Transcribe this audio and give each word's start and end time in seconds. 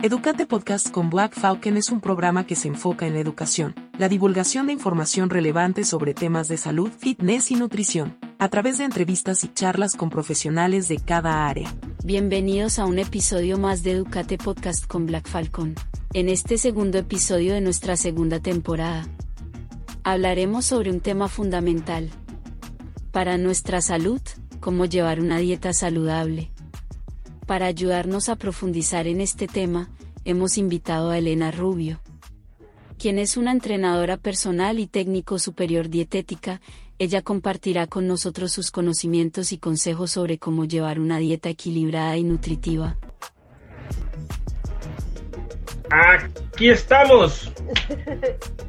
Educate 0.00 0.46
Podcast 0.46 0.92
con 0.92 1.10
Black 1.10 1.34
Falcon 1.34 1.76
es 1.76 1.90
un 1.90 2.00
programa 2.00 2.46
que 2.46 2.54
se 2.54 2.68
enfoca 2.68 3.08
en 3.08 3.14
la 3.14 3.18
educación, 3.18 3.74
la 3.98 4.08
divulgación 4.08 4.68
de 4.68 4.72
información 4.72 5.28
relevante 5.28 5.82
sobre 5.82 6.14
temas 6.14 6.46
de 6.46 6.56
salud, 6.56 6.88
fitness 6.96 7.50
y 7.50 7.56
nutrición, 7.56 8.16
a 8.38 8.48
través 8.48 8.78
de 8.78 8.84
entrevistas 8.84 9.42
y 9.42 9.48
charlas 9.48 9.96
con 9.96 10.08
profesionales 10.08 10.86
de 10.86 10.98
cada 10.98 11.48
área. 11.48 11.74
Bienvenidos 12.04 12.78
a 12.78 12.86
un 12.86 13.00
episodio 13.00 13.58
más 13.58 13.82
de 13.82 13.90
Educate 13.90 14.38
Podcast 14.38 14.86
con 14.86 15.04
Black 15.04 15.26
Falcon. 15.26 15.74
En 16.12 16.28
este 16.28 16.58
segundo 16.58 16.98
episodio 16.98 17.52
de 17.52 17.60
nuestra 17.60 17.96
segunda 17.96 18.38
temporada, 18.38 19.04
hablaremos 20.04 20.64
sobre 20.64 20.92
un 20.92 21.00
tema 21.00 21.26
fundamental 21.26 22.08
para 23.10 23.36
nuestra 23.36 23.80
salud, 23.80 24.20
cómo 24.60 24.84
llevar 24.84 25.18
una 25.18 25.38
dieta 25.38 25.72
saludable. 25.72 26.52
Para 27.48 27.64
ayudarnos 27.64 28.28
a 28.28 28.36
profundizar 28.36 29.06
en 29.06 29.22
este 29.22 29.46
tema, 29.46 29.88
hemos 30.26 30.58
invitado 30.58 31.08
a 31.08 31.16
Elena 31.16 31.50
Rubio, 31.50 31.98
quien 32.98 33.18
es 33.18 33.38
una 33.38 33.52
entrenadora 33.52 34.18
personal 34.18 34.78
y 34.78 34.86
técnico 34.86 35.38
superior 35.38 35.88
dietética. 35.88 36.60
Ella 36.98 37.22
compartirá 37.22 37.86
con 37.86 38.06
nosotros 38.06 38.52
sus 38.52 38.70
conocimientos 38.70 39.52
y 39.52 39.58
consejos 39.58 40.10
sobre 40.10 40.36
cómo 40.36 40.66
llevar 40.66 41.00
una 41.00 41.16
dieta 41.16 41.48
equilibrada 41.48 42.18
y 42.18 42.24
nutritiva. 42.24 42.98
Aquí 45.88 46.68
estamos. 46.68 47.50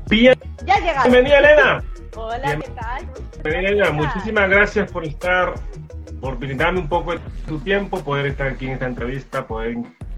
Bien. 0.10 0.40
Ya 0.66 0.80
llegaste. 0.80 1.10
Bienvenida, 1.10 1.40
Elena. 1.40 1.84
Hola, 2.16 2.58
¿qué 2.58 2.70
tal? 2.70 3.10
Bienvenida, 3.44 3.72
Elena. 3.72 3.92
Muchísimas 3.92 4.50
gracias 4.50 4.90
por 4.90 5.04
estar 5.04 5.54
por 6.20 6.38
brindarme 6.38 6.80
un 6.80 6.90
poco 6.90 7.14
de 7.14 7.20
tu 7.48 7.60
tiempo, 7.60 8.04
poder 8.04 8.28
estar 8.28 8.48
aquí 8.48 8.68
en 8.68 8.74
esta 8.74 8.88
entrevista, 8.88 9.48
poder 9.48 9.78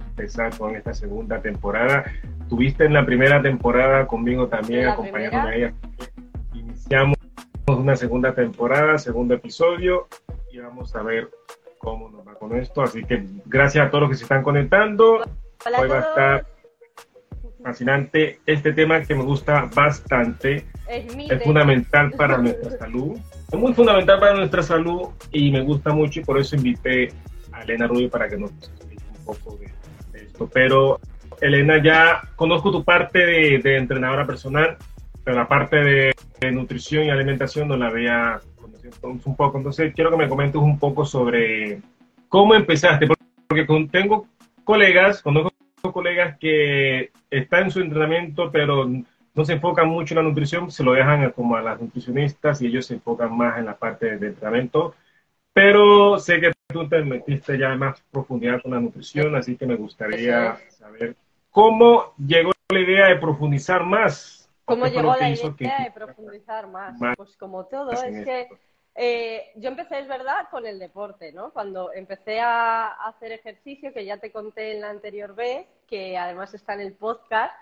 empezar 0.09 0.57
con 0.57 0.75
esta 0.75 0.93
segunda 0.93 1.41
temporada. 1.41 2.05
Tuviste 2.49 2.85
en 2.85 2.93
la 2.93 3.05
primera 3.05 3.41
temporada 3.41 4.07
conmigo 4.07 4.47
también, 4.47 4.87
acompañándome 4.87 5.49
a 5.49 5.55
ella. 5.55 5.73
Iniciamos 6.53 7.17
una 7.67 7.95
segunda 7.95 8.33
temporada, 8.33 8.97
segundo 8.97 9.35
episodio, 9.35 10.07
y 10.51 10.59
vamos 10.59 10.95
a 10.95 11.03
ver 11.03 11.29
cómo 11.77 12.09
nos 12.09 12.27
va 12.27 12.33
con 12.35 12.55
esto. 12.57 12.81
Así 12.81 13.03
que 13.03 13.25
gracias 13.45 13.87
a 13.87 13.89
todos 13.89 14.03
los 14.03 14.09
que 14.11 14.17
se 14.17 14.23
están 14.23 14.43
conectando. 14.43 15.23
Hola 15.65 15.79
Hoy 15.79 15.89
va 15.89 15.97
a 15.97 15.99
estar 15.99 16.45
fascinante 17.63 18.39
este 18.45 18.73
tema 18.73 19.01
que 19.03 19.15
me 19.15 19.23
gusta 19.23 19.69
bastante. 19.73 20.65
Es 20.87 21.15
Es 21.15 21.43
fundamental 21.43 22.11
para 22.11 22.37
nuestra 22.37 22.71
salud. 22.79 23.17
Es 23.51 23.59
muy 23.59 23.73
fundamental 23.73 24.17
para 24.17 24.33
nuestra 24.33 24.63
salud 24.63 25.09
y 25.29 25.51
me 25.51 25.59
gusta 25.59 25.91
mucho 25.91 26.21
y 26.21 26.23
por 26.23 26.39
eso 26.39 26.55
invité 26.55 27.11
a 27.51 27.63
Elena 27.63 27.85
Rubio 27.85 28.09
para 28.09 28.29
que 28.29 28.37
nos 28.37 28.51
explique 28.51 29.03
un 29.17 29.25
poco 29.25 29.57
de, 29.57 30.23
esto. 30.23 30.49
Pero 30.53 31.01
Elena, 31.41 31.83
ya 31.83 32.21
conozco 32.37 32.71
tu 32.71 32.83
parte 32.85 33.19
de, 33.19 33.75
entrenadora 33.75 34.25
personal, 34.25 34.77
pero 35.25 35.35
la 35.35 35.49
parte 35.49 35.75
de, 35.83 36.13
nutrición 36.53 37.03
y 37.03 37.09
alimentación 37.09 37.67
no 37.67 37.75
la 37.75 37.87
había 37.87 38.39
conocido 38.55 38.93
un 39.25 39.35
poco. 39.35 39.57
Entonces 39.57 39.93
quiero 39.93 40.11
que 40.11 40.17
me 40.17 40.29
comentes 40.29 40.61
un 40.61 40.79
poco 40.79 41.05
sobre 41.05 41.81
cómo 42.29 42.55
empezaste, 42.55 43.07
porque 43.47 43.67
tengo 43.91 44.27
colegas, 44.63 45.21
conozco 45.21 45.51
colegas 45.91 46.37
que 46.39 47.11
están 47.29 47.65
en 47.65 47.71
su 47.71 47.81
entrenamiento, 47.81 48.49
pero 48.49 48.89
no 49.33 49.45
se 49.45 49.53
enfocan 49.53 49.87
mucho 49.87 50.13
en 50.13 50.17
la 50.23 50.29
nutrición, 50.29 50.69
se 50.71 50.83
lo 50.83 50.93
dejan 50.93 51.31
como 51.31 51.55
a 51.55 51.61
las 51.61 51.79
nutricionistas 51.79 52.61
y 52.61 52.67
ellos 52.67 52.85
se 52.85 52.95
enfocan 52.95 53.35
más 53.35 53.57
en 53.57 53.65
la 53.65 53.75
parte 53.77 54.17
de 54.17 54.27
entrenamiento. 54.27 54.93
Pero 55.53 56.17
sé 56.19 56.39
que 56.39 56.51
tú 56.67 56.87
te 56.87 57.01
metiste 57.03 57.57
ya 57.57 57.73
en 57.73 57.79
más 57.79 58.01
profundidad 58.11 58.61
con 58.61 58.71
la 58.71 58.79
nutrición, 58.79 59.35
así 59.35 59.57
que 59.57 59.65
me 59.65 59.75
gustaría 59.75 60.57
saber 60.69 61.15
cómo 61.49 62.13
llegó 62.17 62.51
la 62.69 62.79
idea 62.79 63.07
de 63.07 63.17
profundizar 63.17 63.83
más. 63.83 64.49
¿Cómo 64.63 64.85
¿Qué 64.85 64.91
fue 64.91 65.01
llegó 65.01 65.15
la 65.17 65.29
hizo 65.29 65.55
que- 65.55 65.65
idea 65.65 65.83
de 65.83 65.91
profundizar 65.91 66.67
más? 66.67 66.99
más 66.99 67.17
Pues 67.17 67.35
como 67.35 67.65
todo, 67.65 67.91
es 67.91 68.23
que 68.23 68.47
eh, 68.95 69.51
yo 69.55 69.69
empecé, 69.69 69.99
es 69.99 70.07
verdad, 70.07 70.47
con 70.49 70.65
el 70.65 70.79
deporte, 70.79 71.31
¿no? 71.33 71.51
Cuando 71.51 71.91
empecé 71.93 72.39
a 72.39 72.87
hacer 73.07 73.31
ejercicio, 73.31 73.93
que 73.93 74.05
ya 74.05 74.17
te 74.17 74.31
conté 74.31 74.73
en 74.73 74.81
la 74.81 74.89
anterior 74.89 75.33
vez, 75.35 75.65
que 75.87 76.17
además 76.17 76.53
está 76.53 76.73
en 76.73 76.81
el 76.81 76.93
podcast, 76.93 77.53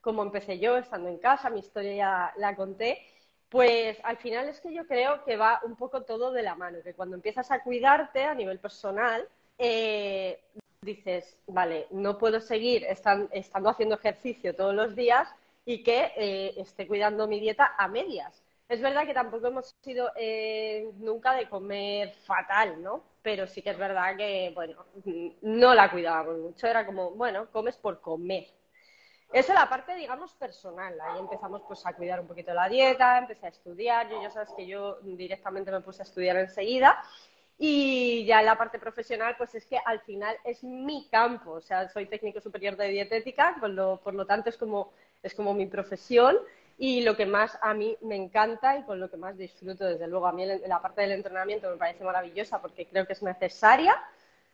como 0.00 0.22
empecé 0.22 0.58
yo 0.58 0.76
estando 0.76 1.08
en 1.08 1.18
casa, 1.18 1.50
mi 1.50 1.60
historia 1.60 1.94
ya 1.94 2.32
la 2.36 2.56
conté, 2.56 3.00
pues 3.48 3.98
al 4.04 4.18
final 4.18 4.48
es 4.48 4.60
que 4.60 4.72
yo 4.74 4.86
creo 4.86 5.24
que 5.24 5.36
va 5.36 5.60
un 5.64 5.76
poco 5.76 6.02
todo 6.02 6.32
de 6.32 6.42
la 6.42 6.54
mano, 6.54 6.78
que 6.82 6.94
cuando 6.94 7.16
empiezas 7.16 7.50
a 7.50 7.62
cuidarte 7.62 8.24
a 8.24 8.34
nivel 8.34 8.58
personal, 8.58 9.26
eh, 9.58 10.40
dices, 10.82 11.36
vale, 11.46 11.86
no 11.90 12.18
puedo 12.18 12.40
seguir 12.40 12.84
estan- 12.84 13.28
estando 13.32 13.68
haciendo 13.70 13.96
ejercicio 13.96 14.54
todos 14.54 14.74
los 14.74 14.94
días 14.94 15.28
y 15.64 15.82
que 15.82 16.12
eh, 16.16 16.54
esté 16.58 16.86
cuidando 16.86 17.26
mi 17.26 17.40
dieta 17.40 17.74
a 17.78 17.88
medias. 17.88 18.42
Es 18.68 18.80
verdad 18.82 19.06
que 19.06 19.14
tampoco 19.14 19.46
hemos 19.48 19.74
sido 19.82 20.10
eh, 20.16 20.90
nunca 20.98 21.32
de 21.34 21.48
comer 21.48 22.12
fatal, 22.26 22.82
¿no? 22.82 23.02
Pero 23.22 23.46
sí 23.46 23.62
que 23.62 23.70
es 23.70 23.78
verdad 23.78 24.16
que, 24.16 24.52
bueno, 24.54 24.84
no 25.42 25.74
la 25.74 25.90
cuidábamos 25.90 26.38
mucho. 26.38 26.66
Era 26.66 26.84
como, 26.86 27.10
bueno, 27.12 27.50
comes 27.50 27.76
por 27.76 28.00
comer. 28.00 28.46
Esa 29.32 29.52
es 29.52 29.58
la 29.58 29.68
parte, 29.68 29.94
digamos, 29.94 30.32
personal. 30.34 30.98
Ahí 31.00 31.18
empezamos 31.18 31.62
pues 31.68 31.84
a 31.84 31.92
cuidar 31.92 32.20
un 32.20 32.26
poquito 32.26 32.54
la 32.54 32.68
dieta, 32.68 33.18
empecé 33.18 33.46
a 33.46 33.50
estudiar. 33.50 34.08
Yo 34.08 34.22
ya 34.22 34.30
sabes 34.30 34.50
que 34.56 34.66
yo 34.66 34.98
directamente 35.02 35.70
me 35.70 35.80
puse 35.80 36.02
a 36.02 36.04
estudiar 36.04 36.36
enseguida. 36.36 37.02
Y 37.58 38.24
ya 38.24 38.40
en 38.40 38.46
la 38.46 38.56
parte 38.56 38.78
profesional, 38.78 39.34
pues 39.36 39.54
es 39.54 39.66
que 39.66 39.78
al 39.84 40.00
final 40.00 40.36
es 40.44 40.62
mi 40.62 41.08
campo. 41.10 41.52
O 41.52 41.60
sea, 41.60 41.88
soy 41.88 42.06
técnico 42.06 42.40
superior 42.40 42.76
de 42.76 42.88
dietética, 42.88 43.56
por 43.60 43.70
lo, 43.70 44.00
por 44.00 44.14
lo 44.14 44.24
tanto 44.26 44.48
es 44.48 44.56
como, 44.56 44.92
es 45.22 45.34
como 45.34 45.52
mi 45.54 45.66
profesión 45.66 46.38
y 46.78 47.02
lo 47.02 47.16
que 47.16 47.26
más 47.26 47.58
a 47.60 47.74
mí 47.74 47.96
me 48.02 48.14
encanta 48.14 48.78
y 48.78 48.84
con 48.84 49.00
lo 49.00 49.10
que 49.10 49.16
más 49.16 49.36
disfruto, 49.36 49.84
desde 49.84 50.06
luego. 50.06 50.28
A 50.28 50.32
mí 50.32 50.46
la 50.46 50.80
parte 50.80 51.02
del 51.02 51.12
entrenamiento 51.12 51.68
me 51.68 51.76
parece 51.76 52.04
maravillosa 52.04 52.62
porque 52.62 52.86
creo 52.86 53.06
que 53.06 53.14
es 53.14 53.22
necesaria, 53.22 53.96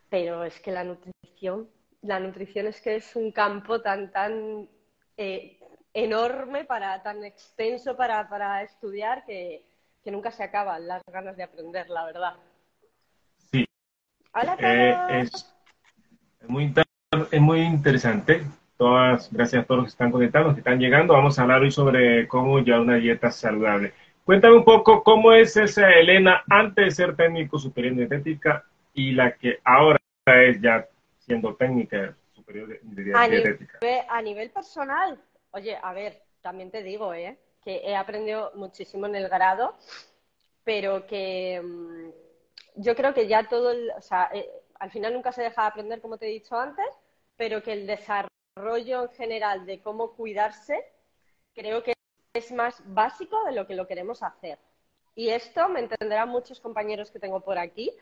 pero 0.09 0.43
es 0.43 0.59
que 0.61 0.73
la 0.73 0.85
nutrición, 0.85 1.69
la 2.05 2.21
nutrición 2.21 2.67
es 2.67 2.81
que 2.81 2.97
es 2.97 3.17
un 3.17 3.33
campo 3.33 3.81
tan, 3.81 4.11
tan 4.13 4.69
eh, 5.17 5.59
enorme, 5.93 6.65
para, 6.65 7.03
tan 7.03 7.25
extenso 7.25 7.97
para, 7.97 8.29
para 8.29 8.63
estudiar 8.63 9.25
que, 9.25 9.65
que 10.03 10.11
nunca 10.11 10.31
se 10.31 10.45
acaban 10.45 10.87
las 10.87 11.03
ganas 11.07 11.37
de 11.37 11.45
aprender, 11.45 11.89
la 11.89 12.05
verdad. 12.05 12.35
Sí, 13.51 13.65
Hola 14.35 14.57
Eh, 14.61 15.21
es, 15.23 15.55
es 16.41 16.49
muy, 16.49 16.75
es 17.31 17.41
muy 17.41 17.61
interesante. 17.63 18.43
Todas, 18.77 19.33
gracias 19.33 19.63
a 19.63 19.67
todos 19.67 19.79
los 19.79 19.87
que 19.87 19.93
están 19.93 20.11
conectados, 20.11 20.49
los 20.49 20.55
que 20.57 20.61
están 20.61 20.81
llegando. 20.81 21.15
Vamos 21.15 21.39
a 21.39 21.43
hablar 21.43 21.63
hoy 21.63 21.71
sobre 21.71 22.29
cómo 22.29 22.59
llevar 22.59 22.81
una 22.81 22.97
dieta 22.97 23.31
saludable. 23.31 23.95
Cuéntame 24.25 24.57
un 24.57 24.65
poco 24.65 25.03
cómo 25.03 25.33
es 25.33 25.57
esa 25.57 25.91
Elena 25.93 26.43
antes 26.51 26.85
de 26.85 26.91
ser 26.91 27.17
técnico 27.17 27.59
superior 27.59 27.93
en 27.93 27.99
dietética 27.99 28.65
y 28.93 29.13
la 29.13 29.33
que 29.33 29.61
ahora 29.65 29.99
es 30.27 30.61
ya 30.61 30.87
siendo 31.25 31.57
técnica 31.57 32.17
superior 32.33 32.69
de, 32.69 32.81
de 32.83 33.19
A 33.19 33.29
dietética. 33.29 33.79
nivel, 33.81 34.07
a 34.09 34.23
nivel 34.23 34.51
personal, 34.51 35.21
oye, 35.53 35.79
a 35.83 35.93
ver, 35.93 36.23
también 36.43 36.71
te 36.71 36.83
digo, 36.83 37.15
¿eh? 37.15 37.39
que 37.63 37.77
he 37.85 37.97
aprendido 37.97 38.53
muchísimo 38.57 39.07
en 39.07 39.15
el 39.15 39.29
grado, 39.29 39.75
pero 40.65 41.07
que 41.07 41.61
mm, 41.63 42.11
yo 42.77 42.95
creo 42.95 43.15
que 43.15 43.27
ya 43.27 43.49
todo, 43.49 43.71
el- 43.71 43.91
o 43.97 44.01
sea, 44.03 44.31
eh, 44.35 44.51
al 44.79 44.91
final 44.91 45.15
nunca 45.15 45.33
se 45.33 45.43
deja 45.43 45.63
de 45.63 45.69
aprender, 45.69 46.01
como 46.01 46.19
te 46.19 46.27
he 46.27 46.31
dicho 46.31 46.59
antes, 46.59 46.87
pero 47.37 47.63
que 47.63 47.73
el 47.73 47.87
desarrollo 47.87 49.03
en 49.05 49.09
general 49.11 49.65
de 49.65 49.81
cómo 49.81 50.13
cuidarse, 50.13 50.85
creo 51.55 51.83
que 51.83 51.95
es 52.35 52.53
más 52.53 52.83
básico 52.85 53.45
de 53.45 53.53
lo 53.53 53.67
que 53.67 53.75
lo 53.75 53.87
queremos 53.87 54.23
hacer. 54.23 54.59
Y 55.15 55.29
esto 55.31 55.69
me 55.69 55.81
entenderán 55.81 56.29
muchos 56.29 56.61
compañeros 56.61 57.11
que 57.11 57.21
tengo 57.21 57.41
por 57.41 57.57
aquí 57.59 57.93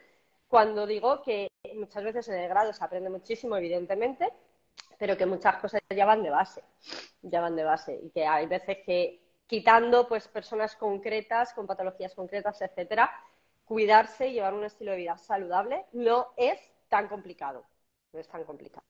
cuando 0.53 0.87
digo 0.87 1.23
que 1.23 1.51
muchas 1.75 2.05
veces 2.05 2.29
en 2.29 2.35
el 2.35 2.47
grado 2.47 2.75
se 2.75 2.85
aprende 2.85 3.09
muchísimo, 3.09 3.57
evidentemente, 3.57 4.31
pero 4.99 5.17
que 5.17 5.25
muchas 5.25 5.57
cosas 5.57 5.81
ya 5.89 6.05
van 6.05 6.23
de 6.23 6.29
base, 6.29 6.63
ya 7.23 7.41
van 7.41 7.57
de 7.57 7.65
base 7.65 7.99
y 8.03 8.11
que 8.11 8.27
hay 8.27 8.45
veces 8.45 8.77
que 8.85 9.19
quitando 9.47 10.07
pues 10.07 10.29
personas 10.29 10.77
concretas 10.77 11.55
con 11.55 11.67
patologías 11.67 12.15
concretas, 12.15 12.61
etcétera, 12.61 13.11
cuidarse 13.65 14.29
y 14.29 14.35
llevar 14.35 14.53
un 14.53 14.65
estilo 14.65 14.91
de 14.91 14.99
vida 14.99 15.17
saludable 15.17 15.87
no 15.93 16.35
es 16.37 16.61
tan 16.91 17.09
complicado, 17.09 17.65
no 18.13 18.21
es 18.21 18.29
tan 18.29 18.45
complicado. 18.45 18.85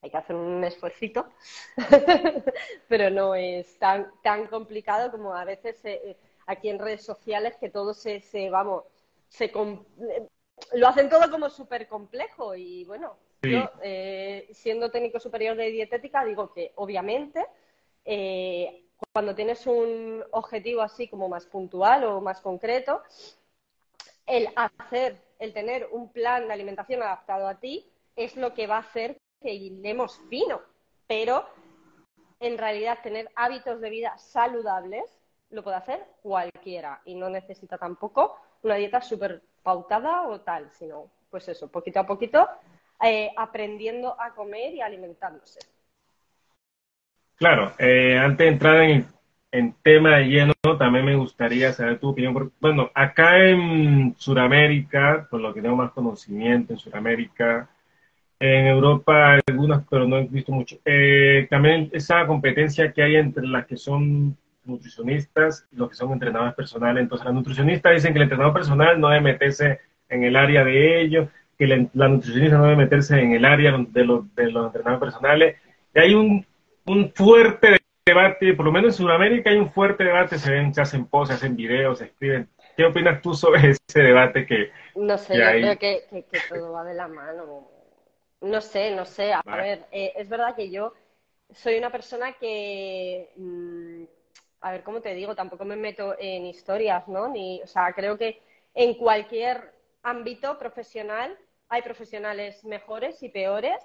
Hay 0.00 0.10
que 0.10 0.16
hacer 0.16 0.36
un 0.36 0.64
esfuercito, 0.64 1.28
pero 2.88 3.10
no 3.10 3.34
es 3.34 3.78
tan 3.78 4.10
tan 4.22 4.46
complicado 4.46 5.10
como 5.10 5.34
a 5.34 5.44
veces 5.44 5.84
eh, 5.84 6.16
aquí 6.46 6.70
en 6.70 6.78
redes 6.78 7.04
sociales 7.04 7.58
que 7.58 7.68
todo 7.68 7.92
se, 7.92 8.22
se 8.22 8.48
vamos, 8.48 8.84
se 9.28 9.52
lo 10.74 10.88
hacen 10.88 11.08
todo 11.08 11.30
como 11.30 11.48
súper 11.50 11.86
complejo 11.88 12.54
y 12.54 12.84
bueno, 12.84 13.16
Sí. 13.40 13.52
yo 13.52 13.70
eh, 13.82 14.48
siendo 14.52 14.90
técnico 14.90 15.20
superior 15.20 15.56
de 15.56 15.70
dietética 15.70 16.24
digo 16.24 16.52
que 16.52 16.72
obviamente 16.74 17.46
eh, 18.04 18.84
cuando 19.12 19.34
tienes 19.34 19.64
un 19.66 20.24
objetivo 20.32 20.82
así 20.82 21.06
como 21.06 21.28
más 21.28 21.46
puntual 21.46 22.02
o 22.04 22.20
más 22.20 22.40
concreto, 22.40 23.02
el 24.26 24.48
hacer, 24.56 25.22
el 25.38 25.52
tener 25.52 25.88
un 25.92 26.10
plan 26.12 26.48
de 26.48 26.52
alimentación 26.54 27.02
adaptado 27.02 27.46
a 27.46 27.60
ti 27.60 27.88
es 28.16 28.36
lo 28.36 28.54
que 28.54 28.66
va 28.66 28.76
a 28.76 28.80
hacer 28.80 29.18
que 29.40 29.52
hilemos 29.54 30.20
fino. 30.28 30.60
pero 31.06 31.46
en 32.40 32.58
realidad 32.58 32.98
tener 33.02 33.30
hábitos 33.34 33.80
de 33.80 33.90
vida 33.90 34.18
saludables 34.18 35.04
lo 35.50 35.62
puede 35.62 35.76
hacer 35.76 36.04
cualquiera 36.22 37.00
y 37.04 37.14
no 37.14 37.30
necesita 37.30 37.78
tampoco 37.78 38.36
una 38.62 38.74
dieta 38.76 39.00
súper 39.00 39.42
pautada 39.62 40.28
o 40.28 40.40
tal, 40.40 40.70
sino 40.70 41.10
pues 41.30 41.48
eso, 41.48 41.70
poquito 41.70 42.00
a 42.00 42.06
poquito 42.06 42.48
eh, 43.04 43.30
aprendiendo 43.36 44.20
a 44.20 44.34
comer 44.34 44.74
y 44.74 44.80
alimentándose. 44.80 45.60
Claro, 47.36 47.72
eh, 47.78 48.18
antes 48.18 48.38
de 48.38 48.48
entrar 48.48 48.82
en, 48.82 49.06
en 49.52 49.74
tema 49.82 50.16
de 50.18 50.24
lleno, 50.24 50.54
también 50.78 51.04
me 51.04 51.14
gustaría 51.14 51.72
saber 51.72 51.98
tu 52.00 52.08
opinión. 52.08 52.52
bueno, 52.60 52.90
acá 52.94 53.38
en 53.44 54.14
Sudamérica, 54.18 55.28
por 55.30 55.40
lo 55.40 55.54
que 55.54 55.62
tengo 55.62 55.76
más 55.76 55.92
conocimiento 55.92 56.72
en 56.72 56.78
Sudamérica, 56.78 57.68
en 58.40 58.66
Europa 58.66 59.38
algunas, 59.46 59.84
pero 59.88 60.06
no 60.06 60.18
he 60.18 60.26
visto 60.26 60.52
mucho. 60.52 60.76
Eh, 60.84 61.46
también 61.50 61.90
esa 61.92 62.26
competencia 62.26 62.92
que 62.92 63.02
hay 63.02 63.16
entre 63.16 63.46
las 63.46 63.66
que 63.66 63.76
son 63.76 64.36
nutricionistas 64.68 65.66
y 65.72 65.76
los 65.76 65.90
que 65.90 65.96
son 65.96 66.12
entrenadores 66.12 66.54
personales. 66.54 67.02
Entonces, 67.02 67.24
las 67.24 67.34
nutricionistas 67.34 67.94
dicen 67.94 68.12
que 68.12 68.18
el 68.18 68.24
entrenador 68.24 68.52
personal 68.52 69.00
no 69.00 69.08
debe 69.08 69.22
meterse 69.22 69.80
en 70.08 70.24
el 70.24 70.36
área 70.36 70.64
de 70.64 71.00
ellos, 71.00 71.28
que 71.58 71.66
la, 71.66 72.08
nutricionista 72.08 72.58
no 72.58 72.64
debe 72.64 72.76
meterse 72.76 73.18
en 73.18 73.32
el 73.32 73.44
área 73.44 73.72
de 73.72 74.04
los, 74.04 74.34
de 74.34 74.50
los 74.50 74.66
entrenadores 74.66 75.00
personales. 75.00 75.56
Y 75.94 75.98
hay 75.98 76.14
un, 76.14 76.46
un 76.86 77.12
fuerte 77.14 77.78
debate, 78.08 78.54
por 78.54 78.64
lo 78.64 78.72
menos 78.72 78.94
en 78.94 79.04
Sudamérica 79.04 79.50
hay 79.50 79.58
un 79.58 79.70
fuerte 79.70 80.04
debate, 80.04 80.38
se 80.38 80.50
ven, 80.50 80.72
se 80.72 80.80
hacen 80.80 81.06
posts, 81.06 81.28
se 81.28 81.34
hacen 81.34 81.56
videos, 81.56 81.98
se 81.98 82.06
escriben. 82.06 82.48
¿Qué 82.76 82.84
opinas 82.84 83.20
tú 83.20 83.34
sobre 83.34 83.70
ese 83.88 84.00
debate 84.00 84.46
que... 84.46 84.70
No 84.94 85.18
sé, 85.18 85.36
yo 85.36 85.44
creo 85.44 85.78
que, 85.78 86.04
que, 86.10 86.38
todo 86.48 86.72
va 86.72 86.84
de 86.84 86.94
la 86.94 87.08
mano. 87.08 87.68
No 88.40 88.60
sé, 88.60 88.94
no 88.94 89.04
sé. 89.04 89.32
A 89.32 89.42
ver, 89.44 89.86
eh, 89.92 90.12
es 90.16 90.28
verdad 90.28 90.54
que 90.54 90.70
yo 90.70 90.92
soy 91.52 91.76
una 91.76 91.90
persona 91.90 92.32
que... 92.34 93.30
Mm, 93.36 94.04
a 94.60 94.72
ver, 94.72 94.82
¿cómo 94.82 95.00
te 95.00 95.14
digo? 95.14 95.34
Tampoco 95.34 95.64
me 95.64 95.76
meto 95.76 96.16
en 96.18 96.46
historias, 96.46 97.06
¿no? 97.08 97.28
Ni, 97.28 97.62
o 97.62 97.66
sea, 97.66 97.92
creo 97.92 98.18
que 98.18 98.42
en 98.74 98.94
cualquier 98.94 99.72
ámbito 100.02 100.58
profesional 100.58 101.36
hay 101.68 101.82
profesionales 101.82 102.64
mejores 102.64 103.22
y 103.22 103.28
peores. 103.28 103.78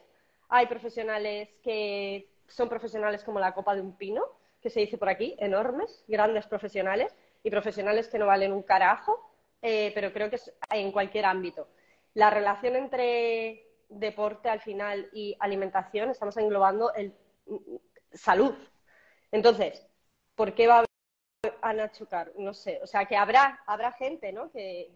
Hay 0.49 0.67
profesionales 0.67 1.49
que 1.63 2.29
son 2.47 2.69
profesionales 2.69 3.23
como 3.23 3.39
la 3.39 3.53
copa 3.53 3.75
de 3.75 3.81
un 3.81 3.97
pino, 3.97 4.23
que 4.61 4.69
se 4.69 4.79
dice 4.79 4.97
por 4.97 5.09
aquí, 5.09 5.35
enormes, 5.39 6.03
grandes 6.07 6.47
profesionales, 6.47 7.15
y 7.43 7.49
profesionales 7.49 8.07
que 8.07 8.17
no 8.17 8.27
valen 8.27 8.53
un 8.53 8.63
carajo, 8.63 9.35
eh, 9.61 9.91
pero 9.93 10.13
creo 10.13 10.29
que 10.29 10.37
es 10.37 10.53
en 10.71 10.91
cualquier 10.91 11.25
ámbito. 11.25 11.67
La 12.13 12.29
relación 12.29 12.75
entre 12.75 13.67
deporte 13.89 14.49
al 14.49 14.61
final 14.61 15.09
y 15.13 15.35
alimentación, 15.39 16.09
estamos 16.09 16.37
englobando 16.37 16.93
el 16.93 17.13
salud. 18.13 18.55
Entonces, 19.31 19.85
¿por 20.35 20.53
qué 20.53 20.67
va 20.67 20.83
a 21.61 21.91
chocar? 21.91 22.31
No 22.37 22.53
sé, 22.53 22.79
o 22.83 22.87
sea, 22.87 23.05
que 23.05 23.15
habrá, 23.15 23.61
habrá 23.65 23.91
gente, 23.93 24.31
¿no? 24.31 24.51
Que, 24.51 24.91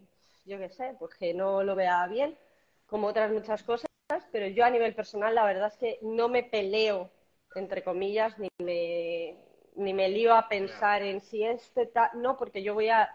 yo 0.46 0.58
qué 0.58 0.70
sé, 0.70 0.96
pues 1.00 1.16
que 1.16 1.34
no 1.34 1.64
lo 1.64 1.76
vea 1.76 2.08
bien, 2.08 2.38
como 2.86 3.08
otras 3.08 3.32
muchas 3.32 3.64
cosas, 3.64 3.88
pero 4.32 4.48
yo 4.48 4.64
a 4.66 4.70
nivel 4.70 4.96
personal 4.96 5.36
la 5.36 5.46
verdad 5.46 5.68
es 5.68 5.78
que 5.78 6.00
no 6.02 6.30
me 6.30 6.44
peleo 6.44 7.12
entre 7.56 7.84
comillas, 7.84 8.38
ni 8.40 8.50
me, 8.60 9.36
ni 9.76 9.94
me 9.94 10.10
lío 10.10 10.34
a 10.36 10.48
pensar 10.48 11.02
en 11.02 11.22
si 11.22 11.44
este 11.44 11.88
tal, 11.88 12.10
no, 12.16 12.38
porque 12.38 12.62
yo 12.64 12.74
voy 12.74 12.90
a, 12.90 13.10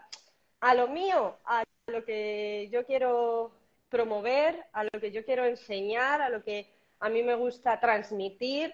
a 0.59 0.75
lo 0.75 0.87
mío, 0.87 1.37
a 1.45 1.63
lo 1.87 2.03
que 2.05 2.69
yo 2.71 2.85
quiero 2.85 3.51
promover, 3.89 4.65
a 4.73 4.83
lo 4.83 4.99
que 4.99 5.11
yo 5.11 5.23
quiero 5.23 5.45
enseñar, 5.45 6.21
a 6.21 6.29
lo 6.29 6.43
que 6.43 6.73
a 6.99 7.09
mí 7.09 7.23
me 7.23 7.35
gusta 7.35 7.79
transmitir. 7.79 8.73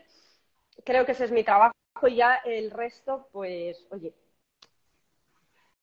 Creo 0.86 1.06
que 1.06 1.12
ese 1.12 1.26
es 1.26 1.32
mi 1.32 1.44
trabajo 1.44 1.74
y 2.08 2.16
ya 2.16 2.36
el 2.46 2.72
resto, 2.72 3.28
pues, 3.32 3.86
oye. 3.92 4.14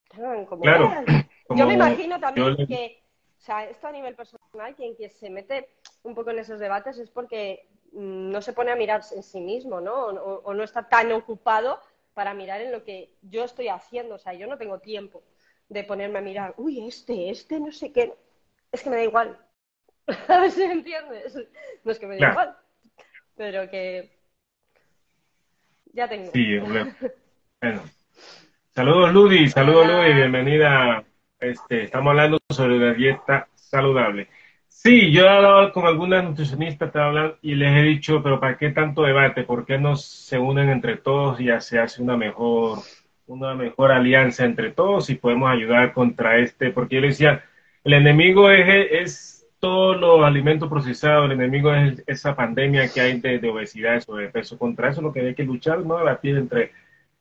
claro, 0.09 1.05
yo 1.49 1.67
me 1.67 1.73
imagino 1.73 2.19
también 2.19 2.55
que, 2.67 3.03
o 3.37 3.41
sea, 3.41 3.69
esto 3.69 3.87
a 3.87 3.91
nivel 3.91 4.15
personal, 4.15 4.75
quien, 4.75 4.95
quien 4.95 5.11
se 5.11 5.29
mete 5.29 5.69
un 6.03 6.15
poco 6.15 6.31
en 6.31 6.39
esos 6.39 6.59
debates 6.59 6.97
es 6.97 7.09
porque 7.09 7.67
Mm, 7.91 8.31
no 8.31 8.41
se 8.41 8.53
pone 8.53 8.71
a 8.71 8.75
mirar 8.75 9.01
en 9.11 9.23
sí 9.23 9.41
mismo, 9.41 9.81
¿no? 9.81 10.07
O, 10.07 10.53
no 10.53 10.63
está 10.63 10.87
tan 10.87 11.11
ocupado 11.11 11.81
para 12.13 12.33
mirar 12.33 12.61
en 12.61 12.71
lo 12.71 12.83
que 12.83 13.13
yo 13.21 13.43
estoy 13.43 13.69
haciendo. 13.69 14.15
O 14.15 14.19
sea, 14.19 14.33
yo 14.33 14.47
no 14.47 14.57
tengo 14.57 14.79
tiempo 14.79 15.23
de 15.69 15.83
ponerme 15.83 16.19
a 16.19 16.21
mirar, 16.21 16.53
uy, 16.57 16.87
este, 16.87 17.29
este, 17.29 17.59
no 17.59 17.71
sé 17.71 17.91
qué. 17.91 18.13
Es 18.71 18.83
que 18.83 18.89
me 18.89 18.97
da 18.97 19.03
igual. 19.03 19.39
me 20.57 20.71
entiendes. 20.71 21.35
No 21.83 21.91
es 21.91 21.99
que 21.99 22.07
me 22.07 22.17
da 22.17 22.29
igual, 22.31 22.57
pero 23.35 23.69
que 23.69 24.16
ya 25.97 26.07
tengo. 26.07 26.31
Sí, 26.31 26.59
bueno. 26.59 26.93
Saludos, 28.75 29.13
Ludi. 29.13 29.49
Saludos, 29.49 29.87
Ludi. 29.87 30.13
Bienvenida. 30.13 31.03
Este, 31.39 31.85
estamos 31.85 32.11
hablando 32.11 32.37
sobre 32.49 32.77
la 32.77 32.93
dieta 32.93 33.47
saludable. 33.55 34.27
Sí, 34.67 35.11
yo 35.11 35.25
he 35.25 35.29
hablado 35.29 35.71
con 35.73 35.87
algunas 35.87 36.23
nutricionistas 36.23 36.91
y 37.41 37.55
les 37.55 37.75
he 37.75 37.81
dicho, 37.81 38.21
pero 38.21 38.39
¿para 38.39 38.57
qué 38.57 38.69
tanto 38.69 39.01
debate? 39.01 39.41
¿Por 39.41 39.65
qué 39.65 39.79
no 39.79 39.95
se 39.95 40.37
unen 40.37 40.69
entre 40.69 40.97
todos 40.97 41.39
y 41.39 41.45
ya 41.45 41.59
se 41.61 41.79
hace 41.79 42.03
una 42.03 42.15
mejor, 42.15 42.77
una 43.25 43.55
mejor 43.55 43.91
alianza 43.91 44.45
entre 44.45 44.69
todos 44.69 45.09
y 45.09 45.15
podemos 45.15 45.49
ayudar 45.49 45.93
contra 45.93 46.37
este? 46.37 46.69
Porque 46.69 46.95
yo 46.95 47.01
le 47.01 47.07
decía, 47.07 47.43
el 47.83 47.93
enemigo 47.93 48.51
es, 48.51 48.87
es 48.91 49.36
todos 49.59 49.99
los 49.99 50.23
alimentos 50.23 50.69
procesados, 50.69 51.25
el 51.25 51.31
enemigo 51.33 51.73
es 51.73 52.03
esa 52.07 52.35
pandemia 52.35 52.87
que 52.89 53.01
hay 53.01 53.19
de, 53.19 53.49
obesidad 53.49 53.95
y 53.95 54.01
sobrepeso. 54.01 54.57
Contra 54.57 54.89
eso 54.89 55.01
lo 55.01 55.11
que 55.11 55.21
hay 55.21 55.35
que 55.35 55.43
luchar, 55.43 55.79
¿no? 55.79 56.03
La 56.03 56.19
piel 56.19 56.37
entre, 56.37 56.71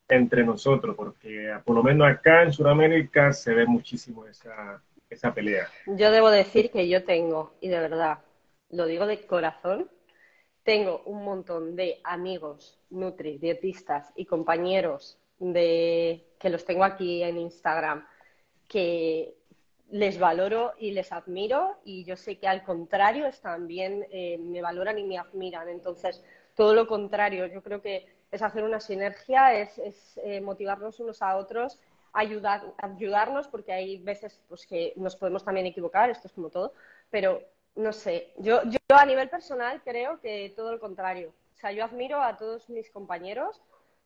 entre 0.09 0.45
nosotros, 0.45 0.95
porque 0.97 1.53
por 1.65 1.75
lo 1.75 1.83
menos 1.83 2.09
acá 2.09 2.43
en 2.43 2.53
Sudamérica 2.53 3.33
se 3.33 3.55
ve 3.55 3.67
muchísimo 3.67 4.27
esa 4.27 4.81
esa 5.11 5.33
pelea? 5.35 5.69
Yo 5.87 6.11
debo 6.11 6.31
decir 6.31 6.71
que 6.71 6.89
yo 6.89 7.05
tengo, 7.05 7.55
y 7.61 7.69
de 7.69 7.79
verdad, 7.79 8.19
lo 8.71 8.87
digo 8.87 9.07
de 9.07 9.25
corazón, 9.27 9.91
tengo 10.63 11.03
un 11.07 11.25
montón 11.25 11.77
de 11.77 12.01
amigos, 12.05 12.79
nutri, 12.91 13.39
dietistas 13.39 14.13
y 14.17 14.27
compañeros 14.27 15.19
de 15.39 16.27
que 16.41 16.51
los 16.51 16.65
tengo 16.65 16.85
aquí 16.85 17.23
en 17.23 17.39
Instagram 17.39 18.05
que 18.67 19.37
les 19.91 20.19
valoro 20.19 20.73
y 20.79 20.91
les 20.93 21.13
admiro 21.13 21.77
y 21.85 22.05
yo 22.05 22.17
sé 22.17 22.39
que 22.39 22.49
al 22.49 22.65
contrario 22.65 23.31
también 23.41 24.07
eh, 24.11 24.39
me 24.39 24.63
valoran 24.63 24.99
y 24.99 25.05
me 25.05 25.19
admiran. 25.19 25.69
Entonces, 25.69 26.23
todo 26.55 26.75
lo 26.75 26.87
contrario, 26.87 27.47
yo 27.47 27.63
creo 27.63 27.81
que 27.81 28.07
es 28.31 28.43
hacer 28.43 28.65
una 28.65 28.81
sinergia, 28.81 29.55
es, 29.55 30.19
eh, 30.25 30.41
motivarnos 30.41 30.99
unos 31.01 31.23
a 31.23 31.37
otros 31.37 31.79
ayudar, 32.13 32.73
ayudarnos, 32.79 33.47
porque 33.49 33.73
hay 33.73 33.99
veces 33.99 34.41
pues, 34.49 34.67
que 34.67 34.95
nos 34.97 35.17
podemos 35.17 35.45
también 35.45 35.67
equivocar, 35.67 36.09
esto 36.11 36.29
es 36.29 36.33
como 36.33 36.49
todo, 36.49 36.73
pero 37.11 37.43
no 37.75 37.93
sé, 37.93 38.33
yo, 38.39 38.63
yo 38.65 38.79
a 38.89 39.05
nivel 39.05 39.29
personal 39.29 39.83
creo 39.85 40.19
que 40.21 40.53
todo 40.57 40.73
lo 40.73 40.81
contrario. 40.81 41.35
O 41.55 41.59
sea, 41.59 41.73
yo 41.73 41.85
admiro 41.85 42.23
a 42.23 42.37
todos 42.37 42.69
mis 42.71 42.91
compañeros, 42.91 43.61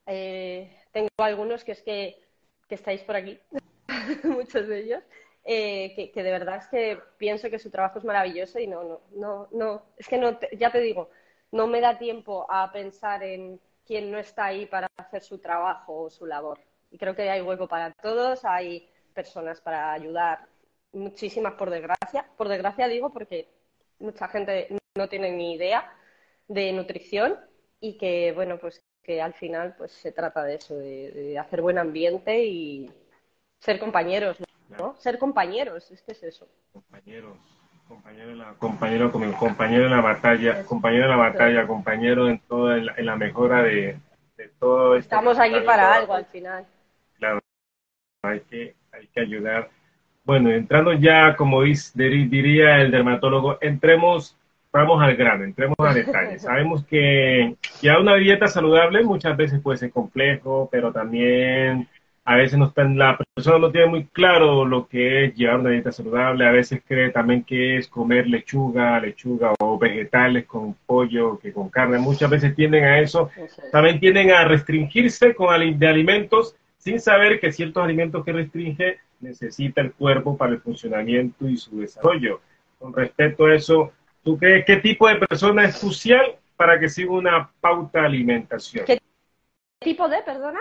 eh, 0.07 0.77
tengo 0.93 1.09
algunos 1.19 1.63
que 1.63 1.73
es 1.73 1.83
que, 1.83 2.21
que 2.69 2.75
estáis 2.75 3.01
por 3.03 3.15
aquí, 3.15 3.39
muchos 4.25 4.67
de 4.67 4.81
ellos, 4.81 5.05
eh, 5.53 6.11
que, 6.13 6.23
de 6.23 6.31
verdad 6.31 6.57
es 6.59 6.69
que 6.69 6.99
pienso 7.17 7.51
que 7.51 7.59
su 7.59 7.71
trabajo 7.71 7.99
es 7.99 8.05
maravilloso 8.05 8.59
y 8.59 8.67
no, 8.67 8.85
no, 8.85 9.01
no, 9.13 9.49
no, 9.53 9.83
es 9.97 10.07
que 10.09 10.19
no, 10.19 10.39
ya 10.53 10.71
te 10.71 10.81
digo, 10.81 11.11
no 11.53 11.67
me 11.67 11.81
da 11.81 11.99
tiempo 11.99 12.47
a 12.49 12.71
pensar 12.73 13.23
en 13.23 13.61
quién 13.87 14.11
no 14.11 14.19
está 14.19 14.47
ahí 14.47 14.67
para 14.67 14.89
hacer 14.97 15.23
su 15.23 15.39
trabajo 15.39 16.03
o 16.03 16.11
su 16.11 16.27
labor 16.27 16.61
y 16.91 16.99
creo 16.99 17.15
que 17.15 17.31
hay 17.31 17.41
hueco 17.41 17.69
para 17.69 17.93
todos, 17.93 18.45
hay 18.45 18.89
personas 19.15 19.61
para 19.61 19.93
ayudar, 19.93 20.47
muchísimas 20.93 21.55
por 21.55 21.71
desgracia. 21.71 22.27
Por 22.37 22.49
desgracia 22.49 22.89
digo 22.89 23.13
porque 23.13 23.49
mucha 23.99 24.29
gente 24.29 24.69
no 24.97 25.09
tiene 25.09 25.31
ni 25.31 25.55
idea 25.55 25.93
de 26.49 26.73
nutrición 26.73 27.39
y 27.81 27.97
que, 27.97 28.33
bueno, 28.33 28.59
pues 28.59 28.83
que 29.03 29.23
al 29.23 29.35
final 29.35 29.75
pues 29.77 29.93
se 29.93 30.13
trata 30.13 30.45
de 30.45 30.55
eso, 30.57 30.77
de, 30.77 31.39
hacer 31.39 31.63
buen 31.63 31.79
ambiente 31.79 32.45
y 32.45 32.91
ser 33.61 33.79
compañeros, 33.79 34.37
¿no? 34.79 34.95
Ser 34.99 35.19
compañeros, 35.19 35.91
es 35.91 36.03
que 36.03 36.13
es 36.13 36.23
eso. 36.23 36.49
Compañeros, 36.73 37.37
compañero 37.89 38.31
en 38.31 38.39
la, 38.39 38.55
compañero, 38.55 39.13
compañero 39.13 39.85
en 39.85 39.91
la 39.91 40.01
batalla, 40.01 40.65
compañero 40.65 41.05
en 41.05 41.11
la 41.11 41.17
batalla, 41.17 41.67
compañero 41.67 42.29
en 42.29 42.39
toda 42.41 42.77
en 42.77 43.07
la, 43.07 43.17
mejora 43.17 43.63
de, 43.63 43.99
todo 44.59 44.97
esto. 44.97 45.17
Estamos 45.17 45.39
aquí 45.39 45.61
para 45.65 45.95
algo 45.95 46.15
al 46.15 46.27
final 46.27 46.67
hay 48.23 48.41
que, 48.41 48.75
hay 48.93 49.07
que 49.09 49.21
ayudar. 49.21 49.71
Bueno, 50.25 50.51
entrando 50.51 50.93
ya, 50.93 51.37
como 51.37 51.63
diría 51.63 52.81
el 52.81 52.91
dermatólogo, 52.91 53.59
entremos, 53.61 54.37
vamos 54.73 55.03
al 55.03 55.17
grano, 55.17 55.45
entremos 55.45 55.77
a 55.79 55.95
detalles. 55.95 56.43
Sabemos 56.43 56.85
que 56.85 57.57
ya 57.81 57.99
una 57.99 58.17
dieta 58.17 58.47
saludable 58.47 59.03
muchas 59.03 59.37
veces 59.37 59.61
puede 59.61 59.79
ser 59.79 59.91
complejo, 59.91 60.69
pero 60.71 60.93
también 60.93 61.89
a 62.31 62.37
veces 62.37 62.61
no 62.61 62.67
está, 62.67 62.85
la 62.85 63.19
persona 63.35 63.59
no 63.59 63.73
tiene 63.73 63.89
muy 63.89 64.05
claro 64.05 64.65
lo 64.65 64.87
que 64.87 65.25
es 65.25 65.35
llevar 65.35 65.59
una 65.59 65.71
dieta 65.71 65.91
saludable, 65.91 66.47
a 66.47 66.53
veces 66.53 66.81
cree 66.87 67.11
también 67.11 67.43
que 67.43 67.77
es 67.77 67.89
comer 67.89 68.29
lechuga, 68.29 69.01
lechuga 69.01 69.53
o 69.59 69.77
vegetales 69.77 70.47
con 70.47 70.75
pollo 70.87 71.41
que 71.41 71.53
con 71.53 71.69
carne, 71.71 71.99
muchas 71.99 72.31
veces 72.31 72.55
tienden 72.55 72.85
a 72.85 73.01
eso, 73.01 73.33
también 73.73 73.99
tienden 73.99 74.31
a 74.31 74.45
restringirse 74.45 75.35
con 75.35 75.77
de 75.77 75.89
alimentos 75.89 76.55
sin 76.79 77.01
saber 77.01 77.41
que 77.41 77.51
ciertos 77.51 77.83
alimentos 77.83 78.25
que 78.25 78.33
restringe 78.33 79.01
necesita 79.19 79.81
el 79.81 79.93
cuerpo 79.93 80.37
para 80.37 80.53
el 80.53 80.61
funcionamiento 80.61 81.49
y 81.49 81.57
su 81.57 81.81
desarrollo. 81.81 82.41
Con 82.79 82.93
respecto 82.93 83.47
a 83.47 83.57
eso, 83.57 83.93
¿tú 84.23 84.39
crees 84.39 84.65
qué 84.65 84.77
tipo 84.77 85.09
de 85.09 85.17
persona 85.17 85.65
es 85.65 85.81
crucial 85.81 86.37
para 86.55 86.79
que 86.79 86.89
siga 86.89 87.11
una 87.11 87.51
pauta 87.61 88.03
de 88.03 88.07
alimentación? 88.07 88.87
¿Qué 88.87 89.01
tipo 89.81 90.09
de, 90.09 90.23
perdona? 90.23 90.61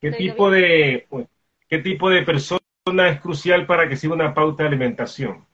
¿Qué 0.00 0.12
tipo 0.12 0.50
de 0.50 1.06
qué 1.68 1.78
tipo 1.78 2.08
de 2.10 2.22
persona 2.22 2.60
es 3.10 3.20
crucial 3.20 3.66
para 3.66 3.88
que 3.88 3.96
siga 3.96 4.14
una 4.14 4.32
pauta 4.34 4.62
de 4.62 4.68
alimentación? 4.68 5.46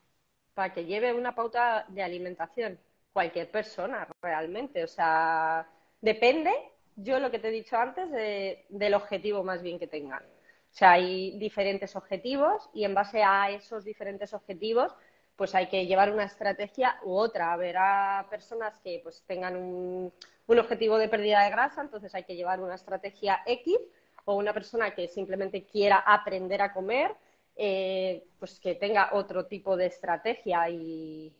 Para 0.54 0.72
que 0.74 0.84
lleve 0.84 1.14
una 1.14 1.34
pauta 1.34 1.86
de 1.88 2.02
alimentación, 2.02 2.78
cualquier 3.12 3.50
persona 3.50 4.06
realmente, 4.20 4.84
o 4.84 4.88
sea, 4.88 5.66
depende, 6.00 6.50
yo 6.96 7.18
lo 7.18 7.30
que 7.30 7.38
te 7.38 7.48
he 7.48 7.50
dicho 7.50 7.76
antes, 7.76 8.10
del 8.68 8.94
objetivo 8.94 9.42
más 9.44 9.62
bien 9.62 9.78
que 9.78 9.86
tengan. 9.86 10.22
O 10.22 10.74
sea, 10.74 10.92
hay 10.92 11.38
diferentes 11.38 11.96
objetivos 11.96 12.68
y 12.74 12.84
en 12.84 12.94
base 12.94 13.22
a 13.22 13.50
esos 13.50 13.84
diferentes 13.84 14.34
objetivos, 14.34 14.94
pues 15.36 15.54
hay 15.54 15.68
que 15.68 15.86
llevar 15.86 16.12
una 16.12 16.24
estrategia 16.24 16.98
u 17.02 17.14
otra. 17.14 17.52
Habrá 17.52 18.26
personas 18.30 18.78
que 18.80 19.00
pues 19.02 19.22
tengan 19.26 19.56
un, 19.56 20.12
un 20.46 20.58
objetivo 20.58 20.98
de 20.98 21.08
pérdida 21.08 21.44
de 21.44 21.50
grasa, 21.50 21.80
entonces 21.80 22.14
hay 22.14 22.24
que 22.24 22.36
llevar 22.36 22.60
una 22.60 22.74
estrategia 22.74 23.40
X 23.46 23.78
o 24.24 24.36
una 24.36 24.52
persona 24.52 24.94
que 24.94 25.08
simplemente 25.08 25.64
quiera 25.64 25.98
aprender 25.98 26.62
a 26.62 26.72
comer, 26.72 27.14
eh, 27.56 28.24
pues 28.38 28.58
que 28.58 28.74
tenga 28.74 29.10
otro 29.12 29.46
tipo 29.46 29.76
de 29.76 29.86
estrategia 29.86 30.68
y, 30.70 31.32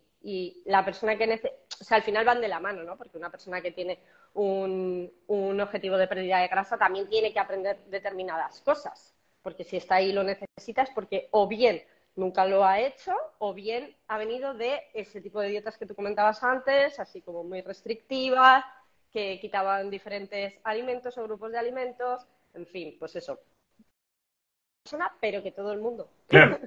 la 0.67 0.85
persona 0.85 1.19
que 1.19 1.27
necesita, 1.27 1.59
o 1.81 1.85
sea, 1.85 1.97
al 1.97 2.05
final 2.05 2.25
van 2.25 2.41
de 2.41 2.47
la 2.47 2.61
mano, 2.61 2.85
¿no? 2.85 2.97
Porque 2.97 3.19
una 3.19 3.29
persona 3.29 3.61
que 3.61 3.73
tiene 3.73 3.99
un, 4.35 5.12
un, 5.27 5.61
objetivo 5.61 5.97
de 5.97 6.07
pérdida 6.07 6.39
de 6.39 6.47
grasa 6.47 6.79
también 6.79 7.09
tiene 7.09 7.33
que 7.33 7.41
aprender 7.41 7.79
determinadas 7.87 8.61
cosas, 8.61 9.17
porque 9.43 9.65
si 9.65 9.79
está 9.79 9.97
ahí 9.97 10.12
lo 10.12 10.23
necesita 10.23 10.83
es 10.83 10.91
porque 10.91 11.29
o 11.33 11.49
bien 11.49 11.83
nunca 12.15 12.47
lo 12.47 12.65
ha 12.65 12.79
hecho 12.79 13.15
o 13.39 13.55
bien 13.55 13.97
ha 14.07 14.19
venido 14.19 14.55
de 14.55 14.81
ese 14.95 15.21
tipo 15.21 15.41
de 15.41 15.49
dietas 15.49 15.77
que 15.77 15.87
tú 15.87 15.97
comentabas 15.97 16.43
antes, 16.45 17.01
así 17.01 17.21
como 17.23 17.43
muy 17.43 17.62
restrictivas, 17.62 18.65
que 19.12 19.39
quitaban 19.41 19.91
diferentes 19.91 20.55
alimentos 20.65 21.19
o 21.19 21.25
grupos 21.25 21.53
de 21.53 21.59
alimentos, 21.59 22.27
en 22.55 22.67
fin, 22.67 22.97
pues 22.99 23.17
eso. 23.17 23.39
Pero 25.21 25.43
que 25.43 25.53
todo 25.53 25.73
el 25.73 25.81
mundo. 25.81 26.09
Claro. 26.27 26.59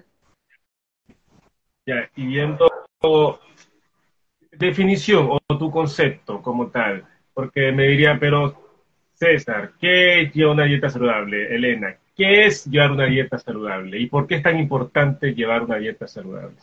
ya, 1.86 2.10
y 2.16 2.26
viendo 2.26 2.68
definición 4.52 5.30
o 5.32 5.58
tu 5.58 5.70
concepto 5.70 6.42
como 6.42 6.72
tal, 6.72 7.06
porque 7.34 7.72
me 7.72 7.88
diría, 7.88 8.18
pero 8.20 8.66
César, 9.14 9.74
¿qué 9.80 10.22
es 10.22 10.34
llevar 10.34 10.54
una 10.54 10.66
dieta 10.66 10.90
saludable? 10.90 11.54
Elena, 11.54 11.98
¿qué 12.16 12.46
es 12.46 12.66
llevar 12.66 12.92
una 12.92 13.06
dieta 13.06 13.38
saludable? 13.38 14.00
¿Y 14.00 14.08
por 14.08 14.28
qué 14.28 14.36
es 14.36 14.44
tan 14.44 14.58
importante 14.58 15.34
llevar 15.34 15.64
una 15.64 15.78
dieta 15.78 16.08
saludable? 16.08 16.56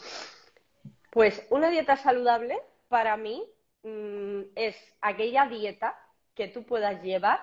Pues 1.11 1.47
una 1.51 1.71
dieta 1.71 1.97
saludable 1.97 2.59
para 2.89 3.17
mí 3.17 3.43
mm, 3.83 4.41
es 4.55 4.77
aquella 5.01 5.47
dieta 5.47 5.99
que 6.35 6.49
tú 6.49 6.65
puedas 6.65 7.03
llevar 7.03 7.41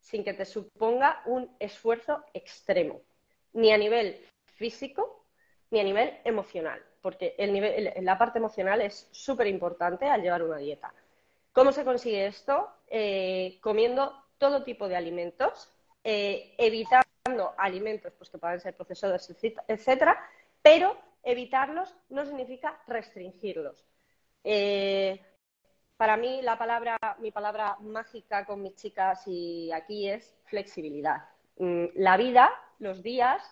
sin 0.00 0.24
que 0.24 0.34
te 0.34 0.44
suponga 0.44 1.22
un 1.26 1.54
esfuerzo 1.58 2.24
extremo, 2.32 3.00
ni 3.52 3.72
a 3.72 3.78
nivel 3.78 4.20
físico 4.56 5.20
ni 5.70 5.80
a 5.80 5.84
nivel 5.84 6.18
emocional, 6.24 6.82
porque 7.00 7.34
la 8.00 8.18
parte 8.18 8.38
emocional 8.38 8.80
es 8.80 9.08
súper 9.12 9.46
importante 9.46 10.06
al 10.06 10.20
llevar 10.20 10.42
una 10.42 10.58
dieta. 10.58 10.92
¿Cómo 11.52 11.72
se 11.72 11.84
consigue 11.84 12.26
esto? 12.26 12.68
Eh, 12.88 13.58
comiendo 13.60 14.12
todo 14.38 14.64
tipo 14.64 14.88
de 14.88 14.96
alimentos, 14.96 15.70
eh, 16.02 16.54
evitando 16.58 17.54
alimentos 17.56 18.12
pues, 18.18 18.30
que 18.30 18.38
puedan 18.38 18.60
ser 18.60 18.74
procesados, 18.74 19.30
etcétera, 19.68 20.18
pero 20.62 20.96
evitarlos 21.22 21.94
no 22.08 22.24
significa 22.24 22.80
restringirlos. 22.86 23.84
Eh, 24.42 25.20
para 26.00 26.16
mí 26.16 26.40
la 26.40 26.56
palabra, 26.56 26.96
mi 27.18 27.30
palabra 27.30 27.76
mágica 27.82 28.46
con 28.46 28.62
mis 28.62 28.74
chicas 28.74 29.22
y 29.26 29.70
aquí 29.70 30.08
es 30.08 30.34
flexibilidad. 30.46 31.28
Mm, 31.58 31.88
la 31.96 32.16
vida, 32.16 32.50
los 32.78 33.02
días, 33.02 33.42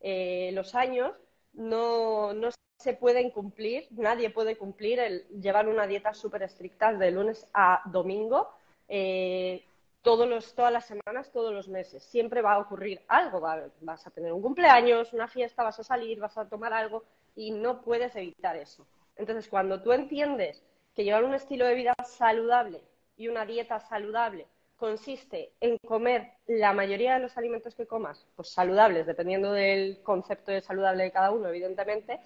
eh, 0.00 0.50
los 0.52 0.74
años 0.74 1.14
no, 1.54 2.34
se 2.76 2.92
pueden 2.92 3.30
cumplir, 3.30 3.88
nadie 3.92 4.28
puede 4.28 4.58
cumplir 4.58 4.98
el 5.00 5.26
llevar 5.40 5.66
una 5.66 5.86
dieta 5.86 6.12
súper 6.12 6.42
estricta 6.42 6.92
de 6.92 7.10
lunes 7.10 7.48
a 7.54 7.80
domingo. 7.86 8.50
Eh, 8.86 9.64
todos 10.02 10.28
los, 10.28 10.54
todas 10.54 10.74
las 10.74 10.84
semanas, 10.84 11.32
todos 11.32 11.54
los 11.54 11.68
meses. 11.68 12.02
Siempre 12.02 12.42
va 12.42 12.52
a 12.52 12.58
ocurrir 12.58 13.00
algo. 13.08 13.40
vas 13.40 14.06
a 14.06 14.10
tener 14.10 14.30
un 14.30 14.42
cumpleaños, 14.42 15.14
una 15.14 15.26
fiesta, 15.26 15.64
vas 15.64 15.80
a 15.80 15.84
salir, 15.84 16.20
vas 16.20 16.36
a 16.36 16.46
tomar 16.46 16.74
algo 16.74 17.02
y 17.34 17.50
no 17.50 17.80
puedes 17.80 18.14
evitar 18.14 18.56
eso. 18.56 18.86
Entonces, 19.16 19.48
cuando 19.48 19.80
tú 19.80 19.90
entiendes 19.92 20.62
que 20.94 21.04
llevar 21.04 21.24
un 21.24 21.34
estilo 21.34 21.66
de 21.66 21.74
vida 21.74 21.94
saludable 22.04 22.82
y 23.16 23.28
una 23.28 23.44
dieta 23.44 23.80
saludable 23.80 24.46
consiste 24.76 25.52
en 25.60 25.78
comer 25.78 26.32
la 26.46 26.72
mayoría 26.72 27.14
de 27.14 27.20
los 27.20 27.36
alimentos 27.36 27.74
que 27.74 27.86
comas, 27.86 28.26
pues 28.36 28.50
saludables, 28.50 29.06
dependiendo 29.06 29.52
del 29.52 30.02
concepto 30.02 30.52
de 30.52 30.60
saludable 30.60 31.04
de 31.04 31.12
cada 31.12 31.30
uno, 31.30 31.48
evidentemente, 31.48 32.20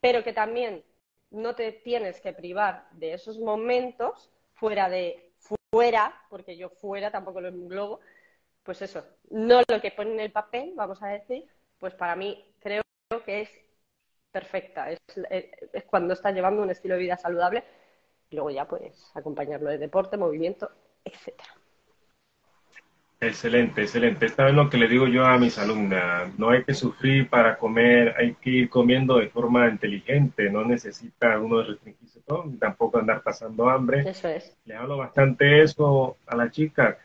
pero 0.00 0.22
que 0.22 0.32
también 0.32 0.84
no 1.30 1.54
te 1.54 1.72
tienes 1.72 2.20
que 2.20 2.32
privar 2.32 2.88
de 2.92 3.14
esos 3.14 3.38
momentos 3.38 4.30
fuera 4.54 4.88
de 4.88 5.32
fuera, 5.70 6.14
porque 6.30 6.56
yo 6.56 6.70
fuera 6.70 7.10
tampoco 7.10 7.40
lo 7.40 7.48
englobo, 7.48 8.00
pues 8.62 8.80
eso, 8.82 9.04
no 9.30 9.62
lo 9.68 9.80
que 9.80 9.90
pone 9.90 10.12
en 10.12 10.20
el 10.20 10.32
papel, 10.32 10.72
vamos 10.76 11.02
a 11.02 11.08
decir, 11.08 11.46
pues 11.78 11.94
para 11.94 12.16
mí 12.16 12.54
creo 12.60 12.82
que 13.24 13.42
es 13.42 13.50
perfecta, 14.30 14.90
es, 14.90 14.98
es 15.72 15.84
cuando 15.84 16.14
estás 16.14 16.34
llevando 16.34 16.62
un 16.62 16.70
estilo 16.70 16.94
de 16.94 17.00
vida 17.00 17.16
saludable 17.16 17.64
y 18.30 18.36
luego 18.36 18.50
ya 18.50 18.66
puedes 18.66 19.10
acompañarlo 19.14 19.70
de 19.70 19.78
deporte, 19.78 20.16
movimiento, 20.16 20.70
etcétera. 21.04 21.54
Excelente, 23.20 23.82
excelente. 23.82 24.26
Esta 24.26 24.44
vez 24.44 24.54
lo 24.54 24.70
que 24.70 24.76
le 24.76 24.86
digo 24.86 25.08
yo 25.08 25.26
a 25.26 25.38
mis 25.38 25.58
alumnas, 25.58 26.38
no 26.38 26.50
hay 26.50 26.62
que 26.62 26.72
sufrir 26.72 27.28
para 27.28 27.58
comer, 27.58 28.14
hay 28.16 28.34
que 28.34 28.50
ir 28.50 28.70
comiendo 28.70 29.18
de 29.18 29.28
forma 29.28 29.68
inteligente, 29.68 30.48
no 30.50 30.64
necesita 30.64 31.36
uno 31.40 31.64
restringirse 31.64 32.20
todo, 32.20 32.44
tampoco 32.60 32.98
andar 32.98 33.22
pasando 33.22 33.68
hambre. 33.68 34.08
Eso 34.08 34.28
es. 34.28 34.56
Le 34.66 34.76
hablo 34.76 34.98
bastante 34.98 35.62
eso 35.62 36.16
a 36.28 36.36
la 36.36 36.48
chica. 36.50 36.96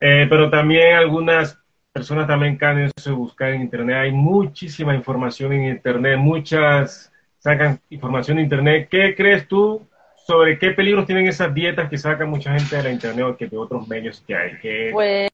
Eh, 0.00 0.26
pero 0.30 0.48
también 0.48 0.94
algunas 0.94 1.58
personas 1.92 2.26
también 2.26 2.56
caen 2.56 2.90
eso 2.96 3.10
de 3.10 3.16
buscar 3.16 3.50
en 3.50 3.60
internet. 3.60 3.96
Hay 3.96 4.12
muchísima 4.12 4.94
información 4.94 5.52
en 5.52 5.66
internet, 5.66 6.16
muchas 6.18 7.12
sacan 7.40 7.78
información 7.90 8.38
en 8.38 8.44
internet. 8.44 8.88
¿Qué 8.90 9.14
crees 9.14 9.46
tú 9.46 9.86
sobre 10.28 10.58
qué 10.58 10.72
peligros 10.72 11.06
tienen 11.06 11.26
esas 11.26 11.54
dietas 11.54 11.88
que 11.88 11.96
saca 11.96 12.26
mucha 12.26 12.52
gente 12.52 12.76
de 12.76 12.82
la 12.82 12.90
internet 12.90 13.24
o 13.24 13.34
que 13.34 13.46
de 13.46 13.56
otros 13.56 13.88
medios 13.88 14.22
que 14.26 14.36
hay. 14.36 14.92
Pues 14.92 15.30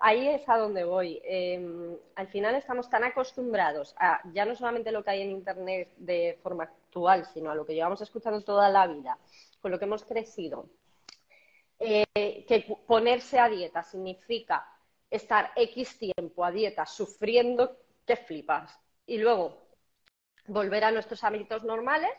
ahí 0.00 0.28
es 0.28 0.48
a 0.48 0.58
donde 0.58 0.84
voy. 0.84 1.20
Em, 1.24 1.96
al 2.14 2.28
final 2.28 2.54
estamos 2.54 2.88
tan 2.88 3.02
acostumbrados 3.02 3.92
a 3.98 4.20
ya 4.32 4.44
no 4.44 4.54
solamente 4.54 4.92
lo 4.92 5.02
que 5.02 5.10
hay 5.10 5.22
en 5.22 5.32
internet 5.32 5.88
de 5.96 6.38
forma 6.40 6.64
actual, 6.64 7.26
sino 7.34 7.50
a 7.50 7.56
lo 7.56 7.66
que 7.66 7.74
llevamos 7.74 8.00
escuchando 8.00 8.42
toda 8.42 8.68
la 8.68 8.86
vida, 8.86 9.18
con 9.60 9.72
lo 9.72 9.78
que 9.80 9.86
hemos 9.86 10.04
crecido, 10.04 10.66
eh, 11.80 12.44
que 12.46 12.76
ponerse 12.86 13.40
a 13.40 13.48
dieta 13.48 13.82
significa 13.82 14.64
estar 15.10 15.50
X 15.56 15.98
tiempo 15.98 16.44
a 16.44 16.52
dieta 16.52 16.86
sufriendo 16.86 17.76
que 18.06 18.14
flipas 18.14 18.78
y 19.04 19.18
luego 19.18 19.66
volver 20.46 20.84
a 20.84 20.92
nuestros 20.92 21.24
hábitos 21.24 21.64
normales 21.64 22.12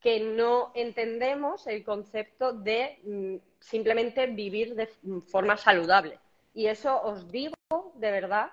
que 0.00 0.20
no 0.20 0.72
entendemos 0.74 1.66
el 1.66 1.84
concepto 1.84 2.52
de 2.52 2.98
mm, 3.04 3.36
simplemente 3.60 4.26
vivir 4.26 4.74
de 4.74 4.88
forma 5.26 5.56
saludable. 5.56 6.18
Y 6.54 6.66
eso 6.66 7.00
os 7.02 7.30
digo 7.30 7.54
de 7.94 8.10
verdad 8.10 8.50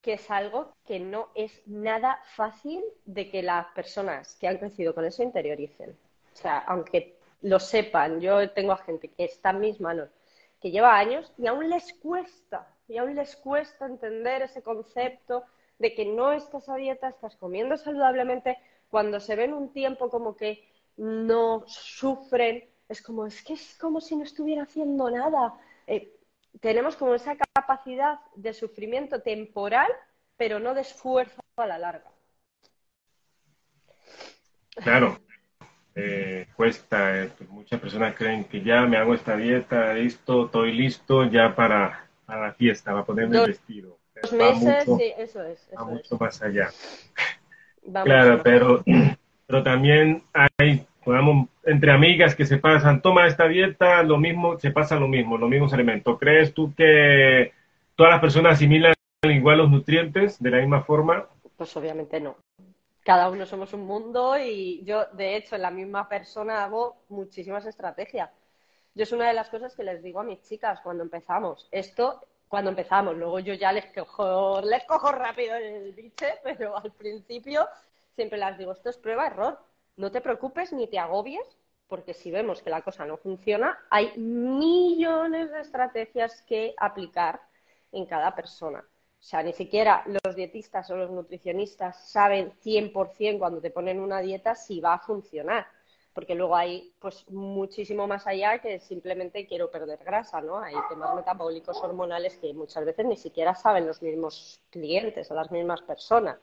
que 0.00 0.14
es 0.14 0.30
algo 0.30 0.74
que 0.86 1.00
no 1.00 1.28
es 1.34 1.62
nada 1.66 2.22
fácil 2.36 2.82
de 3.04 3.28
que 3.30 3.42
las 3.42 3.66
personas 3.68 4.36
que 4.36 4.46
han 4.46 4.58
crecido 4.58 4.94
con 4.94 5.04
eso 5.04 5.22
interioricen. 5.22 5.90
O 6.32 6.36
sea, 6.36 6.58
aunque 6.58 7.16
lo 7.42 7.58
sepan, 7.58 8.20
yo 8.20 8.50
tengo 8.50 8.72
a 8.72 8.78
gente 8.78 9.08
que 9.08 9.24
está 9.24 9.50
en 9.50 9.60
mis 9.60 9.80
manos, 9.80 10.08
que 10.60 10.70
lleva 10.70 10.96
años 10.96 11.32
y 11.36 11.46
aún 11.46 11.68
les 11.68 11.92
cuesta, 11.94 12.68
y 12.86 12.96
aún 12.98 13.14
les 13.16 13.36
cuesta 13.36 13.86
entender 13.86 14.42
ese 14.42 14.62
concepto 14.62 15.44
de 15.78 15.94
que 15.94 16.04
no 16.04 16.32
estás 16.32 16.68
a 16.68 16.76
dieta, 16.76 17.08
estás 17.08 17.36
comiendo 17.36 17.76
saludablemente, 17.76 18.58
cuando 18.88 19.20
se 19.20 19.36
ven 19.36 19.52
un 19.52 19.72
tiempo 19.72 20.08
como 20.10 20.36
que 20.36 20.64
no 20.96 21.64
sufren, 21.66 22.64
es 22.88 23.02
como, 23.02 23.26
es 23.26 23.42
que 23.42 23.54
es 23.54 23.76
como 23.78 24.00
si 24.00 24.16
no 24.16 24.24
estuviera 24.24 24.62
haciendo 24.62 25.10
nada. 25.10 25.54
Eh, 25.86 26.12
tenemos 26.60 26.96
como 26.96 27.14
esa 27.14 27.36
capacidad 27.54 28.18
de 28.34 28.52
sufrimiento 28.52 29.20
temporal, 29.20 29.90
pero 30.36 30.58
no 30.58 30.74
de 30.74 30.80
esfuerzo 30.80 31.40
a 31.56 31.66
la 31.66 31.78
larga. 31.78 32.10
Claro, 34.76 35.18
eh, 35.94 36.46
cuesta. 36.56 37.22
Eh, 37.24 37.30
pues 37.36 37.50
muchas 37.50 37.80
personas 37.80 38.14
creen 38.14 38.44
que 38.44 38.62
ya 38.62 38.82
me 38.82 38.96
hago 38.96 39.14
esta 39.14 39.36
dieta, 39.36 39.92
listo, 39.94 40.46
estoy 40.46 40.72
listo 40.72 41.24
ya 41.24 41.54
para, 41.54 42.08
la 42.26 42.52
fiesta, 42.54 42.92
para 42.92 43.04
ponerme 43.04 43.38
el 43.38 43.46
vestido. 43.48 43.98
Dos 44.22 44.32
meses, 44.32 44.84
sí, 44.84 45.12
eso 45.16 45.42
es. 45.42 45.68
va 45.76 45.84
mucho 45.84 46.16
más 46.18 46.42
allá. 46.42 46.70
Claro, 48.04 48.40
pero, 48.42 48.82
pero 49.46 49.62
también 49.62 50.22
hay, 50.32 50.86
digamos, 51.04 51.48
entre 51.64 51.92
amigas 51.92 52.34
que 52.34 52.46
se 52.46 52.58
pasan, 52.58 53.02
toma 53.02 53.26
esta 53.26 53.48
dieta, 53.48 54.02
lo 54.02 54.18
mismo, 54.18 54.58
se 54.58 54.70
pasa 54.70 54.96
lo 54.96 55.08
mismo, 55.08 55.38
los 55.38 55.50
mismos 55.50 55.72
alimentos. 55.72 56.18
¿Crees 56.18 56.54
tú 56.54 56.74
que 56.74 57.52
todas 57.96 58.12
las 58.12 58.20
personas 58.20 58.54
asimilan 58.54 58.94
igual 59.22 59.58
los 59.58 59.70
nutrientes 59.70 60.42
de 60.42 60.50
la 60.50 60.58
misma 60.58 60.82
forma? 60.82 61.26
Pues 61.56 61.76
obviamente 61.76 62.20
no 62.20 62.36
cada 63.08 63.30
uno 63.30 63.46
somos 63.46 63.72
un 63.72 63.86
mundo 63.86 64.36
y 64.38 64.84
yo, 64.84 65.06
de 65.14 65.34
hecho, 65.34 65.56
en 65.56 65.62
la 65.62 65.70
misma 65.70 66.10
persona 66.10 66.62
hago 66.62 66.98
muchísimas 67.08 67.64
estrategias. 67.64 68.28
Yo 68.94 69.04
es 69.04 69.12
una 69.12 69.28
de 69.28 69.32
las 69.32 69.48
cosas 69.48 69.74
que 69.74 69.82
les 69.82 70.02
digo 70.02 70.20
a 70.20 70.24
mis 70.24 70.42
chicas 70.42 70.80
cuando 70.82 71.04
empezamos. 71.04 71.70
Esto, 71.72 72.20
cuando 72.48 72.70
empezamos, 72.70 73.16
luego 73.16 73.38
yo 73.40 73.54
ya 73.54 73.72
les 73.72 73.86
cojo, 73.92 74.60
les 74.62 74.84
cojo 74.84 75.12
rápido 75.12 75.54
el 75.56 75.92
biche, 75.92 76.34
pero 76.42 76.76
al 76.76 76.92
principio 76.92 77.68
siempre 78.14 78.38
les 78.38 78.58
digo, 78.58 78.72
esto 78.72 78.90
es 78.90 78.98
prueba-error. 78.98 79.58
No 79.96 80.10
te 80.10 80.20
preocupes 80.20 80.72
ni 80.72 80.86
te 80.86 80.98
agobies, 80.98 81.58
porque 81.88 82.14
si 82.14 82.30
vemos 82.30 82.62
que 82.62 82.70
la 82.70 82.82
cosa 82.82 83.06
no 83.06 83.16
funciona, 83.16 83.78
hay 83.90 84.16
millones 84.16 85.50
de 85.50 85.60
estrategias 85.60 86.42
que 86.42 86.74
aplicar 86.78 87.40
en 87.92 88.06
cada 88.06 88.34
persona. 88.34 88.80
O 88.80 89.22
sea, 89.22 89.42
ni 89.42 89.52
siquiera 89.52 90.04
los 90.06 90.36
dietistas 90.36 90.88
o 90.90 90.96
los 90.96 91.10
nutricionistas 91.10 92.08
saben 92.10 92.52
100% 92.62 93.38
cuando 93.38 93.60
te 93.60 93.70
ponen 93.70 94.00
una 94.00 94.20
dieta 94.20 94.54
si 94.54 94.80
va 94.80 94.94
a 94.94 94.98
funcionar, 95.00 95.66
porque 96.18 96.34
luego 96.34 96.56
hay 96.56 96.92
pues 96.98 97.24
muchísimo 97.30 98.08
más 98.08 98.26
allá 98.26 98.58
que 98.58 98.80
simplemente 98.80 99.46
quiero 99.46 99.70
perder 99.70 100.00
grasa, 100.02 100.40
¿no? 100.40 100.58
Hay 100.58 100.74
temas 100.88 101.14
metabólicos, 101.14 101.80
hormonales 101.80 102.36
que 102.38 102.52
muchas 102.52 102.84
veces 102.84 103.06
ni 103.06 103.16
siquiera 103.16 103.54
saben 103.54 103.86
los 103.86 104.02
mismos 104.02 104.60
clientes 104.68 105.30
o 105.30 105.34
las 105.36 105.52
mismas 105.52 105.80
personas. 105.82 106.36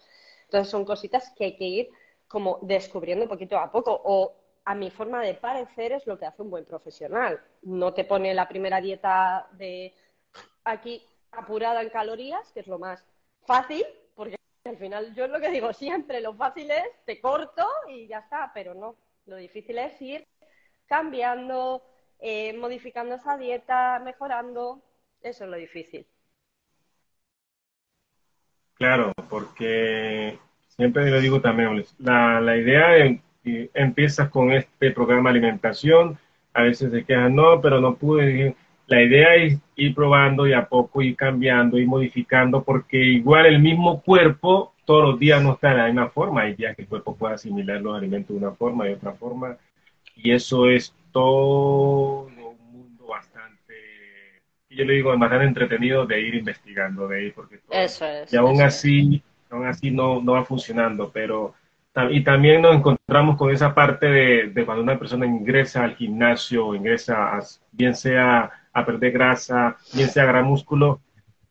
Entonces 0.45 0.71
son 0.71 0.85
cositas 0.85 1.29
que 1.35 1.43
hay 1.43 1.57
que 1.57 1.65
ir 1.65 1.89
como 2.25 2.59
descubriendo 2.61 3.27
poquito 3.27 3.57
a 3.57 3.69
poco 3.69 3.99
o 4.05 4.33
a 4.63 4.73
mi 4.75 4.89
forma 4.91 5.21
de 5.21 5.33
parecer 5.33 5.91
es 5.91 6.07
lo 6.07 6.17
que 6.17 6.25
hace 6.25 6.41
un 6.41 6.51
buen 6.51 6.63
profesional. 6.63 7.41
No 7.63 7.93
te 7.93 8.05
pone 8.05 8.33
la 8.33 8.47
primera 8.47 8.79
dieta 8.79 9.49
de 9.57 9.93
aquí 10.63 11.05
apurada 11.33 11.81
en 11.81 11.89
calorías, 11.89 12.49
que 12.53 12.61
es 12.61 12.67
lo 12.67 12.79
más 12.79 13.03
fácil, 13.45 13.85
porque 14.15 14.37
al 14.63 14.77
final 14.77 15.13
yo 15.13 15.25
es 15.25 15.31
lo 15.31 15.41
que 15.41 15.49
digo 15.49 15.73
siempre, 15.73 16.21
lo 16.21 16.33
fácil 16.33 16.71
es 16.71 16.85
te 17.03 17.19
corto 17.19 17.67
y 17.89 18.07
ya 18.07 18.19
está, 18.19 18.51
pero 18.53 18.73
no, 18.73 18.95
lo 19.25 19.37
difícil 19.37 19.77
es 19.77 20.01
ir 20.01 20.27
cambiando, 20.87 21.83
eh, 22.19 22.53
modificando 22.57 23.15
esa 23.15 23.37
dieta, 23.37 23.99
mejorando, 23.99 24.81
eso 25.21 25.45
es 25.45 25.49
lo 25.49 25.57
difícil. 25.57 26.05
Claro, 28.75 29.13
porque 29.29 30.37
siempre 30.67 31.09
lo 31.09 31.19
digo 31.19 31.41
también, 31.41 31.83
la, 31.99 32.41
la 32.41 32.57
idea 32.57 32.97
es 32.97 33.19
empiezas 33.73 34.29
con 34.29 34.51
este 34.51 34.91
programa 34.91 35.31
de 35.31 35.37
alimentación, 35.37 36.17
a 36.53 36.63
veces 36.63 36.91
se 36.91 37.05
quejan, 37.05 37.35
no, 37.35 37.61
pero 37.61 37.79
no 37.79 37.95
pude, 37.95 38.55
la 38.87 39.01
idea 39.01 39.35
es 39.35 39.59
ir 39.75 39.93
probando 39.93 40.47
y 40.47 40.53
a 40.53 40.67
poco 40.67 41.01
ir 41.01 41.15
cambiando 41.15 41.77
y 41.77 41.85
modificando, 41.85 42.63
porque 42.63 42.97
igual 42.97 43.45
el 43.45 43.59
mismo 43.59 44.01
cuerpo 44.01 44.73
todos 44.85 45.03
los 45.03 45.19
días 45.19 45.41
no 45.41 45.53
está 45.53 45.69
de 45.69 45.77
la 45.77 45.85
misma 45.87 46.09
forma. 46.09 46.41
Hay 46.41 46.55
días 46.55 46.75
que 46.75 46.83
el 46.83 46.87
cuerpo 46.87 47.15
puede 47.15 47.35
asimilar 47.35 47.81
los 47.81 47.97
alimentos 47.97 48.29
de 48.29 48.45
una 48.45 48.55
forma 48.55 48.85
y 48.85 48.89
de 48.89 48.95
otra 48.95 49.13
forma. 49.13 49.57
Y 50.15 50.31
eso 50.31 50.69
es 50.69 50.93
todo 51.11 52.23
un 52.25 52.35
mundo 52.35 53.07
bastante, 53.07 53.73
yo 54.69 54.85
le 54.85 54.93
digo, 54.93 55.17
bastante 55.17 55.45
entretenido 55.45 56.05
de 56.05 56.21
ir 56.21 56.35
investigando, 56.35 57.07
de 57.07 57.25
ir, 57.25 57.33
porque 57.33 57.59
eso 57.69 58.05
es, 58.05 58.33
y 58.33 58.37
aún 58.37 58.61
así, 58.61 59.21
aún 59.49 59.65
así 59.65 59.91
no, 59.91 60.21
no 60.21 60.33
va 60.33 60.45
funcionando, 60.45 61.11
pero 61.13 61.53
y 62.09 62.23
también 62.23 62.61
nos 62.61 62.75
encontramos 62.75 63.37
con 63.37 63.51
esa 63.51 63.73
parte 63.73 64.07
de, 64.07 64.49
de, 64.49 64.65
cuando 64.65 64.83
una 64.83 64.99
persona 64.99 65.25
ingresa 65.25 65.85
al 65.85 65.95
gimnasio, 65.95 66.75
ingresa, 66.75 67.39
bien 67.71 67.95
sea 67.95 68.51
a 68.73 68.85
perder 68.85 69.13
grasa, 69.13 69.77
bien 69.93 70.09
sea 70.09 70.25
gran 70.25 70.43
músculo, 70.43 70.99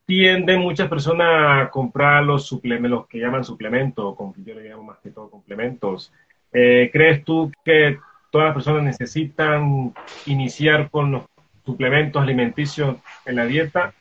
tienden 0.07 0.61
muchas 0.61 0.89
personas 0.89 1.67
a 1.67 1.71
comprar 1.71 2.25
los 2.25 2.47
suplementos, 2.47 2.91
los 2.91 3.09
que 3.09 3.19
llaman 3.19 3.45
suplementos, 3.45 4.17
yo 4.37 4.55
le 4.55 4.69
llamo 4.69 4.85
más 4.85 4.99
que 4.99 5.11
todo 5.11 5.31
complementos. 5.31 6.13
Eh, 6.53 6.91
¿Crees 6.93 7.25
tú 7.25 7.51
que 7.65 7.99
todas 8.31 8.49
las 8.49 8.55
personas 8.55 8.83
necesitan 8.83 9.95
iniciar 10.27 10.91
con 10.91 11.13
los 11.13 11.25
suplementos 11.65 12.23
alimenticios 12.23 12.97
en 13.25 13.37
la 13.37 13.47
dieta? 13.47 13.95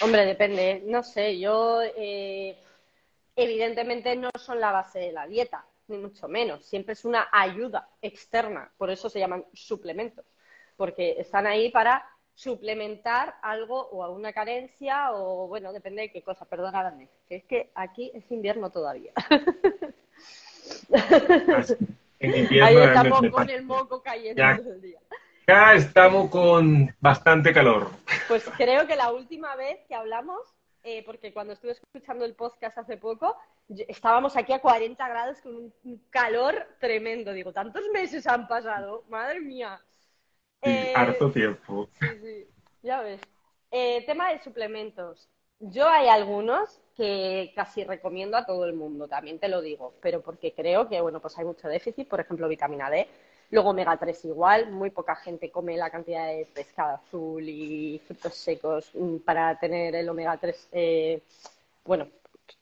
Hombre, 0.00 0.24
depende. 0.24 0.82
No 0.86 1.02
sé, 1.02 1.40
yo 1.40 1.80
eh, 1.82 2.56
evidentemente 3.34 4.14
no 4.14 4.30
son 4.38 4.60
la 4.60 4.70
base 4.70 5.00
de 5.00 5.12
la 5.12 5.26
dieta, 5.26 5.64
ni 5.88 5.98
mucho 5.98 6.28
menos. 6.28 6.64
Siempre 6.64 6.92
es 6.92 7.04
una 7.04 7.28
ayuda 7.32 7.88
externa, 8.00 8.70
por 8.78 8.90
eso 8.90 9.10
se 9.10 9.18
llaman 9.18 9.44
suplementos, 9.52 10.24
porque 10.76 11.16
están 11.18 11.48
ahí 11.48 11.70
para 11.70 12.04
suplementar 12.38 13.34
algo 13.42 13.88
o 13.88 14.04
a 14.04 14.10
una 14.10 14.32
carencia 14.32 15.10
o, 15.10 15.48
bueno, 15.48 15.72
depende 15.72 16.02
de 16.02 16.12
qué 16.12 16.22
cosa, 16.22 16.44
perdóname, 16.44 17.08
que 17.28 17.34
es 17.34 17.44
que 17.44 17.72
aquí 17.74 18.12
es 18.14 18.30
invierno 18.30 18.70
todavía. 18.70 19.12
Ahí 22.20 22.76
estamos 22.76 23.28
con 23.32 23.50
el 23.50 23.64
moco 23.64 24.00
cayendo 24.00 24.40
ya, 24.40 24.52
el 24.52 24.80
día. 24.80 25.00
Ya 25.48 25.74
estamos 25.74 26.30
con 26.30 26.94
bastante 27.00 27.52
calor. 27.52 27.90
Pues 28.28 28.48
creo 28.56 28.86
que 28.86 28.94
la 28.94 29.10
última 29.10 29.56
vez 29.56 29.80
que 29.88 29.96
hablamos, 29.96 30.38
eh, 30.84 31.02
porque 31.04 31.32
cuando 31.32 31.54
estuve 31.54 31.72
escuchando 31.72 32.24
el 32.24 32.36
podcast 32.36 32.78
hace 32.78 32.96
poco, 32.98 33.36
estábamos 33.88 34.36
aquí 34.36 34.52
a 34.52 34.60
40 34.60 35.08
grados 35.08 35.40
con 35.40 35.56
un 35.56 35.72
calor 36.10 36.68
tremendo. 36.78 37.32
Digo, 37.32 37.52
tantos 37.52 37.82
meses 37.92 38.28
han 38.28 38.46
pasado, 38.46 39.02
madre 39.08 39.40
mía. 39.40 39.80
Eh, 40.62 40.92
harto 40.94 41.30
tiempo. 41.30 41.88
Sí, 42.00 42.06
sí, 42.20 42.46
ya 42.82 43.00
ves. 43.02 43.20
Eh, 43.70 44.04
tema 44.06 44.32
de 44.32 44.42
suplementos. 44.42 45.28
Yo 45.60 45.88
hay 45.88 46.08
algunos 46.08 46.80
que 46.96 47.52
casi 47.54 47.84
recomiendo 47.84 48.36
a 48.36 48.46
todo 48.46 48.64
el 48.64 48.74
mundo, 48.74 49.08
también 49.08 49.38
te 49.38 49.48
lo 49.48 49.60
digo, 49.60 49.94
pero 50.00 50.20
porque 50.20 50.52
creo 50.52 50.88
que, 50.88 51.00
bueno, 51.00 51.20
pues 51.20 51.36
hay 51.38 51.44
mucho 51.44 51.68
déficit, 51.68 52.08
por 52.08 52.20
ejemplo, 52.20 52.48
vitamina 52.48 52.90
D. 52.90 53.08
Luego 53.50 53.70
omega 53.70 53.96
3 53.96 54.26
igual, 54.26 54.70
muy 54.70 54.90
poca 54.90 55.16
gente 55.16 55.50
come 55.50 55.76
la 55.76 55.90
cantidad 55.90 56.26
de 56.26 56.46
pescado 56.52 56.96
azul 56.96 57.42
y 57.48 57.98
frutos 58.06 58.34
secos 58.34 58.90
mm, 58.94 59.18
para 59.18 59.58
tener 59.58 59.94
el 59.94 60.08
omega 60.08 60.36
3. 60.36 60.68
Eh, 60.72 61.22
bueno, 61.84 62.08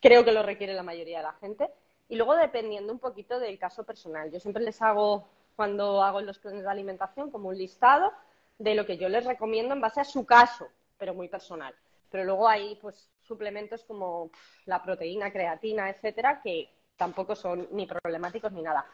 creo 0.01 0.25
que 0.25 0.33
lo 0.33 0.43
requiere 0.43 0.75
la 0.75 0.83
mayoría 0.83 1.19
de 1.19 1.25
la 1.25 1.33
gente. 1.35 1.69
Y 2.09 2.17
luego 2.17 2.37
dependiendo 2.37 2.93
un 2.93 3.01
poquito 3.01 3.41
del 3.41 3.59
caso 3.59 3.85
personal. 3.85 4.31
Yo 4.31 4.39
siempre 4.39 4.63
les 4.63 4.81
hago 4.81 5.27
cuando 5.57 6.03
hago 6.03 6.21
los 6.21 6.38
planes 6.38 6.62
de 6.62 6.71
alimentación 6.71 7.31
como 7.31 7.49
un 7.49 7.59
listado 7.59 8.12
de 8.59 8.75
lo 8.75 8.87
que 8.87 8.99
yo 8.99 9.09
les 9.09 9.25
recomiendo 9.25 9.75
en 9.75 9.81
base 9.81 10.01
a 10.01 10.05
su 10.05 10.25
caso, 10.25 10.69
pero 10.99 11.14
muy 11.14 11.29
personal. 11.29 11.75
Pero 12.11 12.25
luego 12.25 12.49
hay 12.49 12.77
pues 12.77 13.11
suplementos 13.23 13.83
como 13.85 14.31
la 14.66 14.83
proteína, 14.83 15.33
creatina, 15.33 15.90
etcétera, 15.90 16.40
que 16.42 16.71
tampoco 16.97 17.35
son 17.35 17.69
ni 17.73 17.87
problemáticos 17.87 18.53
ni 18.53 18.62
nada. 18.62 18.87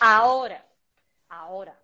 Ahora, 0.00 0.64
ahora, 1.28 1.78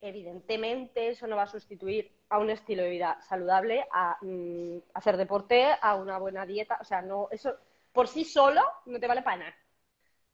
evidentemente 0.00 1.08
eso 1.08 1.26
no 1.26 1.36
va 1.36 1.42
a 1.42 1.46
sustituir 1.48 2.10
a 2.28 2.38
un 2.38 2.50
estilo 2.50 2.82
de 2.82 2.90
vida 2.90 3.20
saludable, 3.22 3.86
a 3.92 4.16
mm, 4.20 4.78
hacer 4.94 5.16
deporte, 5.16 5.66
a 5.80 5.94
una 5.96 6.18
buena 6.18 6.46
dieta, 6.46 6.78
o 6.80 6.84
sea, 6.84 7.02
no, 7.02 7.28
eso 7.30 7.56
por 7.92 8.08
sí 8.08 8.24
solo 8.24 8.62
no 8.86 9.00
te 9.00 9.06
vale 9.06 9.22
para 9.22 9.38
nada. 9.38 9.54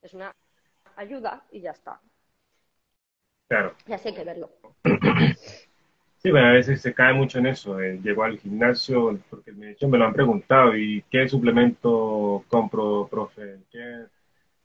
Es 0.02 0.12
una 0.14 0.34
ayuda 0.96 1.44
y 1.50 1.60
ya 1.60 1.70
está. 1.70 2.00
Claro. 3.54 3.72
Ya 3.86 3.98
sé 3.98 4.12
que 4.12 4.24
verlo. 4.24 4.50
Sí, 6.18 6.30
bueno, 6.32 6.48
a 6.48 6.52
veces 6.52 6.80
se 6.80 6.92
cae 6.92 7.12
mucho 7.12 7.38
en 7.38 7.46
eso. 7.46 7.80
Eh, 7.80 8.00
llego 8.02 8.24
al 8.24 8.38
gimnasio, 8.38 9.16
porque 9.30 9.52
de 9.52 9.70
hecho 9.70 9.86
me 9.86 9.96
lo 9.96 10.06
han 10.06 10.12
preguntado, 10.12 10.76
¿y 10.76 11.04
qué 11.08 11.28
suplemento 11.28 12.42
compro, 12.48 13.06
profe? 13.08 13.58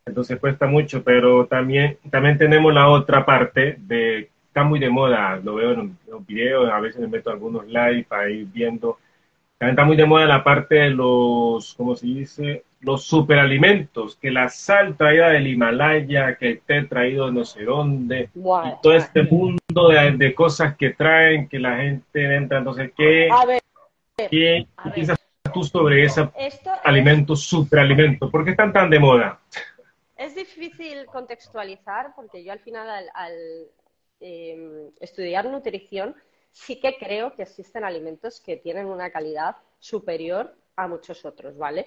Entonces 0.04 0.40
cuesta 0.40 0.66
mucho, 0.66 1.04
pero 1.04 1.46
también, 1.46 1.98
también 2.10 2.36
tenemos 2.36 2.74
la 2.74 2.88
otra 2.88 3.24
parte 3.24 3.76
de, 3.78 4.28
está 4.48 4.64
muy 4.64 4.80
de 4.80 4.90
moda, 4.90 5.36
lo 5.36 5.54
veo 5.54 5.72
en 5.72 5.96
los 6.08 6.26
videos, 6.26 6.68
a 6.68 6.80
veces 6.80 7.00
me 7.00 7.06
meto 7.06 7.30
algunos 7.30 7.68
live 7.68 8.06
para 8.08 8.28
ir 8.28 8.46
viendo. 8.46 8.98
También 9.56 9.74
está 9.74 9.84
muy 9.84 9.96
de 9.96 10.06
moda 10.06 10.26
la 10.26 10.42
parte 10.42 10.74
de 10.76 10.90
los, 10.90 11.74
¿cómo 11.74 11.94
se 11.94 12.06
dice? 12.06 12.64
Los 12.80 13.04
superalimentos, 13.04 14.16
que 14.16 14.30
la 14.30 14.48
sal 14.48 14.96
traída 14.96 15.28
del 15.30 15.46
Himalaya, 15.46 16.36
que 16.36 16.52
esté 16.52 16.82
traído 16.84 17.26
de 17.26 17.32
no 17.32 17.44
sé 17.44 17.64
dónde, 17.64 18.30
y 18.34 18.82
todo 18.82 18.94
este 18.94 19.22
mundo 19.24 19.88
de, 19.88 20.34
cosas 20.34 20.76
que 20.76 20.90
traen, 20.90 21.48
que 21.48 21.58
la 21.58 21.76
gente 21.76 22.34
entra, 22.34 22.58
entonces, 22.58 22.90
¿qué? 22.96 23.28
A 23.30 23.44
ver, 23.44 23.60
¿Qué 24.28 24.66
piensas 24.94 25.18
tú 25.52 25.64
sobre 25.64 26.04
ese 26.04 26.28
alimento, 26.84 27.34
superalimento? 27.36 28.30
¿Por 28.30 28.44
qué 28.44 28.50
están 28.50 28.72
tan 28.72 28.90
de 28.90 28.98
moda? 28.98 29.40
Es 30.16 30.34
difícil 30.34 31.06
contextualizar 31.06 32.14
porque 32.14 32.44
yo 32.44 32.52
al 32.52 32.60
final 32.60 33.08
al, 33.14 33.32
em, 34.20 34.90
estudiar 35.00 35.46
nutrición 35.46 36.14
sí 36.50 36.78
que 36.78 36.96
creo 36.98 37.34
que 37.34 37.42
existen 37.42 37.84
alimentos 37.84 38.40
que 38.40 38.56
tienen 38.56 38.86
una 38.86 39.10
calidad 39.10 39.56
superior 39.78 40.54
a 40.76 40.88
muchos 40.88 41.24
otros, 41.24 41.56
¿vale? 41.56 41.86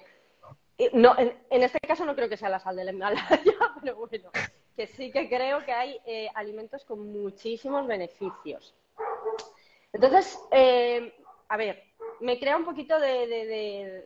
No, 0.92 1.14
en, 1.16 1.62
este 1.62 1.78
caso 1.80 2.04
no 2.04 2.16
creo 2.16 2.28
que 2.28 2.36
sea 2.36 2.48
la 2.48 2.58
sal 2.58 2.74
del 2.76 2.88
Himalaya, 2.88 3.28
pero 3.80 3.96
bueno, 3.96 4.30
que 4.76 4.86
sí 4.88 5.12
que 5.12 5.28
creo 5.28 5.64
que 5.64 5.72
hay 5.72 6.00
eh, 6.04 6.28
alimentos 6.34 6.84
con 6.84 7.12
muchísimos 7.12 7.86
beneficios. 7.86 8.74
Entonces, 9.92 10.36
eh, 10.50 11.14
a 11.48 11.56
ver, 11.56 11.80
me 12.20 12.38
crea 12.40 12.56
un 12.56 12.64
poquito 12.64 12.98
de, 12.98 14.04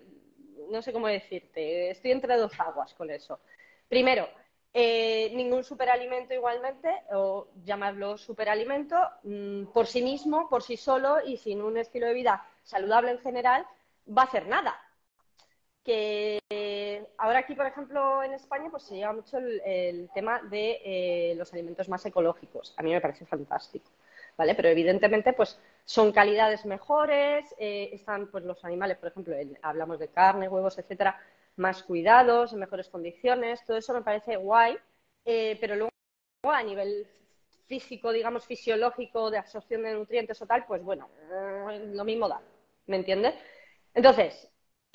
no 0.70 0.82
sé 0.82 0.92
cómo 0.92 1.08
decirte, 1.08 1.90
estoy 1.90 2.10
entre 2.10 2.36
dos 2.36 2.52
aguas 2.60 2.92
con 2.94 3.10
eso. 3.10 3.40
Primero, 3.88 4.28
eh, 4.74 5.30
ningún 5.34 5.64
superalimento 5.64 6.34
igualmente, 6.34 6.90
o 7.12 7.48
llamarlo 7.64 8.18
superalimento, 8.18 8.96
mm, 9.22 9.64
por 9.72 9.86
sí 9.86 10.02
mismo, 10.02 10.50
por 10.50 10.62
sí 10.62 10.76
solo 10.76 11.24
y 11.24 11.38
sin 11.38 11.62
un 11.62 11.78
estilo 11.78 12.06
de 12.06 12.14
vida 12.14 12.46
saludable 12.62 13.12
en 13.12 13.20
general, 13.20 13.66
va 14.06 14.22
a 14.22 14.26
hacer 14.26 14.46
nada. 14.46 14.78
Que 15.88 17.06
ahora 17.16 17.38
aquí, 17.38 17.54
por 17.54 17.66
ejemplo, 17.66 18.22
en 18.22 18.34
España, 18.34 18.68
pues 18.70 18.82
se 18.82 18.96
lleva 18.96 19.14
mucho 19.14 19.38
el, 19.38 20.10
tema 20.12 20.42
de 20.42 20.80
eh, 20.84 21.34
los 21.36 21.50
alimentos 21.54 21.88
más 21.88 22.04
ecológicos. 22.04 22.74
A 22.76 22.82
mí 22.82 22.92
me 22.92 23.00
parece 23.00 23.24
fantástico. 23.24 23.90
¿vale? 24.36 24.54
Pero 24.54 24.68
evidentemente, 24.68 25.32
pues 25.32 25.58
son 25.84 26.12
calidades 26.12 26.64
mejores, 26.66 27.54
eh, 27.58 27.90
están 27.92 28.30
pues 28.30 28.44
los 28.44 28.64
animales, 28.64 28.98
por 28.98 29.08
ejemplo, 29.08 29.34
hablamos 29.62 29.98
de 29.98 30.08
carne, 30.08 30.48
huevos, 30.48 30.78
etcétera, 30.78 31.20
más 31.56 31.82
cuidados, 31.82 32.52
en 32.52 32.60
mejores 32.60 32.88
condiciones, 32.88 33.64
todo 33.66 33.76
eso 33.76 33.92
me 33.92 34.02
parece 34.02 34.36
guay, 34.36 34.76
eh, 35.24 35.58
pero 35.60 35.74
luego 35.74 35.92
a 36.44 36.62
nivel 36.62 37.06
físico, 37.66 38.12
digamos, 38.12 38.46
fisiológico, 38.46 39.30
de 39.30 39.38
absorción 39.38 39.82
de 39.82 39.94
nutrientes 39.94 40.40
o 40.40 40.46
tal, 40.46 40.64
pues 40.66 40.82
bueno, 40.82 41.08
eh, 41.70 41.90
lo 41.92 42.04
mismo 42.04 42.28
da, 42.28 42.40
¿me 42.86 42.96
entiendes? 42.96 43.34
Entonces, 43.94 44.48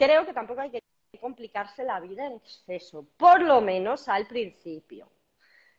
creo 0.03 0.25
que 0.25 0.33
tampoco 0.33 0.61
hay 0.61 0.71
que 0.71 0.83
complicarse 1.19 1.83
la 1.83 1.99
vida 1.99 2.25
en 2.25 2.33
exceso, 2.33 3.07
por 3.17 3.41
lo 3.41 3.61
menos 3.61 4.07
al 4.09 4.27
principio. 4.27 5.09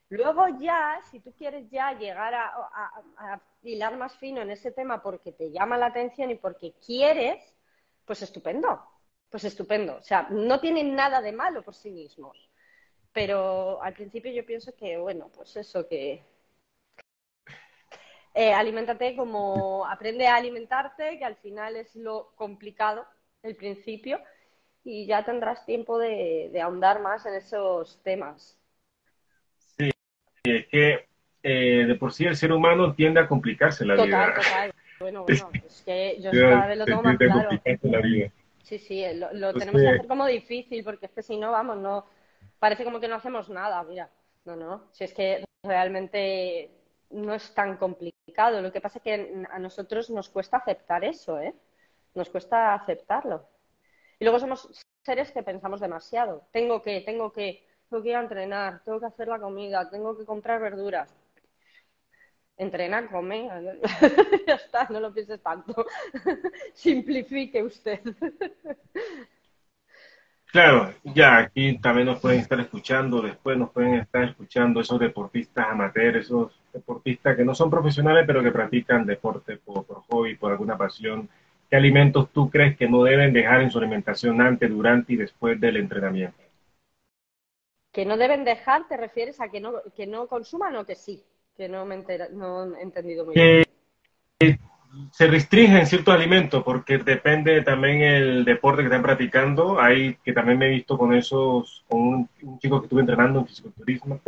Luego 0.08 0.46
ya, 0.60 1.00
si 1.10 1.20
tú 1.20 1.32
quieres 1.32 1.68
ya 1.70 1.92
llegar 1.92 2.34
a, 2.34 3.40
hilar 3.62 3.96
más 3.96 4.16
fino 4.18 4.42
en 4.42 4.50
ese 4.50 4.70
tema 4.70 5.02
porque 5.02 5.32
te 5.32 5.50
llama 5.50 5.78
la 5.78 5.86
atención 5.86 6.30
y 6.30 6.36
porque 6.36 6.74
quieres, 6.84 7.42
pues 8.04 8.22
estupendo, 8.22 8.82
pues 9.30 9.44
estupendo. 9.44 9.96
O 9.96 10.02
sea, 10.02 10.28
no 10.30 10.60
tienen 10.60 10.94
nada 10.94 11.20
de 11.20 11.32
malo 11.32 11.62
por 11.62 11.74
sí 11.74 11.90
mismos. 11.90 12.50
Pero 13.12 13.82
al 13.82 13.94
principio 13.94 14.32
yo 14.32 14.44
pienso 14.44 14.74
que, 14.76 14.96
bueno, 14.98 15.30
pues 15.34 15.56
eso, 15.56 15.88
que 15.88 16.22
eh, 18.34 18.52
alimentate 18.52 19.16
como 19.16 19.86
aprende 19.86 20.26
a 20.26 20.36
alimentarte, 20.36 21.18
que 21.18 21.24
al 21.24 21.36
final 21.36 21.76
es 21.76 21.94
lo 21.96 22.32
complicado, 22.36 23.06
el 23.44 23.54
principio, 23.54 24.20
y 24.82 25.06
ya 25.06 25.24
tendrás 25.24 25.64
tiempo 25.64 25.98
de 25.98 26.60
ahondar 26.60 27.00
más 27.00 27.24
en 27.26 27.34
esos 27.34 28.02
temas 28.02 28.58
es 30.44 30.66
que 30.66 31.06
eh, 31.42 31.84
de 31.86 31.94
por 31.96 32.12
sí 32.12 32.24
el 32.24 32.36
ser 32.36 32.52
humano 32.52 32.94
tiende 32.94 33.20
a 33.20 33.28
complicarse 33.28 33.84
la 33.84 33.94
vida. 33.94 34.04
Total, 34.04 34.34
total. 34.34 34.74
Bueno, 35.00 35.24
bueno, 35.28 35.50
es 35.52 35.82
que 35.84 36.18
yo 36.20 36.30
cada 36.30 36.66
vez 36.66 36.78
lo 36.78 36.84
tengo 36.84 37.02
más 37.02 37.16
claro. 37.16 37.50
Sí, 38.62 38.78
sí, 38.78 39.04
lo, 39.14 39.52
tenemos 39.52 39.82
que 39.82 39.88
hacer 39.88 40.06
como 40.06 40.26
difícil, 40.26 40.82
porque 40.84 41.06
es 41.06 41.12
que 41.12 41.22
si 41.22 41.36
no, 41.36 41.52
vamos, 41.52 41.76
no 41.76 42.06
parece 42.58 42.84
como 42.84 42.98
que 42.98 43.08
no 43.08 43.16
hacemos 43.16 43.50
nada, 43.50 43.82
mira. 43.82 44.08
No, 44.46 44.56
no, 44.56 44.88
si 44.92 45.04
es 45.04 45.14
que 45.14 45.44
realmente 45.62 46.70
no 47.10 47.34
es 47.34 47.54
tan 47.54 47.76
complicado. 47.76 48.60
Lo 48.60 48.72
que 48.72 48.80
pasa 48.80 48.98
es 48.98 49.04
que 49.04 49.44
a 49.50 49.58
nosotros 49.58 50.10
nos 50.10 50.28
cuesta 50.28 50.58
aceptar 50.58 51.04
eso, 51.04 51.40
¿eh? 51.40 51.54
Nos 52.14 52.30
cuesta 52.30 52.74
aceptarlo. 52.74 53.46
Y 54.18 54.24
luego 54.24 54.38
somos 54.38 54.68
seres 55.02 55.32
que 55.32 55.42
pensamos 55.42 55.80
demasiado. 55.80 56.46
Tengo 56.52 56.80
que, 56.82 57.00
tengo 57.02 57.32
que, 57.32 57.66
tengo 57.88 58.02
que 58.02 58.08
ir 58.10 58.16
a 58.16 58.20
entrenar, 58.20 58.82
tengo 58.84 59.00
que 59.00 59.06
hacer 59.06 59.28
la 59.28 59.38
comida, 59.38 59.90
tengo 59.90 60.16
que 60.16 60.24
comprar 60.24 60.60
verduras. 60.60 61.14
Entrena, 62.56 63.08
come, 63.08 63.48
ya 64.46 64.54
está, 64.54 64.86
no 64.88 65.00
lo 65.00 65.12
pienses 65.12 65.42
tanto. 65.42 65.86
Simplifique 66.74 67.62
usted. 67.62 68.00
Claro, 70.54 70.94
ya 71.02 71.38
aquí 71.38 71.78
también 71.78 72.06
nos 72.06 72.20
pueden 72.20 72.38
estar 72.38 72.60
escuchando, 72.60 73.20
después 73.20 73.58
nos 73.58 73.70
pueden 73.72 73.94
estar 73.94 74.22
escuchando 74.22 74.80
esos 74.80 75.00
deportistas 75.00 75.66
amateurs, 75.68 76.26
esos 76.26 76.52
deportistas 76.72 77.36
que 77.36 77.44
no 77.44 77.56
son 77.56 77.68
profesionales, 77.68 78.22
pero 78.24 78.40
que 78.40 78.52
practican 78.52 79.04
deporte 79.04 79.56
por, 79.56 79.84
por 79.84 80.02
hobby, 80.02 80.36
por 80.36 80.52
alguna 80.52 80.78
pasión. 80.78 81.28
¿Qué 81.68 81.76
alimentos 81.76 82.30
tú 82.30 82.50
crees 82.50 82.76
que 82.76 82.88
no 82.88 83.02
deben 83.02 83.32
dejar 83.32 83.62
en 83.62 83.70
su 83.70 83.78
alimentación 83.78 84.40
antes, 84.40 84.70
durante 84.70 85.12
y 85.14 85.16
después 85.16 85.60
del 85.60 85.76
entrenamiento? 85.76 86.44
que 87.94 88.04
no 88.04 88.16
deben 88.16 88.44
dejar, 88.44 88.88
¿te 88.88 88.96
refieres 88.96 89.40
a 89.40 89.48
que 89.48 89.60
no, 89.60 89.74
que 89.96 90.06
no 90.06 90.26
consuman 90.26 90.74
o 90.76 90.84
que 90.84 90.96
sí? 90.96 91.22
Que 91.56 91.68
no 91.68 91.86
me 91.86 92.04
no 92.32 92.76
he 92.76 92.82
entendido 92.82 93.24
muy 93.24 93.34
bien. 93.34 94.58
se 95.12 95.26
restringen 95.28 95.86
ciertos 95.86 96.12
alimentos 96.12 96.64
porque 96.64 96.98
depende 96.98 97.62
también 97.62 98.02
el 98.02 98.44
deporte 98.44 98.82
que 98.82 98.86
están 98.86 99.02
practicando. 99.02 99.80
Hay 99.80 100.16
que 100.24 100.32
también 100.32 100.58
me 100.58 100.66
he 100.66 100.70
visto 100.70 100.98
con 100.98 101.14
esos, 101.14 101.84
con 101.88 102.00
un, 102.42 102.58
chico 102.58 102.80
que 102.80 102.86
estuve 102.86 103.02
entrenando 103.02 103.38
en 103.38 103.46
fisiculturismo. 103.46 104.20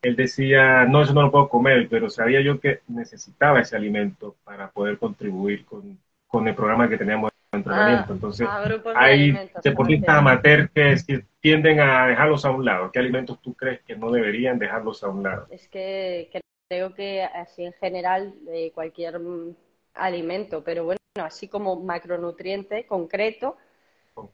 Él 0.00 0.16
decía, 0.16 0.86
no, 0.86 1.02
eso 1.02 1.12
no 1.12 1.20
lo 1.20 1.30
puedo 1.30 1.50
comer, 1.50 1.88
pero 1.90 2.08
sabía 2.08 2.40
yo 2.40 2.58
que 2.60 2.80
necesitaba 2.88 3.60
ese 3.60 3.76
alimento 3.76 4.36
para 4.42 4.70
poder 4.70 4.96
contribuir 4.96 5.66
con, 5.66 5.98
con 6.32 6.48
el 6.48 6.54
programa 6.54 6.88
que 6.88 6.96
teníamos 6.96 7.30
entrenamiento. 7.52 8.06
Ah, 8.08 8.12
Entonces, 8.14 8.48
hay 8.96 9.50
deportistas 9.62 10.16
amateurs 10.16 10.70
que 10.72 11.26
tienden 11.40 11.78
a 11.78 12.06
dejarlos 12.06 12.46
a 12.46 12.50
un 12.50 12.64
lado. 12.64 12.90
¿Qué 12.90 12.98
alimentos 12.98 13.40
tú 13.42 13.52
crees 13.52 13.82
que 13.82 13.94
no 13.94 14.10
deberían 14.10 14.58
dejarlos 14.58 15.04
a 15.04 15.10
un 15.10 15.22
lado? 15.22 15.46
Es 15.50 15.68
que, 15.68 16.30
creo 16.68 16.94
que 16.94 17.22
así 17.22 17.64
en 17.64 17.74
general 17.74 18.34
de 18.46 18.72
cualquier 18.74 19.20
alimento, 19.92 20.64
pero 20.64 20.84
bueno, 20.84 20.98
así 21.16 21.48
como 21.48 21.78
macronutriente 21.78 22.86
concreto, 22.86 23.58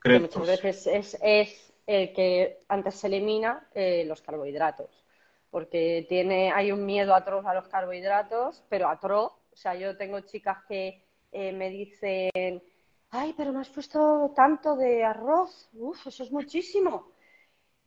que 0.00 0.20
muchas 0.20 0.46
veces 0.46 0.86
es, 0.86 1.18
es 1.20 1.74
el 1.88 2.12
que 2.12 2.60
antes 2.68 2.94
se 2.94 3.08
elimina 3.08 3.66
eh, 3.74 4.04
los 4.06 4.22
carbohidratos. 4.22 5.04
Porque 5.50 6.06
tiene, 6.08 6.52
hay 6.52 6.70
un 6.70 6.86
miedo 6.86 7.12
atroz 7.12 7.44
a 7.44 7.54
los 7.54 7.66
carbohidratos, 7.66 8.62
pero 8.68 8.88
atroz. 8.88 9.32
O 9.52 9.56
sea, 9.56 9.74
yo 9.74 9.96
tengo 9.96 10.20
chicas 10.20 10.58
que 10.68 11.07
eh, 11.32 11.52
me 11.52 11.70
dicen, 11.70 12.62
ay, 13.10 13.34
pero 13.36 13.52
me 13.52 13.60
has 13.60 13.70
puesto 13.70 14.32
tanto 14.34 14.76
de 14.76 15.04
arroz, 15.04 15.68
uf, 15.74 16.06
eso 16.06 16.22
es 16.22 16.32
muchísimo. 16.32 17.12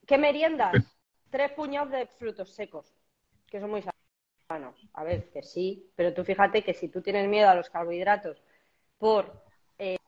¿Qué 0.06 0.17
meriendas? 0.17 0.75
Tres 1.30 1.51
puñados 1.51 1.91
de 1.91 2.08
frutos 2.08 2.54
secos, 2.54 2.93
que 3.47 3.60
son 3.60 3.69
muy 3.69 3.84
sanos. 4.47 4.88
A 4.93 5.04
ver, 5.04 5.30
que 5.32 5.43
sí, 5.43 5.91
pero 5.95 6.13
tú 6.13 6.23
fíjate 6.23 6.63
que 6.63 6.73
si 6.73 6.89
tú 6.89 7.01
tienes 7.01 7.27
miedo 7.30 7.49
a 7.49 7.56
los 7.56 7.69
carbohidratos 7.69 8.41
por 8.97 9.32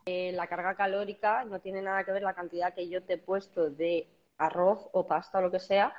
eh, 0.05 0.31
la 0.33 0.47
carga 0.47 0.75
calórica, 0.75 1.45
no 1.45 1.61
tiene 1.61 1.81
nada 1.81 2.03
que 2.03 2.11
ver 2.11 2.23
la 2.23 2.33
cantidad 2.33 2.73
que 2.73 2.89
yo 2.89 3.03
te 3.03 3.13
he 3.13 3.17
puesto 3.17 3.69
de 3.69 4.07
arroz 4.37 4.89
o 4.91 5.07
pasta 5.07 5.37
o 5.37 5.41
lo 5.41 5.51
que 5.51 5.59
sea, 5.59 5.93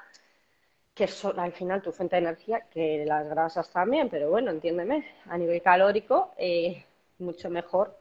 que 0.94 1.08
son 1.08 1.40
al 1.40 1.52
final 1.52 1.82
tu 1.82 1.90
fuente 1.90 2.16
de 2.16 2.22
energía, 2.22 2.68
que 2.70 3.04
las 3.06 3.26
grasas 3.28 3.70
también, 3.70 4.08
pero 4.08 4.30
bueno, 4.30 4.50
entiéndeme, 4.50 5.04
a 5.26 5.38
nivel 5.38 5.62
calórico, 5.62 6.34
eh, 6.36 6.84
mucho 7.24 7.50
mejor 7.50 7.98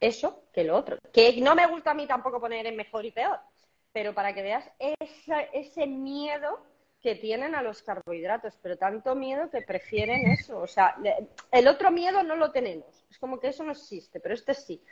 eso 0.00 0.44
que 0.52 0.64
lo 0.64 0.76
otro. 0.76 0.98
Que 1.12 1.40
no 1.40 1.54
me 1.54 1.66
gusta 1.66 1.92
a 1.92 1.94
mí 1.94 2.06
tampoco 2.06 2.40
poner 2.40 2.66
en 2.66 2.76
mejor 2.76 3.04
y 3.04 3.10
peor, 3.10 3.38
pero 3.92 4.14
para 4.14 4.34
que 4.34 4.42
veas 4.42 4.64
ese 4.78 5.86
miedo 5.86 6.60
que 7.00 7.14
tienen 7.16 7.54
a 7.54 7.62
los 7.62 7.82
carbohidratos, 7.82 8.58
pero 8.62 8.78
tanto 8.78 9.14
miedo 9.14 9.50
que 9.50 9.62
prefieren 9.62 10.30
eso. 10.30 10.58
O 10.58 10.66
sea, 10.66 10.96
el 11.52 11.68
otro 11.68 11.90
miedo 11.90 12.22
no 12.22 12.36
lo 12.36 12.50
tenemos. 12.50 13.04
Es 13.10 13.18
como 13.18 13.38
que 13.38 13.48
eso 13.48 13.62
no 13.62 13.72
existe, 13.72 14.20
pero 14.20 14.34
este 14.34 14.54
sí. 14.54 14.82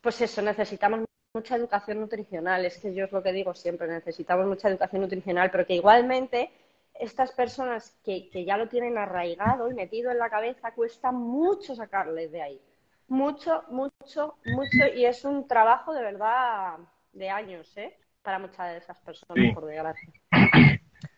Pues 0.00 0.20
eso, 0.20 0.42
necesitamos 0.42 1.04
mucha 1.34 1.56
educación 1.56 2.00
nutricional. 2.00 2.64
Es 2.64 2.78
que 2.78 2.94
yo 2.94 3.04
es 3.04 3.12
lo 3.12 3.22
que 3.22 3.32
digo 3.32 3.54
siempre, 3.54 3.88
necesitamos 3.88 4.46
mucha 4.46 4.68
educación 4.68 5.02
nutricional, 5.02 5.50
pero 5.50 5.66
que 5.66 5.74
igualmente 5.74 6.50
estas 6.94 7.32
personas 7.32 7.98
que, 8.04 8.30
que 8.30 8.44
ya 8.44 8.56
lo 8.56 8.68
tienen 8.68 8.96
arraigado 8.96 9.70
y 9.70 9.74
metido 9.74 10.10
en 10.10 10.18
la 10.18 10.30
cabeza, 10.30 10.72
cuesta 10.72 11.12
mucho 11.12 11.74
sacarles 11.74 12.30
de 12.30 12.42
ahí 12.42 12.60
mucho, 13.10 13.64
mucho, 13.70 14.36
mucho, 14.46 14.86
y 14.94 15.04
es 15.04 15.24
un 15.24 15.46
trabajo 15.46 15.92
de 15.92 16.02
verdad 16.02 16.78
de 17.12 17.28
años, 17.28 17.76
¿eh? 17.76 17.96
Para 18.22 18.38
muchas 18.38 18.70
de 18.72 18.78
esas 18.78 18.98
personas, 19.00 19.52
por 19.52 19.66
desgracia. 19.66 20.08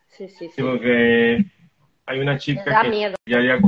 Sí, 0.09 0.29
sí, 0.29 0.49
sí. 0.51 0.63
porque 0.63 1.45
hay 2.05 2.21
una 2.21 2.37
chica 2.37 2.83
que 2.83 3.01
ya, 3.01 3.15
ya 3.27 3.59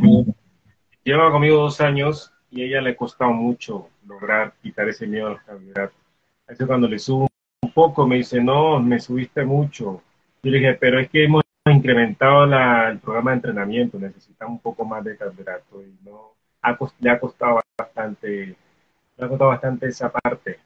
lleva 1.04 1.32
conmigo 1.32 1.56
dos 1.56 1.80
años 1.80 2.32
y 2.50 2.62
a 2.62 2.66
ella 2.66 2.80
le 2.82 2.90
ha 2.90 2.96
costado 2.96 3.32
mucho 3.32 3.88
lograr 4.06 4.52
quitar 4.62 4.88
ese 4.88 5.06
miedo 5.06 5.28
a 5.28 5.30
los 5.30 5.42
carbohidratos. 5.42 5.96
Así 6.46 6.64
cuando 6.66 6.86
le 6.86 6.98
subo 6.98 7.28
un 7.62 7.72
poco 7.72 8.06
me 8.06 8.16
dice, 8.16 8.42
no, 8.42 8.78
me 8.78 9.00
subiste 9.00 9.44
mucho. 9.44 10.02
Y 10.42 10.50
le 10.50 10.58
dije, 10.58 10.74
pero 10.74 11.00
es 11.00 11.08
que 11.08 11.24
hemos 11.24 11.42
incrementado 11.66 12.44
el 12.44 12.98
programa 12.98 13.30
de 13.30 13.36
entrenamiento, 13.36 13.98
necesitamos 13.98 14.56
un 14.56 14.60
poco 14.60 14.84
más 14.84 15.02
de 15.02 15.16
carbohidratos 15.16 15.82
y 15.82 16.04
no, 16.04 16.34
le 17.00 17.10
ha 17.10 17.18
costado 17.18 17.60
bastante, 17.76 18.56
le 19.16 19.24
ha 19.24 19.28
costado 19.28 19.50
bastante 19.50 19.86
esa 19.86 20.10
parte. 20.10 20.58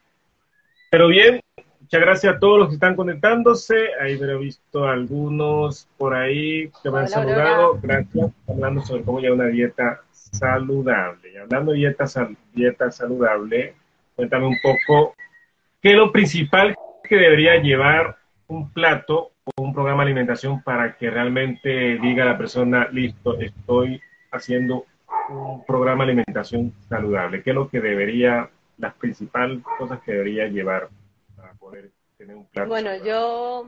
Pero 0.91 1.07
bien, 1.07 1.41
muchas 1.79 2.01
gracias 2.01 2.35
a 2.35 2.39
todos 2.39 2.59
los 2.59 2.67
que 2.69 2.75
están 2.75 2.95
conectándose. 2.95 3.89
Ahí 3.99 4.19
he 4.21 4.37
visto 4.37 4.87
algunos 4.87 5.87
por 5.97 6.13
ahí 6.13 6.71
que 6.83 6.91
me 6.91 6.99
han 6.99 7.07
saludado. 7.07 7.79
Gracias. 7.81 8.31
Hablando 8.47 8.81
sobre 8.81 9.03
cómo 9.03 9.19
llevar 9.19 9.39
una 9.39 9.47
dieta 9.47 10.01
saludable. 10.11 11.33
Y 11.33 11.37
hablando 11.37 11.71
de 11.71 11.79
dieta, 11.79 12.05
dieta 12.53 12.91
saludable, 12.91 13.73
cuéntame 14.15 14.47
un 14.47 14.57
poco 14.61 15.15
qué 15.81 15.91
es 15.91 15.97
lo 15.97 16.11
principal 16.11 16.75
que 17.03 17.15
debería 17.15 17.57
llevar 17.57 18.17
un 18.47 18.71
plato 18.71 19.31
o 19.55 19.63
un 19.63 19.73
programa 19.73 20.03
de 20.03 20.11
alimentación 20.11 20.61
para 20.61 20.95
que 20.95 21.09
realmente 21.09 21.97
diga 21.97 22.25
la 22.25 22.37
persona, 22.37 22.87
listo, 22.91 23.39
estoy 23.39 24.01
haciendo 24.31 24.85
un 25.29 25.63
programa 25.65 26.05
de 26.05 26.11
alimentación 26.11 26.73
saludable. 26.87 27.43
¿Qué 27.43 27.51
es 27.51 27.55
lo 27.55 27.69
que 27.69 27.79
debería, 27.79 28.49
las 28.77 28.93
principales 28.95 29.63
cosas 29.77 30.01
que 30.01 30.13
debería 30.13 30.47
llevar 30.47 30.89
para 31.35 31.53
poder 31.53 31.91
tener 32.17 32.35
un 32.35 32.45
plato? 32.45 32.69
Bueno, 32.69 32.95
yo, 33.03 33.67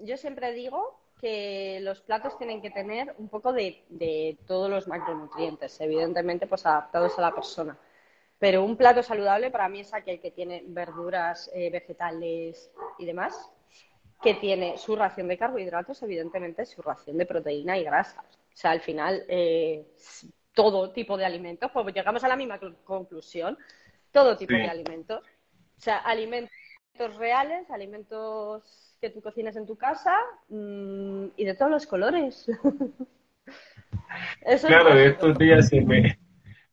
yo 0.00 0.16
siempre 0.16 0.52
digo 0.52 1.02
que 1.22 1.78
los 1.82 2.00
platos 2.00 2.36
tienen 2.36 2.60
que 2.60 2.70
tener 2.70 3.14
un 3.16 3.28
poco 3.28 3.52
de, 3.52 4.36
todos 4.44 4.68
los 4.68 4.88
macronutrientes, 4.88 5.80
evidentemente 5.80 6.48
pues 6.48 6.66
adaptados 6.66 7.16
a 7.16 7.22
la 7.22 7.32
persona. 7.32 7.78
Pero 8.40 8.64
un 8.64 8.76
plato 8.76 9.04
saludable 9.04 9.52
para 9.52 9.68
mí 9.68 9.80
es 9.80 9.94
aquel 9.94 10.20
que 10.20 10.32
tiene 10.32 10.64
verduras, 10.66 11.48
eh, 11.54 11.70
vegetales 11.70 12.72
y 12.98 13.04
demás, 13.04 13.52
que 14.20 14.34
tiene 14.34 14.76
su 14.78 14.96
ración 14.96 15.28
de 15.28 15.38
carbohidratos, 15.38 16.02
evidentemente 16.02 16.66
su 16.66 16.82
ración 16.82 17.16
de 17.18 17.26
proteína 17.26 17.78
y 17.78 17.84
grasas. 17.84 18.24
O 18.24 18.56
sea, 18.56 18.72
al 18.72 18.80
final, 18.80 19.24
eh, 19.28 19.86
todo 20.54 20.90
tipo 20.90 21.16
de 21.16 21.24
alimentos, 21.24 21.70
pues 21.72 21.94
llegamos 21.94 22.22
a 22.24 22.28
la 22.28 22.36
misma 22.36 22.58
conclusión, 22.84 23.58
todo 24.10 24.36
tipo 24.36 24.54
de 24.54 24.68
alimentos. 24.68 25.20
O 25.20 25.80
sea, 25.80 25.98
alimentos 25.98 26.50
reales, 27.16 27.70
alimentos 27.70 28.96
que 29.00 29.10
tú 29.10 29.20
cocinas 29.20 29.56
en 29.56 29.66
tu 29.66 29.76
casa 29.76 30.14
mm, 30.48 31.26
y 31.36 31.44
de 31.44 31.54
todos 31.54 31.70
los 31.70 31.86
colores. 31.86 32.50
claro, 34.66 34.94
estos 34.94 35.38
días 35.38 35.68
se 35.68 35.80
me, 35.80 36.18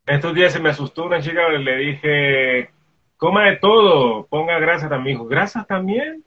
estos 0.06 0.36
días 0.36 0.54
se 0.54 0.60
me 0.60 0.70
asustó 0.70 1.06
una 1.06 1.22
chica, 1.22 1.50
le 1.50 1.78
dije, 1.78 2.70
coma 3.18 3.50
de 3.50 3.58
todo, 3.58 4.28
ponga 4.28 4.60
grasa 4.60 4.90
también. 4.90 5.18
Dijo, 5.18 5.28
¿grasa 5.28 5.64
también? 5.64 6.24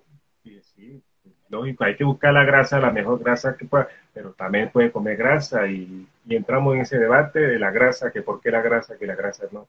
Lógico, 1.53 1.85
hay 1.85 1.97
que 1.97 2.05
buscar 2.05 2.33
la 2.33 2.45
grasa, 2.45 2.81
la 2.81 2.91
mejor 2.91 3.23
grasa 3.23 3.57
que 3.57 3.67
pueda, 3.67 3.87
pero 4.13 4.33
también 4.33 4.71
puede 4.71 4.91
comer 4.91 5.17
grasa 5.17 5.67
y, 5.67 6.09
entramos 6.29 6.75
en 6.75 6.81
ese 6.81 6.99
debate 6.99 7.41
de 7.41 7.59
la 7.59 7.71
grasa, 7.71 8.11
que 8.11 8.23
por 8.23 8.41
qué 8.41 8.51
la 8.51 8.63
grasa, 8.63 8.97
que 8.99 9.07
la 9.07 9.15
grasa 9.15 9.47
no. 9.53 9.69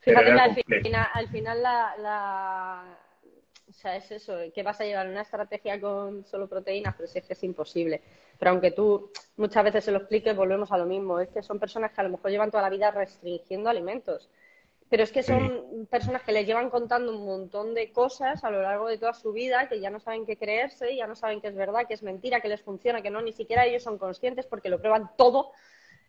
Fíjate 0.00 0.26
que 0.64 0.94
al 0.94 1.28
final, 1.28 1.62
la 1.62 2.84
o 3.68 3.72
sea, 3.72 3.96
es 3.96 4.10
eso, 4.12 4.36
que 4.54 4.62
vas 4.62 4.80
a 4.80 4.84
llevar 4.84 5.08
una 5.08 5.22
estrategia 5.22 5.80
con 5.80 6.24
solo 6.26 6.46
proteínas, 6.46 6.94
pero 6.94 7.08
si 7.08 7.18
es 7.18 7.24
que 7.24 7.32
es 7.32 7.42
imposible. 7.42 8.02
Pero 8.38 8.52
aunque 8.52 8.70
tú 8.70 9.10
muchas 9.36 9.64
veces 9.64 9.84
se 9.84 9.90
lo 9.90 9.98
expliques, 9.98 10.36
volvemos 10.36 10.70
a 10.70 10.78
lo 10.78 10.86
mismo. 10.86 11.18
Es 11.18 11.28
que 11.30 11.42
son 11.42 11.58
personas 11.58 11.90
que 11.92 12.00
a 12.00 12.04
lo 12.04 12.10
mejor 12.10 12.30
llevan 12.30 12.50
toda 12.50 12.62
la 12.62 12.70
vida 12.70 12.90
restringiendo 12.90 13.70
alimentos. 13.70 14.30
Pero 14.90 15.02
es 15.02 15.12
que 15.12 15.22
son 15.22 15.86
personas 15.90 16.22
que 16.22 16.32
les 16.32 16.46
llevan 16.46 16.70
contando 16.70 17.10
un 17.16 17.24
montón 17.24 17.74
de 17.74 17.90
cosas 17.90 18.44
a 18.44 18.50
lo 18.50 18.62
largo 18.62 18.88
de 18.88 18.98
toda 18.98 19.14
su 19.14 19.32
vida 19.32 19.68
que 19.68 19.80
ya 19.80 19.90
no 19.90 19.98
saben 19.98 20.26
qué 20.26 20.36
creerse, 20.36 20.94
ya 20.94 21.06
no 21.06 21.16
saben 21.16 21.40
qué 21.40 21.48
es 21.48 21.54
verdad, 21.54 21.86
qué 21.88 21.94
es 21.94 22.02
mentira, 22.02 22.40
qué 22.40 22.48
les 22.48 22.62
funciona, 22.62 23.02
que 23.02 23.10
no, 23.10 23.22
ni 23.22 23.32
siquiera 23.32 23.64
ellos 23.64 23.82
son 23.82 23.98
conscientes 23.98 24.46
porque 24.46 24.68
lo 24.68 24.78
prueban 24.78 25.10
todo. 25.16 25.52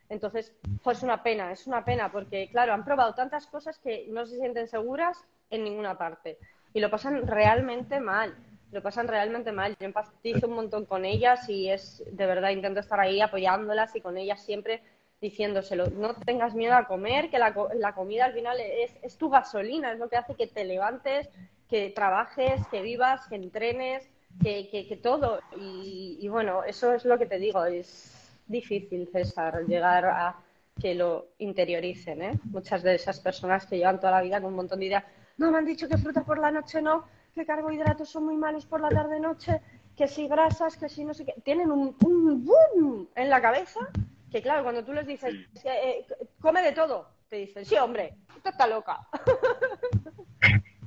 Entonces, 0.10 0.54
pues 0.84 1.00
es 1.00 1.04
una 1.04 1.24
pena, 1.24 1.52
es 1.52 1.66
una 1.66 1.84
pena 1.84 2.12
porque, 2.12 2.50
claro, 2.52 2.74
han 2.74 2.86
probado 2.86 3.16
tantas 3.16 3.48
cosas 3.48 3.80
que 3.80 4.06
no 4.10 4.26
se 4.26 4.38
sienten 4.38 4.68
seguras 4.68 5.24
en 5.50 5.64
ninguna 5.64 5.98
parte 5.98 6.38
y 6.74 6.80
lo 6.80 6.92
pasan 6.92 7.26
realmente 7.26 8.00
mal. 8.00 8.36
Lo 8.72 8.82
pasan 8.82 9.08
realmente 9.08 9.54
mal. 9.54 9.76
Yo 9.80 9.86
empatizo 9.86 10.48
un 10.48 10.56
montón 10.56 10.86
con 10.86 11.06
ellas 11.06 11.48
y 11.48 11.70
es 11.70 12.04
de 12.12 12.26
verdad 12.26 12.50
intento 12.50 12.82
estar 12.82 13.00
ahí 13.00 13.22
apoyándolas 13.22 13.96
y 13.96 14.02
con 14.02 14.18
ellas 14.18 14.44
siempre 14.44 14.84
diciéndoselo. 15.22 15.88
No 15.88 16.14
tengas 16.16 16.54
miedo 16.54 16.76
a 16.76 16.88
comer, 16.88 17.30
que 17.30 17.40
la, 17.40 17.54
la 17.76 17.94
comida 17.94 18.26
al 18.26 18.34
final 18.34 18.60
es, 18.60 18.96
es 19.02 19.18
tu 19.18 19.30
gasolina, 19.30 19.92
es 19.92 20.00
lo 20.00 20.10
que 20.10 20.18
hace 20.18 20.36
que 20.36 20.48
te 20.48 20.66
levantes, 20.66 21.30
que 21.70 21.90
trabajes, 21.90 22.62
que 22.70 22.82
vivas, 22.82 23.28
que 23.28 23.36
entrenes, 23.36 24.08
que, 24.42 24.70
que, 24.70 24.98
todo. 24.98 25.40
Y, 25.60 26.18
y, 26.22 26.28
bueno, 26.28 26.64
eso 26.64 26.94
es 26.94 27.06
lo 27.06 27.18
que 27.18 27.26
te 27.26 27.40
digo. 27.40 27.66
Es 27.66 28.32
difícil, 28.48 29.08
César, 29.12 29.66
llegar 29.66 30.06
a 30.06 30.36
que 30.80 30.94
lo 30.94 31.28
interioricen. 31.40 32.22
¿eh? 32.22 32.40
Muchas 32.46 32.84
de 32.84 32.96
esas 32.96 33.20
personas 33.20 33.66
que 33.66 33.78
llevan 33.78 34.00
toda 34.00 34.12
la 34.12 34.22
vida 34.22 34.42
con 34.42 34.50
un 34.50 34.58
montón 34.58 34.80
de 34.80 34.88
ideas 34.88 35.04
no, 35.38 35.52
me 35.52 35.58
han 35.58 35.66
dicho 35.66 35.88
que 35.88 35.98
fruta 35.98 36.24
por 36.24 36.40
la 36.40 36.52
noche 36.52 36.82
no, 36.82 37.06
que 37.34 37.46
carbohidratos 37.46 38.10
son 38.10 38.26
muy 38.26 38.38
malos 38.38 38.66
por 38.66 38.80
la 38.80 38.90
tarde-noche, 38.90 39.62
que 39.96 40.08
si 40.08 40.28
grasas, 40.28 40.78
que 40.78 40.88
si 40.88 41.04
no 41.04 41.14
sé 41.14 41.26
qué. 41.26 41.36
Tienen 41.44 41.72
un, 41.72 41.96
un 42.06 42.46
boom 42.46 43.10
en 43.16 43.30
la 43.30 43.42
cabeza 43.42 43.82
que, 44.36 44.42
claro, 44.42 44.64
cuando 44.64 44.84
tú 44.84 44.92
les 44.92 45.08
dices, 45.08 45.34
eh, 45.64 46.06
come 46.42 46.62
de 46.62 46.74
todo, 46.74 47.08
te 47.30 47.38
dicen, 47.38 47.64
sí, 47.64 47.78
hombre, 47.78 48.16
tú 48.44 48.50
está 48.50 48.68
loca. 48.68 49.00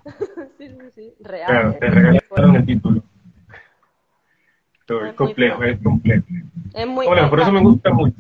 sí, 0.58 0.68
sí, 0.68 0.90
sí, 0.94 1.14
real. 1.20 1.46
Claro, 1.46 1.76
te 1.80 1.86
regalaron 1.88 2.56
el 2.56 2.66
título. 2.66 3.02
es, 4.86 5.14
complejo, 5.14 5.64
es 5.64 5.78
complejo. 5.82 6.26
Es 6.74 6.86
muy 6.86 7.06
bueno, 7.06 7.30
por 7.30 7.40
eso 7.40 7.50
me 7.50 7.60
gusta 7.60 7.90
mucho. 7.90 8.16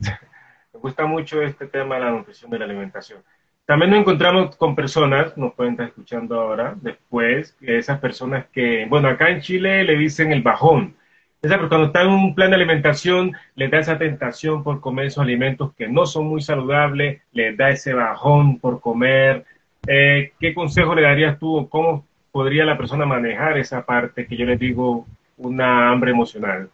me 0.00 0.80
gusta 0.80 1.06
mucho 1.06 1.40
este 1.42 1.68
tema 1.68 1.94
de 1.94 2.00
la 2.00 2.10
nutrición 2.10 2.50
de 2.50 2.58
la 2.58 2.64
alimentación. 2.64 3.22
También 3.64 3.92
nos 3.92 4.00
encontramos 4.00 4.56
con 4.56 4.74
personas, 4.74 5.38
nos 5.38 5.54
pueden 5.54 5.74
estar 5.74 5.86
escuchando 5.86 6.40
ahora, 6.40 6.74
después, 6.80 7.56
esas 7.60 8.00
personas 8.00 8.46
que, 8.46 8.86
bueno, 8.86 9.06
acá 9.06 9.30
en 9.30 9.42
Chile 9.42 9.84
le 9.84 9.96
dicen 9.96 10.32
el 10.32 10.42
bajón. 10.42 10.96
Esa, 11.42 11.58
cuando 11.58 11.86
están 11.86 12.06
en 12.06 12.12
un 12.12 12.34
plan 12.36 12.50
de 12.50 12.56
alimentación, 12.56 13.32
les 13.56 13.68
da 13.68 13.80
esa 13.80 13.98
tentación 13.98 14.62
por 14.62 14.80
comer 14.80 15.06
esos 15.06 15.24
alimentos 15.24 15.74
que 15.74 15.88
no 15.88 16.06
son 16.06 16.26
muy 16.26 16.40
saludables, 16.40 17.20
les 17.32 17.56
da 17.56 17.70
ese 17.70 17.94
bajón 17.94 18.60
por 18.60 18.80
comer. 18.80 19.44
Eh, 19.88 20.34
¿Qué 20.38 20.54
consejo 20.54 20.94
le 20.94 21.02
darías 21.02 21.40
tú 21.40 21.68
cómo 21.68 22.06
podría 22.30 22.64
la 22.64 22.78
persona 22.78 23.06
manejar 23.06 23.58
esa 23.58 23.84
parte 23.84 24.28
que 24.28 24.36
yo 24.36 24.46
les 24.46 24.60
digo 24.60 25.04
una 25.36 25.90
hambre 25.90 26.12
emocional? 26.12 26.70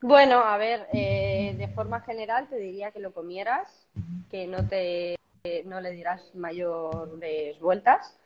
Bueno, 0.00 0.44
a 0.44 0.56
ver, 0.58 0.86
eh, 0.92 1.56
de 1.58 1.66
forma 1.66 2.00
general 2.00 2.46
te 2.48 2.56
diría 2.56 2.92
que 2.92 3.00
lo 3.00 3.10
comieras, 3.10 3.88
que 4.30 4.46
no 4.46 4.68
te 4.68 5.16
no 5.64 5.80
le 5.80 5.90
dirás 5.90 6.36
mayores 6.36 7.58
vueltas 7.58 8.16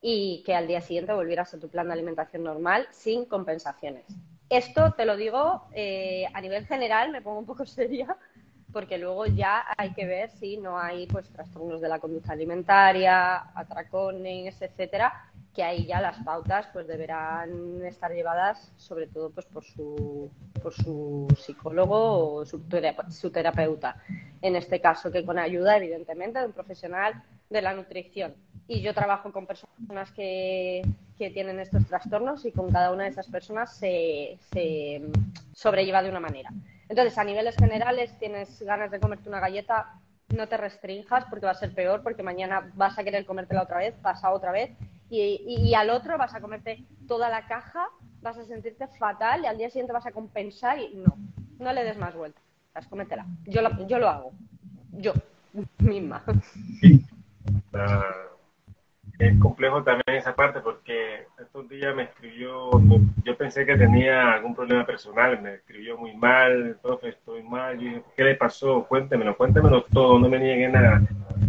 y 0.00 0.42
que 0.44 0.54
al 0.54 0.66
día 0.66 0.80
siguiente 0.80 1.12
volvieras 1.12 1.54
a 1.54 1.60
tu 1.60 1.68
plan 1.68 1.86
de 1.86 1.92
alimentación 1.92 2.42
normal 2.42 2.88
sin 2.90 3.24
compensaciones. 3.24 4.04
Esto 4.48 4.92
te 4.92 5.04
lo 5.04 5.16
digo 5.16 5.66
eh, 5.72 6.26
a 6.32 6.40
nivel 6.40 6.66
general, 6.66 7.10
me 7.10 7.20
pongo 7.20 7.40
un 7.40 7.46
poco 7.46 7.66
seria, 7.66 8.16
porque 8.72 8.98
luego 8.98 9.26
ya 9.26 9.64
hay 9.76 9.92
que 9.92 10.06
ver 10.06 10.30
si 10.30 10.56
no 10.58 10.78
hay 10.78 11.06
pues 11.06 11.28
trastornos 11.30 11.80
de 11.80 11.88
la 11.88 11.98
conducta 11.98 12.32
alimentaria, 12.32 13.50
atracones, 13.54 14.60
etcétera, 14.60 15.30
que 15.54 15.62
ahí 15.62 15.86
ya 15.86 16.00
las 16.00 16.22
pautas 16.22 16.68
pues 16.72 16.86
deberán 16.86 17.82
estar 17.86 18.12
llevadas 18.12 18.70
sobre 18.76 19.06
todo 19.06 19.30
pues 19.30 19.46
por 19.46 19.64
su, 19.64 20.30
por 20.62 20.74
su 20.74 21.26
psicólogo 21.38 22.34
o 22.34 22.44
su, 22.44 22.62
su 23.10 23.30
terapeuta. 23.30 23.96
En 24.42 24.54
este 24.54 24.80
caso, 24.80 25.10
que 25.10 25.24
con 25.24 25.38
ayuda, 25.38 25.78
evidentemente, 25.78 26.38
de 26.38 26.46
un 26.46 26.52
profesional 26.52 27.22
de 27.48 27.62
la 27.62 27.72
nutrición. 27.72 28.34
Y 28.68 28.82
yo 28.82 28.92
trabajo 28.92 29.32
con 29.32 29.46
personas 29.46 30.12
que, 30.12 30.82
que 31.18 31.30
tienen 31.30 31.60
estos 31.60 31.86
trastornos 31.86 32.44
y 32.44 32.52
con 32.52 32.70
cada 32.70 32.92
una 32.92 33.04
de 33.04 33.10
esas 33.10 33.28
personas 33.28 33.76
se, 33.76 34.38
se 34.52 35.02
sobrelleva 35.52 36.02
de 36.02 36.10
una 36.10 36.20
manera. 36.20 36.50
Entonces, 36.88 37.16
a 37.18 37.24
niveles 37.24 37.56
generales, 37.56 38.16
tienes 38.18 38.62
ganas 38.62 38.90
de 38.90 39.00
comerte 39.00 39.28
una 39.28 39.40
galleta, 39.40 39.94
no 40.28 40.48
te 40.48 40.56
restrinjas 40.56 41.24
porque 41.26 41.46
va 41.46 41.52
a 41.52 41.56
ser 41.56 41.74
peor, 41.74 42.02
porque 42.02 42.22
mañana 42.22 42.70
vas 42.74 42.98
a 42.98 43.04
querer 43.04 43.24
comértela 43.26 43.62
otra 43.62 43.78
vez, 43.78 43.94
pasa 44.02 44.32
otra 44.32 44.52
vez 44.52 44.70
y, 45.08 45.74
al 45.74 45.90
otro 45.90 46.18
vas 46.18 46.34
a 46.34 46.40
comerte 46.40 46.84
toda 47.06 47.28
la 47.28 47.46
caja, 47.46 47.88
vas 48.22 48.36
a 48.38 48.44
sentirte 48.44 48.88
fatal 48.98 49.42
y 49.42 49.46
al 49.46 49.56
día 49.56 49.70
siguiente 49.70 49.92
vas 49.92 50.06
a 50.06 50.12
compensar 50.12 50.78
y 50.78 50.94
no, 50.96 51.16
no 51.58 51.72
le 51.72 51.84
des 51.84 51.96
más 51.96 52.14
vueltas, 52.14 52.42
cómetela. 52.88 53.26
Yo 53.44 53.62
lo, 53.62 53.86
yo 53.86 53.98
lo 53.98 54.08
hago, 54.08 54.32
yo 54.92 55.12
misma. 55.78 56.24
Sí. 56.80 57.04
Es 59.18 59.38
complejo 59.38 59.82
también 59.82 60.18
esa 60.18 60.34
parte 60.34 60.60
porque 60.60 61.26
estos 61.40 61.68
días 61.68 61.94
me 61.94 62.04
escribió, 62.04 62.70
yo 63.24 63.36
pensé 63.36 63.64
que 63.64 63.76
tenía 63.76 64.32
algún 64.32 64.54
problema 64.54 64.84
personal, 64.84 65.40
me 65.40 65.54
escribió 65.54 65.96
muy 65.96 66.14
mal, 66.14 66.76
profe, 66.82 67.10
estoy 67.10 67.42
mal, 67.42 67.78
¿qué 68.16 68.24
le 68.24 68.34
pasó? 68.34 68.84
Cuéntemelo, 68.84 69.36
cuéntemelo 69.36 69.82
todo, 69.84 70.18
no 70.18 70.28
me 70.28 70.38
niegue 70.38 70.68
nada 70.68 71.00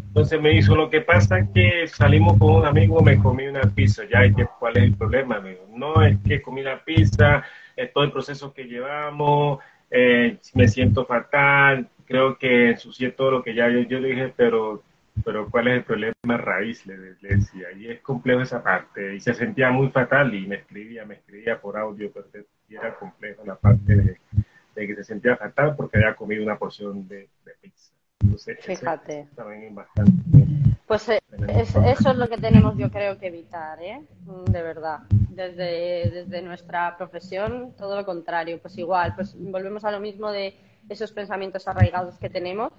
Entonces 0.08 0.41
me 0.41 0.51
dijo, 0.51 0.75
lo 0.75 0.89
que 0.89 1.01
pasa 1.01 1.39
es 1.39 1.49
que 1.53 1.88
salimos 1.88 2.38
con 2.38 2.56
un 2.56 2.65
amigo, 2.65 3.01
me 3.01 3.19
comí 3.19 3.47
una 3.47 3.62
pizza, 3.62 4.03
ya, 4.06 4.25
¿y 4.25 4.34
¿cuál 4.60 4.77
es 4.77 4.84
el 4.84 4.95
problema? 4.95 5.39
Dijo, 5.39 5.65
no, 5.73 6.01
es 6.01 6.17
que 6.25 6.41
comí 6.41 6.63
la 6.63 6.84
pizza, 6.84 7.43
es 7.75 7.91
todo 7.91 8.06
el 8.06 8.12
proceso 8.12 8.53
que 8.53 8.63
llevamos, 8.63 9.60
eh, 9.91 10.38
me 10.53 10.67
siento 10.69 11.06
fatal, 11.06 11.89
creo 12.06 12.38
que 12.38 12.71
ensucié 12.71 13.12
todo 13.12 13.32
lo 13.32 13.43
que 13.43 13.53
ya 13.53 13.67
yo, 13.69 13.82
yo 13.82 14.01
dije, 14.01 14.34
pero 14.36 14.84
pero 15.23 15.49
¿cuál 15.49 15.67
es 15.67 15.77
el 15.77 15.84
problema 15.84 16.38
raíz? 16.38 16.86
Le, 16.86 16.97
decía, 17.21 17.71
y 17.75 17.88
es 17.88 18.01
complejo 18.01 18.41
esa 18.41 18.63
parte, 18.63 19.15
y 19.15 19.19
se 19.19 19.34
sentía 19.34 19.71
muy 19.71 19.89
fatal 19.89 20.34
y 20.34 20.47
me 20.47 20.58
escribía, 20.58 21.06
me 21.06 21.15
escribía 21.15 21.60
por 21.60 21.77
audio, 21.77 22.12
pero 22.12 22.45
era 22.69 22.95
complejo 22.95 23.43
la 23.45 23.56
parte 23.56 23.95
de, 23.95 24.17
que 24.75 24.95
se 24.95 25.03
sentía 25.03 25.36
fatal 25.36 25.75
porque 25.75 25.97
había 25.97 26.15
comido 26.15 26.43
una 26.43 26.58
porción 26.58 27.08
de, 27.08 27.30
pizza. 27.62 27.91
Entonces, 28.21 28.58
Fíjate. 28.62 29.27
También 29.36 29.63
es 29.63 29.75
bastante... 29.75 30.13
Pues 30.88 31.10
eh, 31.10 31.19
eso 31.58 32.12
es 32.12 32.17
lo 32.17 32.30
que 32.30 32.38
tenemos 32.38 32.77
yo 32.77 32.89
creo 32.89 33.19
que 33.19 33.27
evitar, 33.27 33.82
¿eh? 33.82 34.01
Mm, 34.21 34.45
de 34.45 34.62
verdad. 34.62 34.99
Desde, 35.10 36.10
desde 36.12 36.41
nuestra 36.41 36.95
profesión, 36.97 37.73
todo 37.77 37.95
lo 37.95 38.06
contrario. 38.06 38.60
Pues 38.62 38.77
igual, 38.77 39.13
pues 39.15 39.36
volvemos 39.38 39.84
a 39.84 39.91
lo 39.91 39.99
mismo 39.99 40.32
de 40.32 40.56
esos 40.89 41.12
pensamientos 41.12 41.67
arraigados 41.67 42.17
que 42.17 42.30
tenemos 42.30 42.71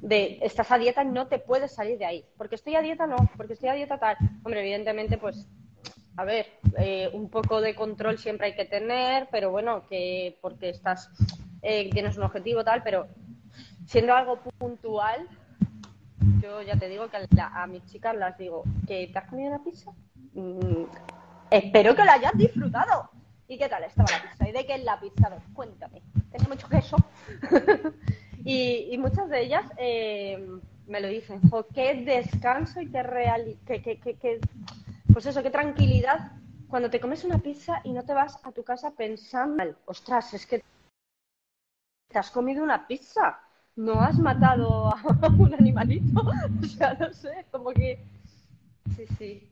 de 0.00 0.38
estás 0.42 0.70
a 0.70 0.78
dieta 0.78 1.04
no 1.04 1.26
te 1.26 1.38
puedes 1.38 1.72
salir 1.72 1.98
de 1.98 2.06
ahí. 2.06 2.24
Porque 2.36 2.54
estoy 2.54 2.76
a 2.76 2.82
dieta, 2.82 3.06
no, 3.06 3.16
porque 3.36 3.54
estoy 3.54 3.68
a 3.68 3.74
dieta 3.74 3.98
tal. 3.98 4.16
Hombre, 4.42 4.60
evidentemente, 4.60 5.18
pues, 5.18 5.46
a 6.16 6.24
ver, 6.24 6.46
eh, 6.78 7.10
un 7.12 7.30
poco 7.30 7.60
de 7.60 7.74
control 7.74 8.18
siempre 8.18 8.48
hay 8.48 8.54
que 8.54 8.64
tener, 8.64 9.28
pero 9.30 9.50
bueno, 9.50 9.86
que 9.88 10.38
porque 10.40 10.70
estás, 10.70 11.10
eh, 11.62 11.90
tienes 11.90 12.16
un 12.16 12.24
objetivo 12.24 12.64
tal, 12.64 12.82
pero 12.82 13.08
siendo 13.86 14.14
algo 14.14 14.38
puntual, 14.58 15.26
yo 16.42 16.62
ya 16.62 16.76
te 16.76 16.88
digo 16.88 17.08
que 17.08 17.16
a, 17.38 17.66
mis 17.66 17.84
chicas 17.86 18.16
las 18.16 18.36
digo, 18.38 18.64
¿que 18.86 19.08
te 19.08 19.18
has 19.18 19.28
comido 19.28 19.48
una 19.48 19.64
pizza? 19.64 19.90
Mm, 20.34 20.84
espero 21.50 21.94
que 21.94 22.04
la 22.04 22.14
hayas 22.14 22.36
disfrutado. 22.36 23.10
¿Y 23.48 23.58
qué 23.58 23.68
tal 23.68 23.82
estaba 23.82 24.06
la 24.12 24.30
pizza? 24.30 24.48
¿Y 24.48 24.52
de 24.52 24.64
qué 24.64 24.74
es 24.74 24.84
la 24.84 25.00
pizza? 25.00 25.28
cuéntame. 25.52 26.02
¿Tiene 26.30 26.48
mucho 26.48 26.68
queso? 26.68 26.96
Y, 28.44 28.96
muchas 28.98 29.28
de 29.28 29.42
ellas 29.42 29.64
eh, 29.76 30.46
me 30.86 31.00
lo 31.00 31.08
dicen, 31.08 31.40
qué 31.74 31.94
descanso 31.94 32.80
y 32.80 32.90
qué, 32.90 33.02
real, 33.02 33.56
qué, 33.66 34.40
pues 35.12 35.26
eso, 35.26 35.42
qué 35.42 35.50
tranquilidad. 35.50 36.32
Cuando 36.68 36.88
te 36.88 37.00
comes 37.00 37.24
una 37.24 37.38
pizza 37.38 37.80
y 37.84 37.92
no 37.92 38.04
te 38.04 38.14
vas 38.14 38.38
a 38.44 38.52
tu 38.52 38.62
casa 38.62 38.92
pensando, 38.92 39.64
ostras, 39.86 40.34
es 40.34 40.46
que 40.46 40.62
te 42.08 42.18
has 42.18 42.30
comido 42.30 42.62
una 42.62 42.86
pizza, 42.86 43.40
no 43.76 44.00
has 44.00 44.18
matado 44.18 44.88
a 44.88 45.02
un 45.38 45.54
animalito, 45.54 46.20
o 46.62 46.66
sea, 46.66 46.94
no 46.94 47.12
sé, 47.12 47.46
como 47.50 47.70
que, 47.70 48.04
sí, 48.96 49.06
sí, 49.18 49.49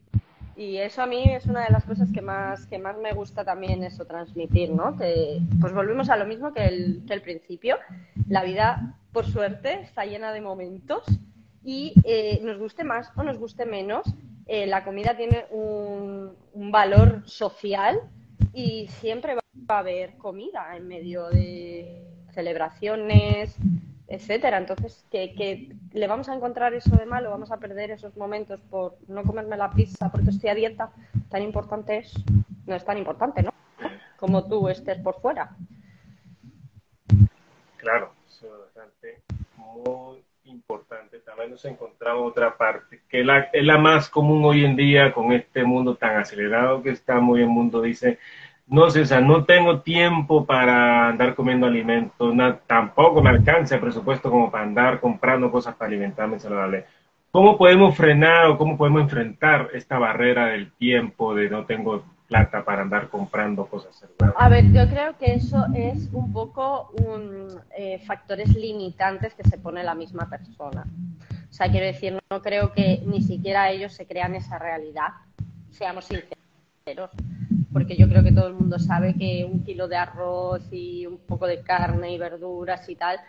y 0.59 0.79
eso 0.79 1.03
a 1.03 1.07
mí 1.07 1.23
es 1.23 1.47
una 1.47 1.65
de 1.65 1.71
las 1.71 1.85
cosas 1.85 2.11
que 2.13 2.21
más, 2.21 2.67
que 2.67 2.79
más 2.79 2.99
me 2.99 3.13
gusta 3.13 3.45
también 3.45 3.85
eso 3.85 4.05
transmitir, 4.05 4.71
¿no? 4.71 4.97
Pues 4.97 5.73
volvemos 5.73 6.11
a 6.11 6.17
lo 6.17 6.27
mismo 6.27 6.53
que 6.53 6.67
el, 6.67 7.05
que 7.07 7.15
el 7.15 7.23
principio. 7.23 7.77
La 8.29 8.43
vida, 8.43 8.99
por 9.13 9.25
suerte, 9.25 9.81
está 9.83 10.05
llena 10.05 10.33
de 10.33 10.41
momentos 10.41 11.05
y 11.65 11.95
eh, 12.03 12.41
nos 12.43 12.59
guste 12.59 12.83
más 12.83 13.13
o 13.17 13.23
nos 13.23 13.39
guste 13.39 13.67
menos, 13.67 14.05
eh, 14.47 14.67
la 14.67 14.83
comida 14.83 15.17
tiene 15.17 15.45
un 15.53 16.35
valor 16.55 17.23
social 17.25 18.01
y 18.53 18.89
siempre 18.89 19.37
va 19.37 19.77
a 19.77 19.79
haber 19.79 20.17
comida 20.17 20.77
en 20.77 20.89
medio 20.89 21.29
de 21.29 22.05
celebraciones, 22.33 23.57
etcétera. 24.09 24.57
Entonces, 24.59 25.05
que, 25.11 25.77
le 25.93 26.07
vamos 26.07 26.29
a 26.29 26.35
encontrar 26.35 26.75
eso 26.75 26.97
de 26.97 27.07
malo, 27.07 27.31
vamos 27.31 27.53
a 27.53 27.59
perder 27.59 27.91
esos 27.91 28.17
momentos 28.17 28.61
por 28.63 28.97
no 29.07 29.23
comerme 29.23 29.57
la 29.57 29.71
pizza 29.71 30.11
porque 30.11 30.31
estoy 30.31 30.51
a 30.51 30.55
dieta, 30.55 30.91
tan 31.29 31.43
importante 31.43 31.99
es, 31.99 32.15
no 32.67 32.75
es 32.75 32.85
tan 32.85 32.99
importante, 32.99 33.43
¿no? 33.43 33.53
Como 34.17 34.49
tú 34.49 34.69
estés 34.69 34.99
por 34.99 35.21
fuera. 35.21 35.51
Claro, 37.77 38.13
es 38.29 38.45
bastante, 38.51 39.23
muy 39.57 40.25
importante. 40.45 41.21
También 41.21 41.51
nos 41.51 41.65
encontramos 41.67 42.31
otra 42.31 42.57
parte, 42.57 43.03
que 43.09 43.23
la, 43.23 43.51
es 43.53 43.65
la 43.65 43.79
más 43.79 44.09
común 44.09 44.45
hoy 44.45 44.65
en 44.65 44.75
día 44.75 45.13
con 45.13 45.33
este 45.33 45.65
mundo 45.65 45.95
tan 45.97 46.17
acelerado 46.17 46.83
que 46.83 46.91
estamos 46.91 47.39
y 47.39 47.43
el 47.43 47.49
mundo 47.49 47.83
dice, 47.83 48.19
no 48.69 48.91
sea, 48.91 49.21
no 49.21 49.45
tengo 49.45 49.81
tiempo 49.81 50.45
para 50.45 51.09
andar 51.09 51.35
comiendo 51.35 51.67
alimentos, 51.67 52.35
tampoco 52.67 53.23
me 53.23 53.31
alcanza 53.31 53.77
el 53.77 53.81
presupuesto 53.81 54.31
como 54.31 54.51
para 54.51 54.65
andar 54.65 55.01
comprando 55.01 55.51
cosas 55.51 55.75
para 55.75 55.89
alimentarme 55.89 56.39
saludable. 56.39 56.85
¿Cómo 57.31 57.57
podemos 57.57 57.97
frenar 57.97 58.47
o 58.47 58.59
cómo 58.59 58.77
podemos 58.77 59.03
enfrentar 59.03 59.71
esta 59.73 59.99
barrera 59.99 60.47
del 60.47 60.73
tiempo 60.73 61.35
de 61.35 61.49
no 61.49 61.65
tengo 61.65 62.05
plata 62.27 62.63
para 62.63 62.83
andar 62.83 63.09
comprando 63.09 63.67
cosas 63.67 63.97
saludables? 63.97 64.37
A 64.39 64.49
ver, 64.51 64.71
yo 64.73 64.87
creo 64.89 65.17
que 65.17 65.35
eso 65.35 65.65
es 65.75 66.11
un 66.13 66.33
poco 66.33 66.91
un, 67.03 67.49
eh, 67.77 67.99
factores 68.07 68.55
limitantes 68.55 69.35
que 69.35 69.45
se 69.45 69.59
pone 69.59 69.83
la 69.83 69.95
misma 69.95 70.29
persona. 70.29 70.87
O 71.49 71.53
sea, 71.53 71.71
quiero 71.71 71.87
decir, 71.87 72.19
no 72.31 72.43
creo 72.43 72.73
que 72.73 73.03
ni 73.07 73.23
siquiera 73.23 73.71
ellos 73.71 73.95
se 73.95 74.07
crean 74.07 74.35
esa 74.35 74.59
realidad, 74.59 75.09
seamos 75.71 76.07
sinceros 76.07 77.11
porque 77.73 77.97
yo 77.97 78.09
creo 78.09 78.23
que 78.23 78.33
todo 78.33 78.49
el 78.49 78.55
mundo 78.55 78.79
sabe 78.79 79.15
que 79.15 79.45
un 79.45 79.63
kilo 79.65 79.89
de 79.89 79.97
arroz 79.97 80.63
y 80.73 81.07
un 81.07 81.19
poco 81.19 81.47
de 81.47 81.63
carne 81.63 82.13
y 82.13 82.19
verduras 82.19 82.89
y 82.89 82.97
tal, 82.97 83.21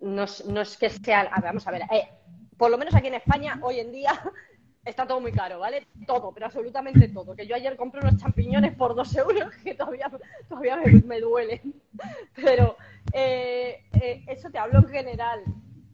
no, 0.00 0.24
es 0.24 0.76
que 0.78 0.90
sea, 0.90 1.30
vamos 1.42 1.66
a 1.66 1.70
ver, 1.70 1.82
eh, 1.92 2.08
por 2.56 2.70
lo 2.70 2.78
menos 2.78 2.94
aquí 2.94 3.08
en 3.08 3.14
España 3.14 3.58
hoy 3.62 3.80
en 3.80 3.92
día 3.92 4.12
está 4.84 5.06
todo 5.06 5.20
muy 5.20 5.32
caro, 5.32 5.58
¿vale? 5.58 5.86
Todo, 6.06 6.32
pero 6.32 6.46
absolutamente 6.46 7.08
todo. 7.08 7.34
Que 7.34 7.46
yo 7.46 7.54
ayer 7.54 7.76
compré 7.76 8.00
unos 8.00 8.16
champiñones 8.16 8.74
por 8.74 8.94
dos 8.94 9.14
euros 9.16 9.54
que 9.64 9.74
todavía, 9.74 10.10
todavía 10.48 10.76
me, 10.76 11.20
duelen. 11.20 11.74
Pero 12.34 12.76
eh, 13.12 13.84
eh, 14.00 14.24
eso 14.26 14.50
te 14.50 14.58
hablo 14.58 14.78
en 14.78 14.88
general. 14.88 15.42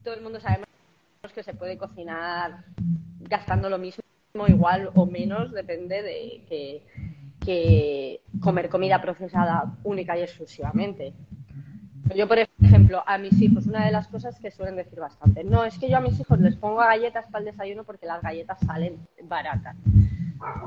Todo 0.04 0.14
el 0.14 0.22
mundo 0.22 0.40
sabe 0.40 0.64
que 1.34 1.42
se 1.42 1.54
puede 1.54 1.76
cocinar 1.76 2.64
gastando 3.20 3.68
lo 3.68 3.78
mismo, 3.78 4.02
igual 4.46 4.90
o 4.94 5.06
menos, 5.06 5.52
depende 5.52 6.02
de 6.02 6.44
que 6.48 6.82
que 7.46 8.22
comer 8.40 8.68
comida 8.68 9.00
procesada 9.00 9.72
única 9.84 10.18
y 10.18 10.22
exclusivamente. 10.22 11.14
Yo, 12.14 12.26
por 12.28 12.38
ejemplo, 12.38 13.02
a 13.06 13.18
mis 13.18 13.40
hijos, 13.40 13.66
una 13.66 13.84
de 13.84 13.92
las 13.92 14.08
cosas 14.08 14.38
que 14.38 14.50
suelen 14.50 14.76
decir 14.76 14.98
bastante, 14.98 15.44
no, 15.44 15.64
es 15.64 15.78
que 15.78 15.88
yo 15.88 15.96
a 15.96 16.00
mis 16.00 16.18
hijos 16.18 16.40
les 16.40 16.56
pongo 16.56 16.76
galletas 16.76 17.24
para 17.26 17.44
el 17.44 17.52
desayuno 17.52 17.84
porque 17.84 18.06
las 18.06 18.20
galletas 18.20 18.58
salen 18.66 18.98
baratas. 19.24 19.76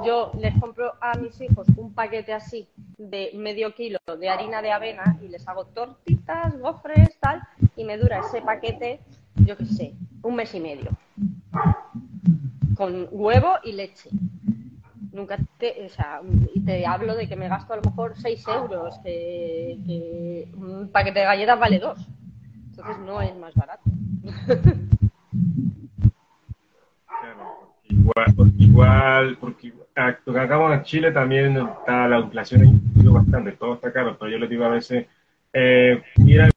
Yo 0.06 0.32
les 0.40 0.58
compro 0.60 0.94
a 1.00 1.18
mis 1.18 1.40
hijos 1.42 1.68
un 1.78 1.94
paquete 1.94 2.34
así 2.34 2.68
de 2.98 3.32
medio 3.36 3.74
kilo 3.76 4.00
de 4.20 4.30
harina 4.30 4.62
de 4.62 4.72
avena 4.72 5.18
y 5.22 5.28
les 5.28 5.48
hago 5.48 5.66
tortitas, 5.66 6.58
gofres, 6.60 7.18
tal, 7.20 7.42
y 7.76 7.84
me 7.84 7.98
dura 7.98 8.20
ese 8.20 8.42
paquete, 8.42 9.02
yo 9.36 9.56
qué 9.56 9.66
sé, 9.66 9.94
un 10.24 10.36
mes 10.36 10.54
y 10.56 10.60
medio. 10.60 10.90
Con 12.76 13.08
huevo 13.12 13.56
y 13.64 13.74
leche 13.74 14.10
nunca 15.20 15.38
te, 15.58 15.86
o 15.86 15.90
sea, 15.90 16.22
te 16.66 16.86
hablo 16.86 17.16
de 17.16 17.28
que 17.28 17.36
me 17.36 17.48
gasto 17.48 17.74
a 17.74 17.76
lo 17.78 17.84
mejor 17.84 18.14
6 18.16 18.48
euros, 18.48 18.98
que, 19.04 20.48
un 20.56 20.90
paquete 20.92 21.20
de 21.20 21.26
galletas 21.26 21.60
vale 21.60 21.80
2. 21.80 22.08
Entonces 22.70 22.98
no 23.06 23.22
es 23.22 23.36
más 23.36 23.54
barato. 23.56 23.84
Claro, 27.22 27.74
igual, 27.84 28.34
porque 28.36 28.64
igual, 28.64 29.38
porque 29.38 29.74
acá 30.40 30.74
en 30.74 30.84
Chile 30.84 31.12
también 31.12 31.58
está 31.58 32.08
la 32.08 32.20
inflación 32.20 32.82
bastante, 32.96 33.52
todo 33.54 33.74
está 33.74 33.92
caro, 33.92 34.18
pero 34.18 34.32
yo 34.32 34.38
les 34.38 34.50
digo 34.50 34.64
a 34.64 34.70
veces, 34.70 35.08
eh, 35.52 36.02
mira, 36.18 36.50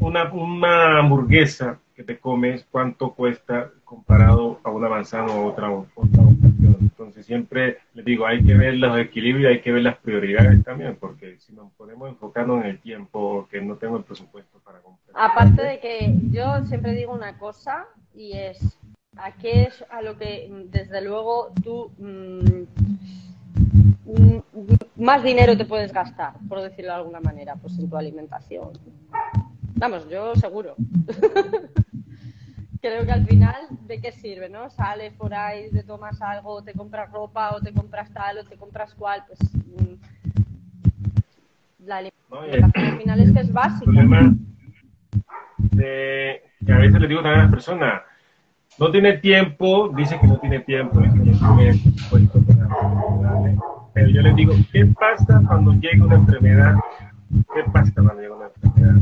una, 0.00 0.32
una 0.32 0.98
hamburguesa 0.98 1.78
que 1.94 2.04
te 2.04 2.18
comes, 2.18 2.66
cuánto 2.70 3.12
cuesta 3.12 3.70
comparado 3.84 4.60
a 4.62 4.70
una 4.70 4.88
manzana 4.88 5.32
o 5.32 5.46
otra, 5.46 5.70
otra 5.70 6.22
Entonces 6.98 7.26
siempre 7.26 7.78
les 7.94 8.04
digo, 8.04 8.26
hay 8.26 8.42
que 8.42 8.54
ver 8.54 8.74
los 8.74 8.98
equilibrios, 8.98 9.52
hay 9.52 9.60
que 9.60 9.70
ver 9.70 9.82
las 9.82 9.98
prioridades 9.98 10.64
también, 10.64 10.96
porque 10.96 11.38
si 11.38 11.52
nos 11.52 11.70
podemos 11.74 12.08
enfocarnos 12.08 12.64
en 12.64 12.70
el 12.70 12.80
tiempo, 12.80 13.46
que 13.48 13.60
no 13.60 13.76
tengo 13.76 13.98
el 13.98 14.02
presupuesto 14.02 14.58
para 14.64 14.80
comprar. 14.80 15.14
Aparte 15.14 15.62
de 15.62 15.78
que 15.78 16.12
yo 16.32 16.66
siempre 16.66 16.94
digo 16.94 17.12
una 17.12 17.38
cosa 17.38 17.86
y 18.16 18.32
es 18.32 18.76
a 19.16 19.30
qué 19.30 19.62
es 19.62 19.84
a 19.90 20.02
lo 20.02 20.18
que 20.18 20.50
desde 20.72 21.00
luego 21.00 21.52
tú 21.62 21.92
mm, 21.98 22.64
más 24.96 25.22
dinero 25.22 25.56
te 25.56 25.66
puedes 25.66 25.92
gastar, 25.92 26.32
por 26.48 26.60
decirlo 26.60 26.90
de 26.90 26.96
alguna 26.96 27.20
manera, 27.20 27.54
pues 27.54 27.78
en 27.78 27.88
tu 27.88 27.96
alimentación. 27.96 28.72
Vamos, 29.76 30.08
yo 30.10 30.34
seguro. 30.34 30.74
creo 32.80 33.04
que 33.04 33.12
al 33.12 33.26
final, 33.26 33.54
¿de 33.86 34.00
qué 34.00 34.12
sirve, 34.12 34.48
no? 34.48 34.70
Sales 34.70 35.12
por 35.14 35.34
ahí, 35.34 35.70
te 35.70 35.82
tomas 35.82 36.20
algo, 36.22 36.62
te 36.62 36.72
compras 36.72 37.10
ropa, 37.10 37.54
o 37.54 37.60
te 37.60 37.72
compras 37.72 38.12
tal, 38.12 38.38
o 38.38 38.44
te 38.44 38.56
compras 38.56 38.94
cual, 38.94 39.24
pues... 39.26 39.38
Mm, 39.66 39.94
la 41.84 41.96
alimentación 41.96 42.86
al 42.86 42.98
final 42.98 43.20
es 43.20 43.32
que 43.32 43.40
es 43.40 43.52
básica. 43.52 43.90
de, 45.58 46.42
que 46.64 46.72
a 46.72 46.78
veces 46.78 47.00
le 47.00 47.08
digo 47.08 47.22
también 47.22 47.40
a 47.40 47.44
las 47.44 47.52
personas, 47.52 48.02
no 48.78 48.90
tiene 48.90 49.18
tiempo, 49.18 49.88
dice 49.96 50.18
que 50.20 50.26
no 50.26 50.38
tiene 50.38 50.60
tiempo, 50.60 51.02
pero 53.94 54.08
yo 54.08 54.22
les 54.22 54.36
digo, 54.36 54.54
¿qué 54.72 54.86
pasa 54.86 55.42
cuando 55.46 55.72
llega 55.72 56.04
una 56.04 56.16
enfermedad? 56.16 56.76
¿Qué 57.54 57.64
pasa 57.72 57.92
cuando 57.94 58.20
llega 58.20 58.36
una 58.36 58.46
enfermedad? 58.46 59.00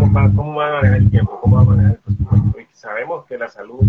¿Cómo 0.00 0.12
va, 0.14 0.30
cómo 0.34 0.54
va 0.54 0.68
a 0.68 0.72
manejar 0.76 0.98
el 0.98 1.10
tiempo? 1.10 1.38
¿Cómo 1.40 1.56
va 1.56 1.62
a 1.62 1.64
manejar 1.64 1.92
el 1.92 1.98
presupuesto? 1.98 2.60
Y 2.60 2.66
sabemos 2.72 3.26
que 3.26 3.36
la 3.36 3.48
salud, 3.48 3.84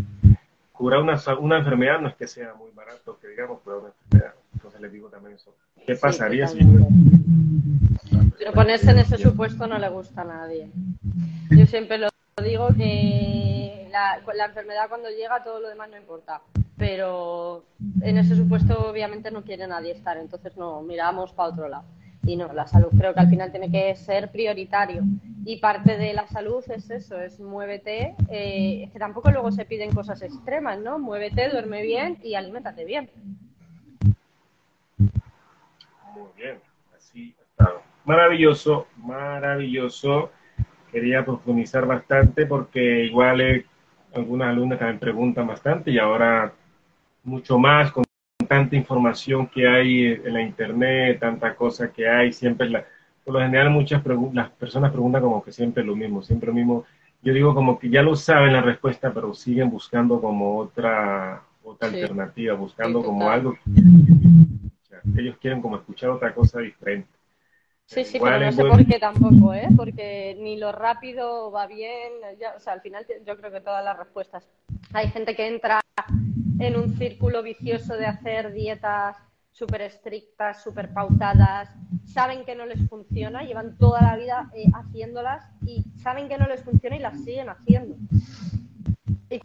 curar 0.74 1.00
una, 1.00 1.18
una 1.40 1.60
enfermedad 1.60 2.02
no 2.02 2.10
es 2.10 2.16
que 2.16 2.28
sea 2.28 2.54
muy 2.54 2.70
barato, 2.72 3.18
que 3.22 3.30
digamos, 3.30 3.62
curar 3.62 3.80
una 3.80 3.90
enfermedad. 3.90 4.34
Entonces 4.54 4.82
les 4.82 4.92
digo 4.92 5.08
también 5.08 5.36
eso. 5.36 5.56
¿Qué 5.86 5.96
pasaría 5.96 6.48
si... 6.48 6.60
Pero 8.38 8.52
ponerse 8.54 8.92
en 8.92 9.00
ese 9.00 9.18
supuesto 9.18 9.68
no 9.68 9.80
le 9.80 9.88
gusta 9.88 10.22
a 10.22 10.26
nadie. 10.26 10.70
Yo 11.50 11.66
siempre 11.66 11.98
lo 11.98 12.10
digo 12.44 12.68
que 12.76 13.88
la, 13.90 14.20
la 14.36 14.46
enfermedad 14.46 14.90
cuando 14.90 15.10
llega 15.10 15.44
todo 15.44 15.62
lo 15.62 15.70
demás 15.70 15.90
no 15.90 15.98
importa 15.98 16.42
pero 16.82 17.64
en 18.02 18.18
ese 18.18 18.36
supuesto 18.36 18.90
obviamente 18.90 19.30
no 19.30 19.44
quiere 19.44 19.68
nadie 19.68 19.92
estar, 19.92 20.18
entonces 20.18 20.58
no 20.58 20.82
miramos 20.82 21.32
para 21.32 21.50
otro 21.50 21.70
lado. 21.70 21.84
Y 22.24 22.36
no, 22.36 22.54
la 22.54 22.68
salud 22.68 22.90
creo 22.96 23.14
que 23.14 23.20
al 23.20 23.30
final 23.30 23.52
tiene 23.52 23.72
que 23.72 23.96
ser 23.96 24.32
prioritario. 24.32 25.02
Y 25.44 25.58
parte 25.58 25.98
de 25.98 26.14
la 26.14 26.28
salud 26.28 26.64
es 26.70 26.90
eso, 26.92 27.20
es 27.20 27.40
muévete, 27.40 28.16
eh, 28.30 28.84
es 28.84 28.92
que 28.92 29.00
tampoco 29.00 29.32
luego 29.32 29.52
se 29.52 29.66
piden 29.66 29.94
cosas 29.94 30.22
extremas, 30.22 30.80
¿no? 30.80 31.00
Muévete, 31.00 31.50
duerme 31.50 31.82
bien 31.82 32.20
y 32.22 32.36
aliméntate 32.36 32.86
bien. 32.86 33.10
Muy 36.14 36.30
bien, 36.38 36.60
así 36.96 37.36
está. 37.42 37.74
Maravilloso, 38.06 38.88
maravilloso. 38.98 40.32
Quería 40.92 41.26
profundizar 41.26 41.88
bastante 41.88 42.46
porque 42.46 43.06
igual 43.06 43.42
eh, 43.42 43.66
algunas 44.14 44.50
alumnas 44.50 44.78
también 44.78 45.00
preguntan 45.00 45.48
bastante 45.48 45.90
y 45.90 45.98
ahora 45.98 46.54
mucho 47.24 47.58
más 47.58 47.92
tanta 48.52 48.76
información 48.76 49.48
que 49.48 49.66
hay 49.66 50.08
en 50.08 50.34
la 50.34 50.42
internet, 50.42 51.22
tanta 51.22 51.56
cosa 51.56 51.90
que 51.90 52.06
hay, 52.06 52.34
siempre 52.34 52.70
la, 52.70 52.84
por 53.24 53.36
lo 53.36 53.40
general 53.40 53.70
muchas 53.70 54.04
las 54.34 54.50
personas 54.50 54.92
preguntan 54.92 55.22
como 55.22 55.42
que 55.42 55.54
siempre 55.54 55.86
lo 55.86 55.96
mismo, 55.96 56.22
siempre 56.22 56.48
lo 56.48 56.54
mismo. 56.54 56.84
Yo 57.22 57.34
digo 57.34 57.56
como 57.56 57.80
que 57.80 57.90
ya 57.90 58.02
lo 58.02 58.14
saben 58.14 58.52
la 58.52 58.62
respuesta, 58.62 59.14
pero 59.14 59.34
siguen 59.34 59.70
buscando 59.70 60.20
como 60.20 60.58
otra 60.58 61.44
otra 61.64 61.88
alternativa, 61.88 62.54
buscando 62.56 63.02
como 63.02 63.30
algo 63.30 63.54
que 63.64 65.22
ellos 65.22 65.38
quieren 65.40 65.62
como 65.62 65.78
escuchar 65.78 66.10
otra 66.10 66.34
cosa 66.34 66.60
diferente. 66.60 67.08
Sí, 67.86 68.04
sí, 68.04 68.20
pero 68.22 68.38
no 68.38 68.52
sé 68.52 68.66
por 68.66 68.86
qué 68.86 69.00
tampoco, 69.00 69.54
¿eh? 69.54 69.70
Porque 69.78 70.36
ni 70.42 70.58
lo 70.58 70.74
rápido 70.74 71.52
va 71.52 71.68
bien, 71.68 72.12
o 72.54 72.60
sea, 72.60 72.74
al 72.74 72.82
final 72.82 73.06
yo 73.26 73.38
creo 73.38 73.50
que 73.50 73.62
todas 73.62 73.86
las 73.86 73.98
respuestas. 73.98 74.46
Hay 74.92 75.08
gente 75.08 75.38
que 75.38 75.48
entra 75.48 75.80
en 76.62 76.78
un 76.78 76.96
círculo 76.96 77.42
vicioso 77.42 77.96
de 77.96 78.06
hacer 78.06 78.54
dietas 78.54 79.18
súper 79.52 79.82
estrictas, 79.82 80.64
súper 80.64 80.94
pautadas, 80.94 81.70
saben 82.06 82.46
que 82.46 82.56
no 82.56 82.66
les 82.66 82.88
funciona, 82.88 83.44
llevan 83.44 83.78
toda 83.78 84.02
la 84.02 84.16
vida 84.16 84.50
eh, 84.56 84.66
haciéndolas 84.74 85.44
y 85.66 85.84
saben 86.02 86.30
que 86.30 86.38
no 86.38 86.48
les 86.48 86.64
funciona 86.64 86.96
y 86.96 87.00
las 87.00 87.22
siguen 87.24 87.50
haciendo. 87.50 87.96
Y 89.30 89.42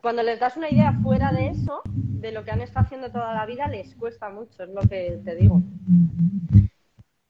cuando 0.00 0.22
les 0.22 0.40
das 0.40 0.56
una 0.56 0.70
idea 0.70 0.92
fuera 1.02 1.32
de 1.32 1.48
eso, 1.48 1.82
de 1.84 2.32
lo 2.32 2.44
que 2.44 2.50
han 2.50 2.62
estado 2.62 2.86
haciendo 2.86 3.10
toda 3.10 3.34
la 3.34 3.46
vida, 3.46 3.68
les 3.68 3.94
cuesta 3.94 4.28
mucho, 4.28 4.64
es 4.64 4.70
lo 4.70 4.80
que 4.82 5.20
te 5.24 5.36
digo. 5.36 5.60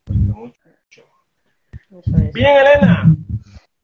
Cuesta 0.07 0.35
mucho. 0.35 1.03
Bien, 2.33 2.57
Elena. 2.57 3.17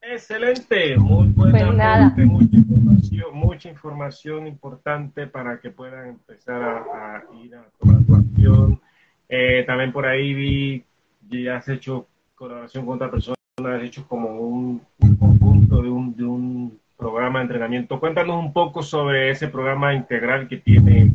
Excelente, 0.01 0.97
muy 0.97 1.27
buena, 1.27 2.11
pues 2.15 2.27
mucha 2.27 2.55
información, 2.55 3.33
mucha 3.33 3.69
información 3.69 4.47
importante 4.47 5.27
para 5.27 5.59
que 5.59 5.71
puedan 5.71 6.07
empezar 6.07 6.61
a, 6.61 7.23
ir 7.43 7.55
a 7.55 7.65
tomar 7.79 8.03
tu 8.03 8.15
acción. 8.15 8.81
Eh, 9.27 9.63
también 9.67 9.91
por 9.91 10.05
ahí 10.05 10.33
vi 10.33 10.85
ya 11.29 11.57
has 11.57 11.67
hecho 11.67 12.07
colaboración 12.35 12.85
con 12.85 12.95
otra 12.95 13.11
persona, 13.11 13.35
has 13.75 13.83
hecho 13.83 14.07
como 14.07 14.29
un, 14.39 14.81
conjunto 15.19 15.81
de 15.81 15.89
un, 15.89 16.15
de 16.15 16.23
un 16.23 16.79
programa 16.97 17.39
de 17.39 17.43
entrenamiento. 17.43 17.99
Cuéntanos 17.99 18.37
un 18.37 18.53
poco 18.53 18.81
sobre 18.81 19.29
ese 19.29 19.49
programa 19.49 19.93
integral 19.93 20.47
que 20.47 20.57
tiene 20.57 21.11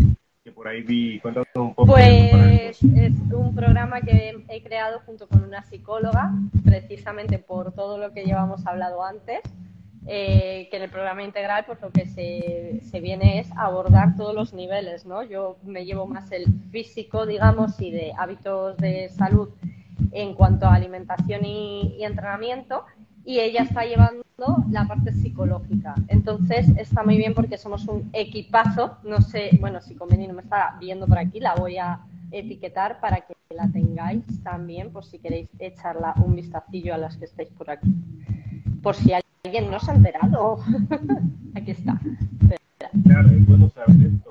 Pues 1.87 2.83
es 2.83 3.15
un 3.33 3.55
programa 3.55 4.03
que 4.03 4.37
he 4.49 4.63
creado 4.63 5.01
junto 5.07 5.27
con 5.27 5.43
una 5.43 5.63
psicóloga, 5.63 6.33
precisamente 6.65 7.39
por 7.39 7.73
todo 7.73 7.97
lo 7.97 8.13
que 8.13 8.25
llevamos 8.25 8.67
hablado 8.67 9.03
antes. 9.03 9.41
Eh, 10.07 10.69
que 10.71 10.77
en 10.77 10.83
el 10.83 10.91
programa 10.91 11.23
integral 11.23 11.65
pues 11.65 11.81
lo 11.81 11.91
que 11.91 12.05
se, 12.05 12.81
se, 12.83 13.01
viene 13.01 13.39
es 13.39 13.51
abordar 13.57 14.19
todos 14.19 14.35
los 14.35 14.53
niveles, 14.53 15.07
¿no? 15.07 15.23
Yo 15.23 15.57
me 15.65 15.87
llevo 15.87 16.07
más 16.07 16.31
el 16.31 16.45
físico, 16.71 17.25
digamos, 17.25 17.81
y 17.81 17.91
de 17.91 18.13
hábitos 18.19 18.77
de 18.77 19.09
salud 19.09 19.49
en 20.13 20.35
cuanto 20.35 20.67
a 20.67 20.75
alimentación 20.75 21.47
y 21.47 22.05
entrenamiento, 22.05 22.85
y 23.25 23.41
ella 23.41 23.63
está 23.63 23.85
llevando 23.85 24.25
la 24.71 24.87
parte 24.87 25.13
psicológica. 25.13 25.95
Entonces 26.09 26.69
está 26.77 27.03
muy 27.03 27.17
bien 27.17 27.35
porque 27.35 27.57
somos 27.57 27.87
un 27.87 28.11
equipazo. 28.13 28.99
No 29.05 29.21
sé, 29.21 29.51
bueno, 29.61 29.81
si 29.81 29.95
Conveni 29.95 30.27
no 30.27 30.35
me 30.35 30.43
está 30.43 30.77
viendo 30.81 31.07
por 31.07 31.19
aquí, 31.19 31.41
la 31.41 31.55
voy 31.55 31.79
a 31.79 32.01
etiquetar 32.31 33.01
para 33.01 33.21
que 33.21 33.35
la 33.51 33.69
tengáis 33.69 34.25
también, 34.43 34.91
por 34.91 35.05
si 35.05 35.19
queréis 35.19 35.49
echarla 35.59 36.15
un 36.25 36.35
vistacillo 36.35 36.95
a 36.95 36.99
las 36.99 37.17
que 37.17 37.27
estáis 37.27 37.49
por 37.51 37.71
aquí. 37.71 37.95
Por 38.83 38.95
si 38.95 39.13
alguien 39.45 39.71
no 39.71 39.79
se 39.79 39.93
ha 39.93 39.95
enterado. 39.95 40.59
aquí 41.55 41.71
está. 41.71 41.99
Claro, 43.05 43.29
es 43.31 43.47
bueno 43.47 43.71
saber 43.71 44.07
esto 44.07 44.31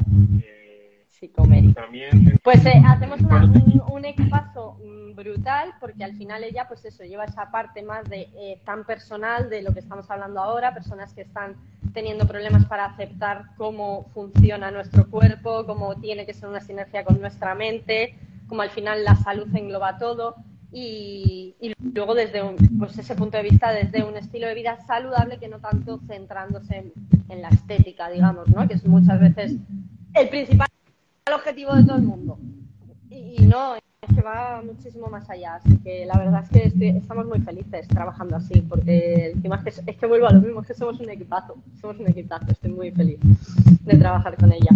pues 2.43 2.65
eh, 2.65 2.82
hacemos 2.86 3.19
un, 3.21 4.05
equipazo 4.05 4.78
mm, 4.84 5.15
brutal 5.15 5.74
porque 5.80 6.03
al 6.03 6.15
final 6.15 6.43
ella, 6.43 6.67
pues 6.67 6.84
eso, 6.86 7.03
lleva 7.03 7.26
esa 7.26 7.51
parte 7.51 7.82
más 7.84 8.09
de 8.09 8.30
eh, 8.36 8.59
tan 8.65 8.84
personal 8.84 9.49
de 9.49 9.61
lo 9.61 9.74
que 9.74 9.80
estamos 9.80 10.09
hablando 10.11 10.41
ahora, 10.41 10.74
personas 10.74 11.13
que 11.13 11.21
están 11.21 11.55
teniendo 11.93 12.28
problemas 12.28 12.65
para 12.65 12.86
aceptar 12.86 13.45
cómo 13.57 14.09
funciona 14.13 14.71
nuestro 14.71 15.09
cuerpo, 15.09 15.65
cómo 15.65 15.95
tiene 15.95 16.26
que 16.26 16.34
ser 16.34 16.49
una 16.49 16.61
sinergia 16.61 17.05
con 17.05 17.21
nuestra 17.21 17.55
mente, 17.55 18.15
cómo 18.47 18.61
al 18.61 18.71
final 18.71 19.03
la 19.03 19.15
salud 19.15 19.47
engloba 19.55 19.97
todo. 19.97 20.36
Y, 20.76 21.55
luego 21.93 22.15
desde 22.15 22.41
pues 22.80 22.97
ese 22.97 23.13
punto 23.13 23.38
de 23.38 23.43
vista, 23.43 23.71
desde 23.71 24.03
un 24.03 24.17
estilo 24.17 24.47
de 24.47 24.55
vida 24.55 24.76
saludable 24.88 25.38
que 25.38 25.47
no 25.47 25.59
tanto 25.59 25.99
centrándose 26.07 26.78
en, 26.78 26.93
en 27.30 27.41
la 27.43 27.49
estética, 27.49 28.09
digamos, 28.09 28.47
¿no? 28.47 28.67
que 28.67 28.74
es 28.74 28.86
muchas 28.86 29.19
veces 29.19 29.55
el 30.13 30.30
principal 30.30 30.67
el 31.26 31.34
objetivo 31.34 31.74
de 31.76 31.84
todo 31.84 31.97
el 31.97 32.03
mundo. 32.03 32.38
Y, 33.09 33.45
no, 33.45 33.76
es 33.76 33.82
que 34.15 34.21
va 34.21 34.61
muchísimo 34.61 35.07
más 35.07 35.30
allá. 35.30 35.55
Así 35.55 35.78
que 35.80 36.05
la 36.05 36.17
verdad 36.17 36.43
es 36.51 36.74
que 36.74 36.89
estamos 36.89 37.26
muy 37.26 37.39
felices 37.41 37.88
trabajando 37.88 38.36
así, 38.36 38.61
porque 38.61 39.32
encima 39.34 39.57
es 39.57 39.63
que, 39.63 39.91
es 39.91 39.97
que 39.97 40.05
vuelvo 40.05 40.28
a 40.28 40.34
lo 40.34 40.41
mismo, 40.41 40.61
es 40.61 40.67
que 40.67 40.74
somos 40.74 40.99
un 40.99 41.09
equipazo, 41.09 41.55
somos 41.80 41.99
un 41.99 42.07
equipazo, 42.07 42.51
estoy 42.51 42.71
muy 42.71 42.91
feliz 42.91 43.19
de 43.82 43.97
trabajar 43.97 44.36
con 44.36 44.51
ella. 44.51 44.71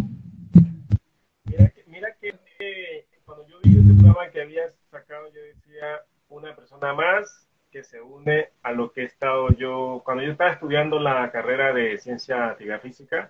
Mira 1.46 1.70
que, 1.70 1.84
mira 1.88 2.08
que 2.20 3.08
cuando 3.26 3.48
yo 3.48 3.58
vi 3.64 3.80
este 3.80 3.94
programa 3.94 4.30
que 4.32 4.42
habías 4.42 4.74
sacado, 4.90 5.28
yo 5.34 5.42
decía, 5.42 6.02
una 6.30 6.56
persona 6.56 6.94
más 6.94 7.48
que 7.72 7.84
se 7.84 8.02
une 8.02 8.50
a 8.64 8.72
lo 8.72 8.92
que 8.92 9.02
he 9.02 9.06
estado 9.06 9.50
yo, 9.50 10.02
cuando 10.06 10.24
yo 10.24 10.32
estaba 10.32 10.52
estudiando 10.52 11.00
la 11.00 11.30
carrera 11.32 11.74
de 11.74 11.98
ciencia 11.98 12.50
actividad 12.50 12.82
física, 12.82 13.30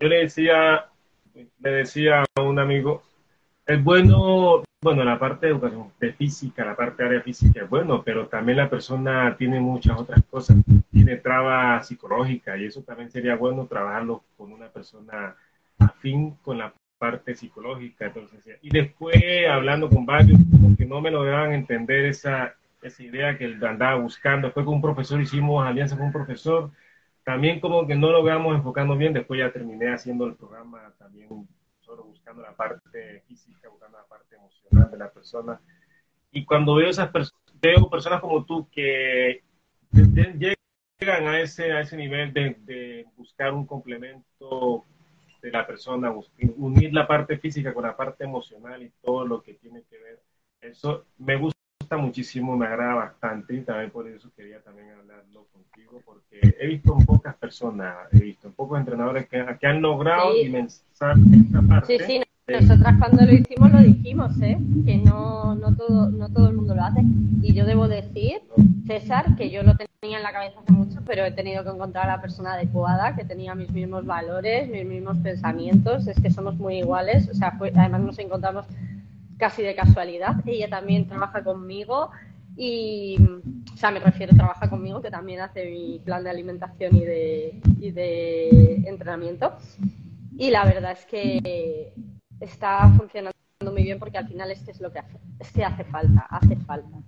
yo 0.00 0.08
le 0.08 0.16
decía 0.16 0.90
le 1.34 1.70
decía 1.70 2.24
un 2.40 2.58
amigo, 2.58 3.02
es 3.66 3.82
bueno, 3.82 4.62
bueno, 4.82 5.04
la 5.04 5.18
parte 5.18 5.46
de 5.46 5.52
educación 5.52 5.92
de 6.00 6.12
física, 6.12 6.64
la 6.64 6.74
parte 6.74 7.02
de 7.02 7.08
área 7.08 7.22
física 7.22 7.62
es 7.62 7.68
bueno, 7.68 8.02
pero 8.02 8.26
también 8.26 8.58
la 8.58 8.70
persona 8.70 9.36
tiene 9.36 9.60
muchas 9.60 9.98
otras 9.98 10.22
cosas, 10.30 10.56
tiene 10.90 11.16
traba 11.16 11.82
psicológica 11.82 12.56
y 12.56 12.64
eso 12.64 12.82
también 12.82 13.10
sería 13.10 13.36
bueno 13.36 13.66
trabajarlo 13.66 14.22
con 14.36 14.52
una 14.52 14.68
persona 14.68 15.36
afín 15.78 16.36
con 16.42 16.58
la 16.58 16.72
parte 16.98 17.34
psicológica. 17.34 18.12
Y 18.62 18.70
después 18.70 19.16
hablando 19.50 19.88
con 19.88 20.04
varios, 20.04 20.38
que 20.76 20.84
no 20.84 21.00
me 21.00 21.10
lograban 21.10 21.52
entender 21.52 22.04
esa, 22.06 22.54
esa 22.82 23.02
idea 23.02 23.38
que 23.38 23.46
él 23.46 23.64
andaba 23.64 23.96
buscando. 23.96 24.48
Después 24.48 24.66
con 24.66 24.74
un 24.76 24.82
profesor 24.82 25.20
hicimos 25.20 25.66
alianza 25.66 25.96
con 25.96 26.06
un 26.06 26.12
profesor 26.12 26.70
también 27.24 27.60
como 27.60 27.86
que 27.86 27.94
no 27.94 28.10
logramos 28.10 28.54
enfocando 28.54 28.96
bien, 28.96 29.12
después 29.12 29.38
ya 29.38 29.52
terminé 29.52 29.92
haciendo 29.92 30.26
el 30.26 30.34
programa 30.34 30.92
también 30.98 31.28
solo 31.80 32.04
buscando 32.04 32.42
la 32.42 32.54
parte 32.54 33.22
física, 33.26 33.68
buscando 33.68 33.98
la 33.98 34.04
parte 34.04 34.36
emocional 34.36 34.90
de 34.90 34.98
la 34.98 35.10
persona. 35.10 35.60
Y 36.30 36.44
cuando 36.44 36.76
veo 36.76 36.88
esas 36.88 37.10
personas, 37.10 37.42
veo 37.60 37.90
personas 37.90 38.20
como 38.20 38.44
tú 38.44 38.68
que 38.70 39.42
llegan 39.92 41.26
a 41.26 41.40
ese, 41.40 41.72
a 41.72 41.80
ese 41.80 41.96
nivel 41.96 42.32
de, 42.32 42.56
de 42.60 43.06
buscar 43.16 43.52
un 43.52 43.66
complemento 43.66 44.84
de 45.42 45.50
la 45.50 45.66
persona, 45.66 46.14
unir 46.56 46.92
la 46.92 47.06
parte 47.06 47.38
física 47.38 47.72
con 47.72 47.84
la 47.84 47.96
parte 47.96 48.24
emocional 48.24 48.82
y 48.82 48.92
todo 49.02 49.26
lo 49.26 49.42
que 49.42 49.54
tiene 49.54 49.82
que 49.88 49.98
ver. 49.98 50.20
Eso 50.60 51.06
me 51.18 51.36
gusta 51.36 51.59
gusta 51.90 51.96
muchísimo, 52.06 52.56
me 52.56 52.66
agrada 52.66 52.94
bastante 52.94 53.54
y 53.54 53.62
también 53.62 53.90
por 53.90 54.06
eso 54.06 54.28
quería 54.36 54.60
también 54.60 54.90
hablarlo 54.90 55.46
contigo, 55.52 56.00
porque 56.04 56.54
he 56.60 56.66
visto 56.68 56.96
en 56.96 57.04
pocas 57.04 57.34
personas, 57.34 57.94
he 58.12 58.20
visto 58.20 58.46
en 58.46 58.54
pocos 58.54 58.78
entrenadores 58.78 59.26
que, 59.28 59.44
que 59.60 59.66
han 59.66 59.82
logrado 59.82 60.32
Sí. 60.34 60.54
esta 60.56 61.62
parte. 61.68 61.98
Sí, 61.98 62.04
sí, 62.06 62.20
nosotras 62.48 62.94
cuando 62.98 63.24
lo 63.26 63.32
hicimos 63.32 63.72
lo 63.72 63.80
dijimos, 63.80 64.40
¿eh? 64.40 64.56
Que 64.86 64.98
no, 64.98 65.56
no, 65.56 65.74
todo, 65.74 66.10
no 66.10 66.28
todo 66.28 66.48
el 66.48 66.54
mundo 66.56 66.76
lo 66.76 66.82
hace. 66.84 67.00
Y 67.42 67.54
yo 67.54 67.64
debo 67.66 67.88
decir, 67.88 68.40
César, 68.86 69.34
que 69.36 69.50
yo 69.50 69.64
lo 69.64 69.74
tenía 69.76 70.18
en 70.18 70.22
la 70.22 70.32
cabeza 70.32 70.60
hace 70.60 70.72
mucho, 70.72 71.00
pero 71.04 71.24
he 71.24 71.32
tenido 71.32 71.64
que 71.64 71.70
encontrar 71.70 72.08
a 72.08 72.16
la 72.16 72.22
persona 72.22 72.52
adecuada, 72.54 73.16
que 73.16 73.24
tenía 73.24 73.54
mis 73.56 73.70
mismos 73.72 74.06
valores, 74.06 74.68
mis 74.68 74.84
mismos 74.86 75.18
pensamientos. 75.18 76.06
Es 76.06 76.20
que 76.20 76.30
somos 76.30 76.54
muy 76.56 76.78
iguales. 76.78 77.28
O 77.30 77.34
sea, 77.34 77.50
fue- 77.58 77.72
además 77.74 78.00
nos 78.02 78.18
encontramos 78.20 78.66
casi 79.40 79.62
de 79.62 79.74
casualidad. 79.74 80.36
Ella 80.46 80.70
también 80.70 81.08
trabaja 81.08 81.42
conmigo 81.42 82.10
y, 82.56 83.16
o 83.72 83.76
sea, 83.76 83.90
me 83.90 83.98
refiero, 83.98 84.36
trabaja 84.36 84.70
conmigo, 84.70 85.02
que 85.02 85.10
también 85.10 85.40
hace 85.40 85.64
mi 85.64 85.98
plan 86.04 86.22
de 86.22 86.30
alimentación 86.30 86.94
y 86.94 87.04
de, 87.04 87.60
y 87.80 87.90
de 87.90 88.82
entrenamiento. 88.86 89.56
Y 90.38 90.50
la 90.50 90.64
verdad 90.64 90.92
es 90.92 91.04
que 91.06 91.92
está 92.38 92.88
funcionando 92.96 93.34
muy 93.72 93.82
bien 93.82 93.98
porque 93.98 94.18
al 94.18 94.28
final 94.28 94.50
es 94.50 94.62
que 94.62 94.70
es 94.70 94.80
lo 94.80 94.92
que 94.92 95.00
hace, 95.00 95.18
es 95.38 95.52
que 95.52 95.64
hace 95.64 95.84
falta, 95.84 96.26
hace 96.30 96.56
falta. 96.56 96.98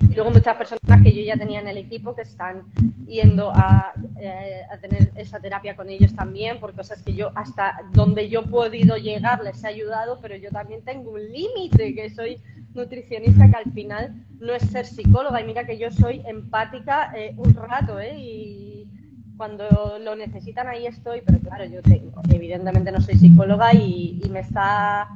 Y 0.00 0.14
luego 0.14 0.30
muchas 0.30 0.56
personas 0.56 1.02
que 1.02 1.12
yo 1.12 1.22
ya 1.22 1.36
tenía 1.36 1.60
en 1.60 1.68
el 1.68 1.78
equipo 1.78 2.14
que 2.14 2.22
están 2.22 2.64
yendo 3.06 3.50
a, 3.52 3.92
eh, 4.20 4.62
a 4.70 4.76
tener 4.78 5.10
esa 5.16 5.40
terapia 5.40 5.74
con 5.74 5.88
ellos 5.88 6.14
también, 6.14 6.60
por 6.60 6.74
cosas 6.74 7.02
que 7.02 7.14
yo 7.14 7.30
hasta 7.34 7.80
donde 7.92 8.28
yo 8.28 8.40
he 8.40 8.46
podido 8.46 8.96
llegar 8.96 9.42
les 9.42 9.62
he 9.64 9.68
ayudado, 9.68 10.18
pero 10.20 10.36
yo 10.36 10.50
también 10.50 10.82
tengo 10.82 11.12
un 11.12 11.32
límite, 11.32 11.94
que 11.94 12.10
soy 12.10 12.40
nutricionista, 12.74 13.48
que 13.48 13.56
al 13.56 13.72
final 13.72 14.14
no 14.38 14.52
es 14.54 14.62
ser 14.62 14.86
psicóloga. 14.86 15.40
Y 15.40 15.44
mira 15.44 15.64
que 15.64 15.78
yo 15.78 15.90
soy 15.90 16.22
empática 16.26 17.12
eh, 17.16 17.34
un 17.36 17.54
rato, 17.54 17.98
¿eh? 17.98 18.16
Y 18.18 18.88
cuando 19.36 19.98
lo 20.00 20.16
necesitan 20.16 20.68
ahí 20.68 20.86
estoy, 20.86 21.22
pero 21.24 21.38
claro, 21.40 21.64
yo 21.64 21.82
tengo, 21.82 22.20
evidentemente 22.28 22.92
no 22.92 23.00
soy 23.00 23.16
psicóloga 23.16 23.72
y, 23.72 24.20
y 24.22 24.28
me 24.28 24.40
está 24.40 25.08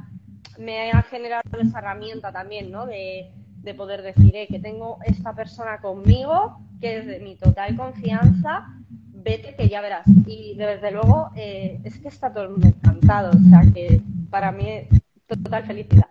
me 0.59 0.93
ha 0.93 1.03
generado 1.03 1.43
esa 1.61 1.78
herramienta 1.78 2.33
también, 2.33 2.70
¿no? 2.70 2.87
De, 2.87 3.30
de 3.63 3.75
poder 3.75 4.03
decir 4.03 4.35
eh, 4.35 4.47
que 4.49 4.59
tengo 4.59 4.99
esta 5.05 5.35
persona 5.35 5.81
conmigo, 5.81 6.59
que 6.81 6.99
es 6.99 7.07
de 7.07 7.21
mi 7.21 7.37
total 7.37 7.77
confianza, 7.77 8.69
vete 9.13 9.55
que 9.55 9.69
ya 9.69 9.81
verás. 9.81 10.07
Y 10.27 10.57
desde 10.57 10.91
luego 10.91 11.31
eh, 11.37 11.81
es 11.85 11.99
que 11.99 12.09
está 12.09 12.33
todo 12.33 12.51
mundo 12.51 12.67
encantado, 12.67 13.31
o 13.31 13.51
sea 13.51 13.63
que 13.73 14.01
para 14.31 14.51
mí 14.51 14.69
es 14.69 14.89
total 15.27 15.65
felicidad. 15.65 16.09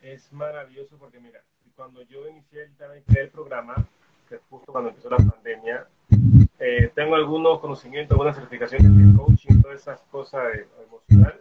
Es 0.00 0.32
maravilloso 0.32 0.96
porque, 0.96 1.18
mira, 1.18 1.40
cuando 1.74 2.02
yo 2.02 2.28
inicié 2.28 2.62
el, 2.62 3.16
el 3.16 3.28
programa, 3.30 3.74
que 4.28 4.38
justo 4.48 4.70
cuando 4.70 4.90
empezó 4.90 5.10
la 5.10 5.16
pandemia, 5.16 5.86
eh, 6.60 6.90
tengo 6.94 7.16
algunos 7.16 7.58
conocimientos, 7.58 8.12
algunas 8.12 8.36
certificaciones 8.36 8.96
de 8.96 9.16
coaching, 9.16 9.60
todas 9.60 9.80
esas 9.80 10.00
cosas 10.10 10.44
de, 10.52 10.66
emocional, 10.86 11.40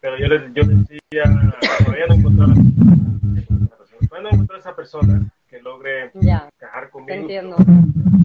pero 0.00 0.18
yo 0.18 0.28
les 0.28 0.54
yo 0.54 0.62
decía, 0.64 1.24
todavía 1.84 2.06
no 2.06 2.14
encontraba 2.14 2.54
todavía 4.08 4.30
no 4.30 4.34
encontré 4.34 4.58
esa 4.58 4.74
persona 4.76 5.26
que 5.48 5.60
logre 5.62 6.10
Ya, 6.20 6.48
encajar 6.58 6.84
te 6.86 6.90
conmigo. 6.90 7.14
entiendo. 7.14 7.56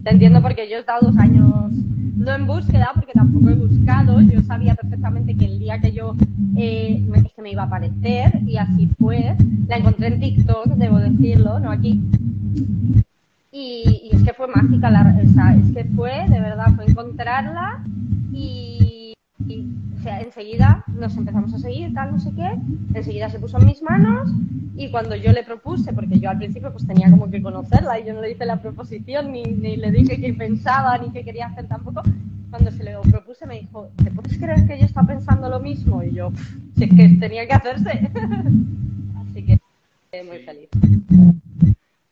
Te 0.04 0.10
entiendo 0.10 0.42
porque 0.42 0.68
yo 0.68 0.76
he 0.76 0.80
estado 0.80 1.06
dos 1.06 1.16
años, 1.18 1.72
no 1.72 2.34
en 2.34 2.46
búsqueda, 2.46 2.90
porque 2.94 3.12
tampoco 3.12 3.50
he 3.50 3.54
buscado. 3.54 4.20
Yo 4.20 4.40
sabía 4.42 4.74
perfectamente 4.74 5.36
que 5.36 5.44
el 5.46 5.58
día 5.58 5.80
que 5.80 5.92
yo 5.92 6.14
eh, 6.56 7.04
es 7.14 7.32
que 7.32 7.42
me 7.42 7.52
iba 7.52 7.62
a 7.62 7.66
aparecer 7.66 8.40
y 8.46 8.56
así 8.56 8.88
fue. 8.98 9.36
La 9.68 9.76
encontré 9.76 10.08
en 10.08 10.20
TikTok, 10.20 10.66
debo 10.74 10.98
decirlo, 10.98 11.60
no 11.60 11.70
aquí. 11.70 12.00
Y, 13.54 14.08
y 14.10 14.16
es 14.16 14.22
que 14.22 14.32
fue 14.32 14.48
mágica, 14.48 14.90
la, 14.90 15.14
o 15.22 15.32
sea, 15.34 15.54
es 15.54 15.72
que 15.74 15.84
fue, 15.94 16.26
de 16.28 16.40
verdad, 16.40 16.74
fue 16.74 16.86
encontrarla 16.86 17.84
y, 18.32 19.12
y, 19.46 19.66
o 20.02 20.04
sea, 20.04 20.20
enseguida 20.20 20.84
nos 20.88 21.16
empezamos 21.16 21.54
a 21.54 21.58
seguir, 21.60 21.94
tal, 21.94 22.10
no 22.10 22.18
sé 22.18 22.32
qué, 22.34 22.50
enseguida 22.92 23.30
se 23.30 23.38
puso 23.38 23.56
en 23.58 23.66
mis 23.66 23.80
manos 23.82 24.28
y 24.74 24.90
cuando 24.90 25.14
yo 25.14 25.30
le 25.30 25.44
propuse, 25.44 25.92
porque 25.92 26.18
yo 26.18 26.28
al 26.28 26.38
principio 26.38 26.72
pues 26.72 26.84
tenía 26.84 27.08
como 27.08 27.30
que 27.30 27.40
conocerla 27.40 28.00
y 28.00 28.06
yo 28.06 28.12
no 28.12 28.20
le 28.20 28.32
hice 28.32 28.44
la 28.44 28.60
proposición 28.60 29.30
ni, 29.30 29.44
ni 29.44 29.76
le 29.76 29.92
dije 29.92 30.20
qué 30.20 30.34
pensaba 30.34 30.98
ni 30.98 31.12
qué 31.12 31.22
quería 31.24 31.46
hacer 31.46 31.68
tampoco, 31.68 32.02
cuando 32.50 32.72
se 32.72 32.82
lo 32.82 33.00
propuse 33.02 33.46
me 33.46 33.60
dijo, 33.60 33.90
¿te 34.02 34.10
puedes 34.10 34.36
creer 34.38 34.66
que 34.66 34.74
ella 34.74 34.86
está 34.86 35.04
pensando 35.04 35.48
lo 35.48 35.60
mismo? 35.60 36.02
Y 36.02 36.12
yo, 36.14 36.30
"Pff, 36.32 36.56
si 36.76 36.84
es 36.84 36.90
que 36.90 37.08
tenía 37.20 37.46
que 37.46 37.52
hacerse. 37.52 37.90
Así 39.30 39.46
que 39.46 39.60
eh, 40.10 40.24
muy 40.24 40.38
Sí. 40.38 40.44
feliz. 40.46 40.68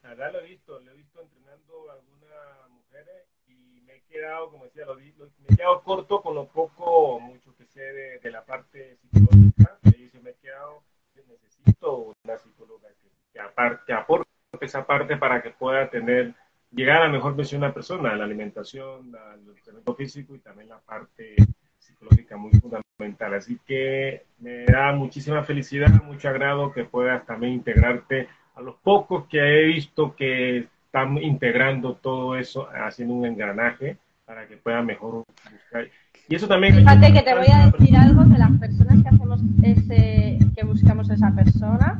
La 0.04 0.10
verdad 0.10 0.32
lo 0.34 0.40
he 0.40 0.48
visto, 0.48 0.78
lo 0.80 0.90
he 0.92 0.94
visto 0.94 1.20
entrenando 1.20 1.90
a 1.90 1.94
algunas 1.94 2.70
mujeres 2.70 3.24
y 3.48 3.82
me 3.86 3.94
he 3.96 4.00
quedado, 4.10 4.50
como 4.50 4.64
decía, 4.64 4.86
lo, 4.86 4.94
lo- 4.94 5.00
me 5.00 5.54
he 5.54 5.56
quedado 5.56 5.82
corto 5.82 6.22
con 6.22 6.34
lo 6.34 6.46
poco 6.46 6.84
o 6.84 7.20
mucho 7.20 7.54
que 7.56 7.66
sé 7.66 7.80
de, 7.80 8.18
de 8.18 8.30
la 8.30 8.42
parte 8.44 8.96
psicológica. 9.02 9.76
Y 9.84 10.02
dice, 10.04 10.18
me 10.20 10.30
he 10.30 10.34
quedado, 10.34 10.82
que 11.14 11.20
necesito 11.28 12.12
una 12.24 12.38
psicóloga 12.38 12.88
que, 13.02 13.08
que, 13.32 13.40
aparte, 13.40 13.82
que 13.86 13.92
aporte 13.92 14.28
esa 14.70 14.86
parte 14.86 15.16
para 15.16 15.42
que 15.42 15.50
pueda 15.50 15.90
tener, 15.90 16.34
llegar 16.72 17.02
a 17.02 17.06
la 17.06 17.12
mejor 17.12 17.34
versión 17.36 17.60
de 17.60 17.68
la 17.68 17.74
persona, 17.74 18.14
la 18.14 18.24
alimentación, 18.24 19.10
la- 19.12 19.34
el 19.34 19.48
entrenamiento 19.56 19.94
físico 19.94 20.34
y 20.34 20.38
también 20.38 20.68
la 20.68 20.78
parte 20.78 21.34
psicológica 21.78 22.36
muy 22.36 22.52
fundamental. 22.52 23.34
Así 23.34 23.58
que 23.66 24.24
me 24.38 24.64
da 24.66 24.92
muchísima 24.92 25.42
felicidad, 25.42 25.90
mucho 26.04 26.28
agrado 26.28 26.72
que 26.72 26.84
puedas 26.84 27.26
también 27.26 27.54
integrarte 27.54 28.28
a 28.54 28.60
los 28.60 28.76
pocos 28.76 29.26
que 29.26 29.38
he 29.40 29.64
visto 29.66 30.14
que 30.14 30.68
están 30.86 31.18
integrando 31.18 31.94
todo 31.96 32.36
eso, 32.36 32.68
haciendo 32.72 33.14
un 33.14 33.26
engranaje 33.26 33.96
para 34.24 34.46
que 34.46 34.56
puedan 34.56 34.86
mejor 34.86 35.24
buscar. 35.50 35.88
Y 36.28 36.34
eso 36.36 36.46
también... 36.46 36.74
Fíjate 36.76 37.12
que 37.12 37.22
te 37.22 37.34
voy 37.34 37.46
a 37.52 37.70
decir 37.70 37.96
algo 37.96 38.22
de 38.24 38.38
las 38.38 38.52
personas 38.58 39.02
que 39.02 39.08
hacemos 39.08 39.40
ese, 39.62 40.38
que 40.54 40.64
buscamos 40.64 41.10
esa 41.10 41.34
persona. 41.34 41.98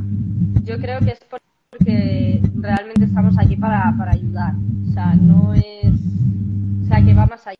Yo 0.62 0.78
creo 0.78 1.00
que 1.00 1.12
es 1.12 1.20
porque 1.70 2.40
realmente 2.76 3.04
estamos 3.04 3.36
aquí 3.38 3.56
para, 3.56 3.92
para 3.96 4.12
ayudar. 4.12 4.54
O 4.88 4.92
sea, 4.92 5.14
no 5.14 5.54
es, 5.54 5.92
o 6.82 6.86
sea, 6.86 7.04
que 7.04 7.14
va 7.14 7.26
más 7.26 7.46
allá. 7.46 7.56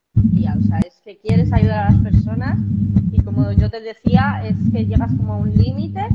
O 0.59 0.63
sea, 0.63 0.79
es 0.81 1.00
quieres 1.23 1.53
ayudar 1.53 1.87
a 1.87 1.91
las 1.93 2.01
personas 2.03 2.59
y 3.13 3.21
como 3.23 3.51
yo 3.53 3.71
te 3.71 3.81
decía, 3.81 4.43
es 4.45 4.57
que 4.73 4.87
llegas 4.87 5.13
como 5.15 5.35
a 5.35 5.37
un 5.39 5.53
límite 5.55 6.07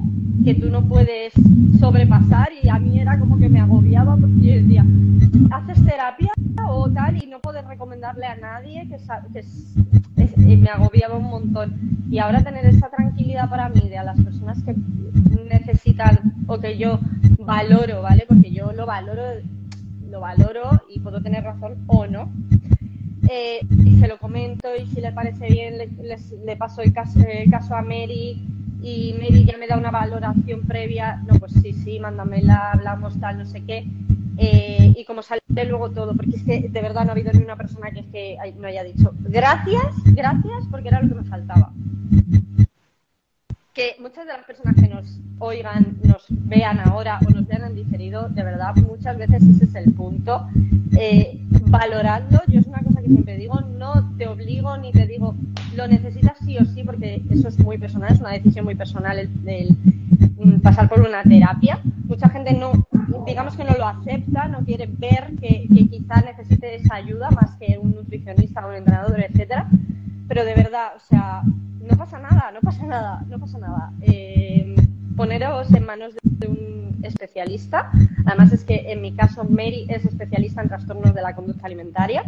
que 0.43 0.55
tú 0.55 0.69
no 0.69 0.81
puedes 0.83 1.33
sobrepasar 1.79 2.49
y 2.63 2.69
a 2.69 2.77
mí 2.79 2.99
era 2.99 3.17
como 3.19 3.37
que 3.37 3.49
me 3.49 3.59
agobiaba 3.59 4.15
porque 4.15 4.35
yo 4.41 4.53
decía, 4.55 4.85
haces 5.51 5.83
terapia 5.85 6.31
o 6.67 6.89
tal 6.89 7.21
y 7.23 7.27
no 7.27 7.39
puedes 7.39 7.65
recomendarle 7.67 8.25
a 8.25 8.35
nadie 8.35 8.87
que, 8.87 8.97
que 9.33 9.39
es- 9.39 9.75
es- 10.17 10.37
me 10.37 10.69
agobiaba 10.69 11.17
un 11.17 11.25
montón 11.29 11.73
y 12.09 12.19
ahora 12.19 12.43
tener 12.43 12.65
esa 12.65 12.89
tranquilidad 12.89 13.49
para 13.49 13.69
mí 13.69 13.89
de 13.89 13.97
a 13.97 14.03
las 14.03 14.19
personas 14.21 14.61
que 14.63 14.75
necesitan 15.49 16.33
o 16.47 16.57
que 16.59 16.77
yo 16.77 16.99
valoro, 17.39 18.01
¿vale? 18.01 18.25
Porque 18.27 18.51
yo 18.51 18.71
lo 18.73 18.85
valoro, 18.85 19.21
lo 20.09 20.19
valoro 20.19 20.81
y 20.93 20.99
puedo 20.99 21.21
tener 21.21 21.43
razón 21.43 21.73
o 21.87 22.05
no. 22.07 22.29
Eh, 23.29 23.59
y 23.83 23.99
se 23.99 24.07
lo 24.07 24.17
comento 24.17 24.69
y 24.75 24.85
si 24.87 25.01
le 25.01 25.11
parece 25.11 25.47
bien 25.47 25.77
le, 25.77 25.89
le 26.45 26.55
paso 26.57 26.81
el 26.81 26.93
caso, 26.93 27.19
el 27.27 27.49
caso 27.49 27.75
a 27.75 27.81
Mary 27.81 28.39
y 28.81 29.13
Mary 29.13 29.45
ya 29.45 29.57
me 29.57 29.67
da 29.67 29.77
una 29.77 29.89
valoración 29.89 30.61
previa, 30.61 31.21
no, 31.27 31.39
pues 31.39 31.53
sí, 31.53 31.73
sí, 31.73 31.99
mándamela, 31.99 32.71
hablamos 32.71 33.19
tal, 33.19 33.39
no 33.39 33.45
sé 33.45 33.61
qué. 33.61 33.87
Eh, 34.37 34.93
y 34.95 35.05
como 35.05 35.23
sale 35.23 35.41
luego 35.67 35.89
todo, 35.91 36.15
porque 36.15 36.35
es 36.35 36.43
que 36.43 36.69
de 36.69 36.81
verdad 36.81 37.03
no 37.03 37.09
ha 37.09 37.13
habido 37.13 37.31
ni 37.31 37.43
una 37.43 37.55
persona 37.55 37.89
que, 37.91 38.01
es 38.01 38.05
que 38.07 38.37
no 38.59 38.67
haya 38.67 38.83
dicho 38.83 39.11
gracias, 39.21 39.85
gracias, 40.13 40.65
porque 40.69 40.89
era 40.89 41.01
lo 41.01 41.09
que 41.09 41.15
me 41.15 41.23
faltaba. 41.23 41.71
Muchas 43.99 44.25
de 44.25 44.33
las 44.33 44.45
personas 44.45 44.75
que 44.75 44.87
nos 44.87 45.19
oigan, 45.39 45.97
nos 46.03 46.25
vean 46.29 46.79
ahora 46.79 47.19
o 47.27 47.29
nos 47.29 47.45
vean 47.45 47.65
en 47.65 47.75
diferido, 47.75 48.29
de 48.29 48.43
verdad, 48.43 48.75
muchas 48.75 49.17
veces 49.17 49.43
ese 49.43 49.65
es 49.65 49.75
el 49.75 49.93
punto. 49.93 50.47
Eh, 50.97 51.39
valorando, 51.67 52.41
yo 52.47 52.59
es 52.59 52.67
una 52.67 52.79
cosa 52.79 53.01
que 53.01 53.09
siempre 53.09 53.37
digo, 53.37 53.59
no 53.61 54.15
te 54.17 54.27
obligo 54.27 54.75
ni 54.77 54.91
te 54.91 55.05
digo, 55.05 55.35
lo 55.75 55.87
necesitas 55.87 56.37
sí 56.45 56.57
o 56.57 56.65
sí, 56.65 56.83
porque 56.83 57.21
eso 57.29 57.47
es 57.47 57.59
muy 57.59 57.77
personal, 57.77 58.13
es 58.13 58.19
una 58.19 58.31
decisión 58.31 58.65
muy 58.65 58.75
personal 58.75 59.19
el, 59.19 59.77
mm, 60.37 60.61
pasar 60.61 60.89
por 60.89 61.01
una 61.01 61.21
terapia. 61.23 61.79
Mucha 62.07 62.29
gente 62.29 62.53
no, 62.53 62.71
digamos 63.25 63.55
que 63.55 63.65
no 63.65 63.73
lo 63.73 63.87
acepta, 63.87 64.47
no 64.47 64.59
quiere 64.59 64.87
ver 64.87 65.33
que, 65.39 65.67
que 65.67 65.87
quizá 65.87 66.21
necesite 66.21 66.75
esa 66.75 66.95
ayuda 66.95 67.29
más 67.31 67.55
que 67.57 67.77
un 67.77 67.93
nutricionista, 67.93 68.65
un 68.65 68.75
entrenador, 68.75 69.19
etcétera. 69.19 69.67
Pero 70.27 70.43
de 70.43 70.55
verdad, 70.55 70.93
o 70.95 70.99
sea, 70.99 71.43
no 71.89 71.97
pasa 71.97 72.19
nada, 72.19 72.51
no 72.51 72.61
pasa 72.61 72.85
nada, 72.85 73.23
no 73.27 73.39
pasa 73.39 73.57
nada. 73.57 73.91
Eh, 74.01 74.75
poneros 75.15 75.71
en 75.73 75.85
manos 75.85 76.15
de, 76.21 76.47
un 76.47 76.99
especialista. 77.03 77.91
Además 78.25 78.51
es 78.53 78.63
que 78.63 78.91
en 78.91 79.01
mi 79.01 79.15
caso 79.15 79.43
Mary 79.43 79.85
es 79.89 80.05
especialista 80.05 80.61
en 80.61 80.69
trastornos 80.69 81.13
de 81.13 81.21
la 81.21 81.35
conducta 81.35 81.65
alimentaria. 81.65 82.23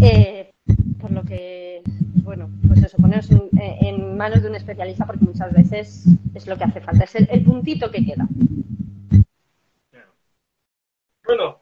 Eh, 0.00 0.52
por 1.00 1.10
lo 1.10 1.24
que, 1.24 1.82
bueno, 2.22 2.48
pues 2.66 2.82
eso, 2.82 2.96
poneros 2.98 3.28
en, 3.30 4.16
manos 4.16 4.42
de 4.42 4.48
un 4.48 4.54
especialista 4.54 5.06
porque 5.06 5.24
muchas 5.24 5.52
veces 5.52 6.06
es 6.34 6.46
lo 6.46 6.56
que 6.56 6.64
hace 6.64 6.80
falta, 6.80 7.04
es 7.04 7.14
el, 7.16 7.44
puntito 7.44 7.90
que 7.90 8.04
queda. 8.04 8.26
Bueno. 11.24 11.58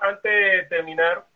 Antes 0.00 0.32
de 0.32 0.66
terminar, 0.68 1.26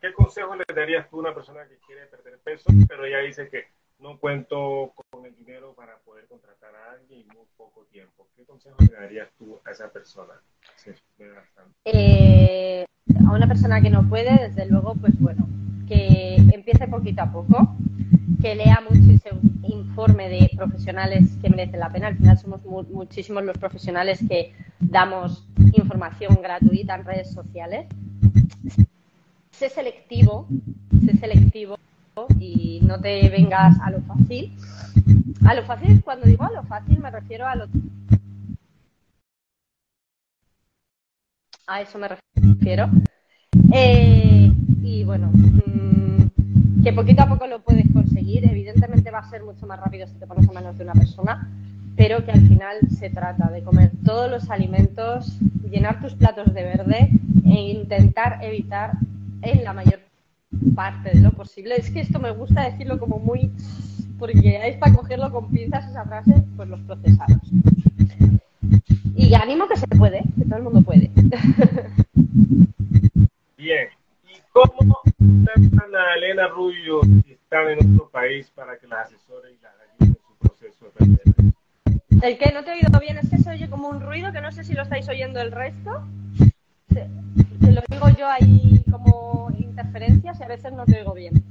¿qué 0.00 0.12
consejo 0.14 0.56
le 0.56 0.64
darías 0.74 1.08
tú 1.10 1.16
a 1.16 1.20
una 1.20 1.34
persona 1.34 1.66
que 1.68 1.76
quiere 1.86 2.06
perder 2.06 2.38
peso, 2.38 2.70
pero 2.88 3.04
ella 3.04 3.18
dice 3.18 3.48
que 3.50 3.66
no 4.00 4.18
cuento 4.18 4.92
con 5.10 5.26
el 5.26 5.34
dinero 5.36 5.74
para 5.74 5.98
poder 5.98 6.26
contratar 6.26 6.74
a 6.74 6.92
alguien 6.92 7.20
en 7.20 7.28
muy 7.28 7.46
poco 7.56 7.84
tiempo? 7.90 8.26
¿Qué 8.36 8.44
consejo 8.44 8.76
le 8.80 8.94
darías 8.94 9.28
tú 9.38 9.58
a 9.64 9.70
esa 9.70 9.90
persona? 9.90 10.34
Eh, 11.84 12.86
a 13.26 13.32
una 13.32 13.48
persona 13.48 13.80
que 13.80 13.90
no 13.90 14.08
puede, 14.08 14.48
desde 14.48 14.66
luego, 14.66 14.94
pues 14.94 15.18
bueno, 15.18 15.48
que 15.88 16.36
empiece 16.52 16.86
poquito 16.86 17.22
a 17.22 17.32
poco, 17.32 17.76
que 18.40 18.54
lea 18.54 18.80
mucho 18.88 19.12
y 19.12 19.18
se 19.18 19.30
informe 19.62 20.28
de 20.28 20.50
profesionales 20.56 21.36
que 21.42 21.50
merecen 21.50 21.80
la 21.80 21.90
pena. 21.90 22.08
Al 22.08 22.16
final 22.16 22.38
somos 22.38 22.64
muchísimos 22.64 23.42
los 23.42 23.58
profesionales 23.58 24.20
que 24.28 24.54
damos 24.78 25.46
información 25.72 26.40
gratuita 26.40 26.94
en 26.94 27.04
redes 27.04 27.32
sociales. 27.32 27.86
Sé 29.50 29.68
selectivo, 29.68 30.46
sé 31.04 31.16
selectivo 31.16 31.78
y 32.38 32.80
no 32.82 33.00
te 33.00 33.28
vengas 33.28 33.78
a 33.80 33.90
lo 33.90 34.00
fácil. 34.02 34.56
A 35.46 35.54
lo 35.54 35.62
fácil, 35.64 36.02
cuando 36.02 36.26
digo 36.26 36.44
a 36.44 36.52
lo 36.52 36.62
fácil, 36.64 36.98
me 36.98 37.10
refiero 37.10 37.46
a 37.46 37.54
lo. 37.54 37.66
A 41.66 41.80
eso 41.82 41.98
me 41.98 42.08
refiero. 42.08 42.90
Eh, 43.72 44.50
y 44.82 45.04
bueno, 45.04 45.30
mm, 45.32 46.82
que 46.82 46.92
poquito 46.92 47.22
a 47.22 47.28
poco 47.28 47.46
lo 47.46 47.60
puedes 47.60 47.90
conseguir. 47.92 48.44
Evidentemente 48.48 49.10
va 49.10 49.18
a 49.18 49.30
ser 49.30 49.44
mucho 49.44 49.66
más 49.66 49.78
rápido 49.78 50.06
si 50.06 50.14
te 50.14 50.26
pones 50.26 50.48
a 50.48 50.52
manos 50.52 50.78
de 50.78 50.84
una 50.84 50.94
persona, 50.94 51.50
pero 51.96 52.24
que 52.24 52.32
al 52.32 52.40
final 52.48 52.76
se 52.98 53.10
trata 53.10 53.50
de 53.50 53.62
comer 53.62 53.92
todos 54.04 54.30
los 54.30 54.50
alimentos, 54.50 55.38
llenar 55.70 56.00
tus 56.00 56.14
platos 56.14 56.52
de 56.54 56.62
verde 56.62 57.10
e 57.44 57.60
intentar 57.72 58.38
evitar 58.42 58.92
en 59.42 59.64
la 59.64 59.72
mayor 59.72 60.07
parte 60.74 61.10
de 61.10 61.20
lo 61.20 61.32
posible. 61.32 61.76
Es 61.76 61.90
que 61.90 62.00
esto 62.00 62.18
me 62.18 62.30
gusta 62.30 62.70
decirlo 62.70 62.98
como 62.98 63.18
muy, 63.18 63.50
porque 64.18 64.60
es 64.68 64.76
para 64.76 64.94
cogerlo 64.94 65.30
con 65.30 65.50
pinzas 65.50 65.88
esa 65.88 66.04
frase, 66.04 66.42
pues 66.56 66.68
los 66.68 66.80
procesados. 66.80 67.40
Y 69.14 69.34
ánimo 69.34 69.66
que 69.68 69.76
se 69.76 69.86
puede, 69.88 70.22
que 70.36 70.44
todo 70.44 70.56
el 70.56 70.62
mundo 70.62 70.82
puede. 70.82 71.10
Bien. 73.56 73.88
¿Y 74.28 74.34
cómo 74.52 75.02
a 75.96 76.14
Elena 76.16 76.48
Rubio 76.48 77.00
si 77.02 77.32
están 77.32 77.68
en 77.70 77.94
otro 77.94 78.08
país 78.10 78.50
para 78.54 78.78
que 78.78 78.86
la 78.86 79.00
asesore 79.02 79.52
y 79.52 79.58
la 79.62 79.70
ayude 79.70 80.06
en 80.10 80.14
su 80.14 80.36
proceso 80.38 80.84
de 80.84 80.90
perder? 80.92 81.18
El 82.22 82.38
que 82.38 82.52
no 82.52 82.64
te 82.64 82.70
he 82.70 82.74
oído 82.74 83.00
bien 83.00 83.18
es 83.18 83.30
que 83.30 83.38
se 83.38 83.50
oye 83.50 83.68
como 83.68 83.88
un 83.88 84.00
ruido 84.00 84.32
que 84.32 84.40
no 84.40 84.52
sé 84.52 84.64
si 84.64 84.74
lo 84.74 84.82
estáis 84.82 85.08
oyendo 85.08 85.40
el 85.40 85.52
resto. 85.52 86.02
Se, 87.60 87.72
lo 87.72 87.82
digo 87.88 88.08
yo 88.18 88.28
ahí 88.28 88.82
como 88.90 89.50
interferencias 89.58 90.40
y 90.40 90.42
a 90.42 90.48
veces 90.48 90.72
no 90.72 90.84
te 90.84 90.98
oigo 91.00 91.14
bien. 91.14 91.42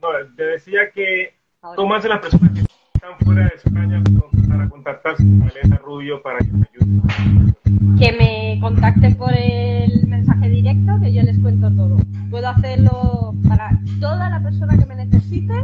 no, 0.00 0.08
te 0.36 0.44
decía 0.44 0.90
que 0.94 1.34
¿cómo 1.76 1.94
hacen 1.94 2.10
las 2.10 2.20
personas 2.20 2.52
que 2.52 2.60
están 2.94 3.18
fuera 3.20 3.48
de 3.48 3.54
España 3.56 4.02
para 4.48 4.68
contactarse 4.68 5.22
con 5.22 5.50
Elena 5.50 5.76
Rubio 5.78 6.22
para 6.22 6.38
que 6.38 6.52
me 6.52 6.66
ayude? 6.72 7.54
Que 7.98 8.12
me 8.12 8.60
contacten 8.60 9.16
por 9.16 9.32
el 9.34 10.06
mensaje 10.06 10.48
directo 10.48 10.92
que 11.00 11.12
yo 11.12 11.22
les 11.22 11.38
cuento 11.38 11.70
todo. 11.70 11.96
Puedo 12.30 12.48
hacerlo 12.48 13.34
para 13.48 13.78
toda 14.00 14.30
la 14.30 14.42
persona 14.42 14.76
que 14.78 14.86
me 14.86 14.96
necesite. 14.96 15.54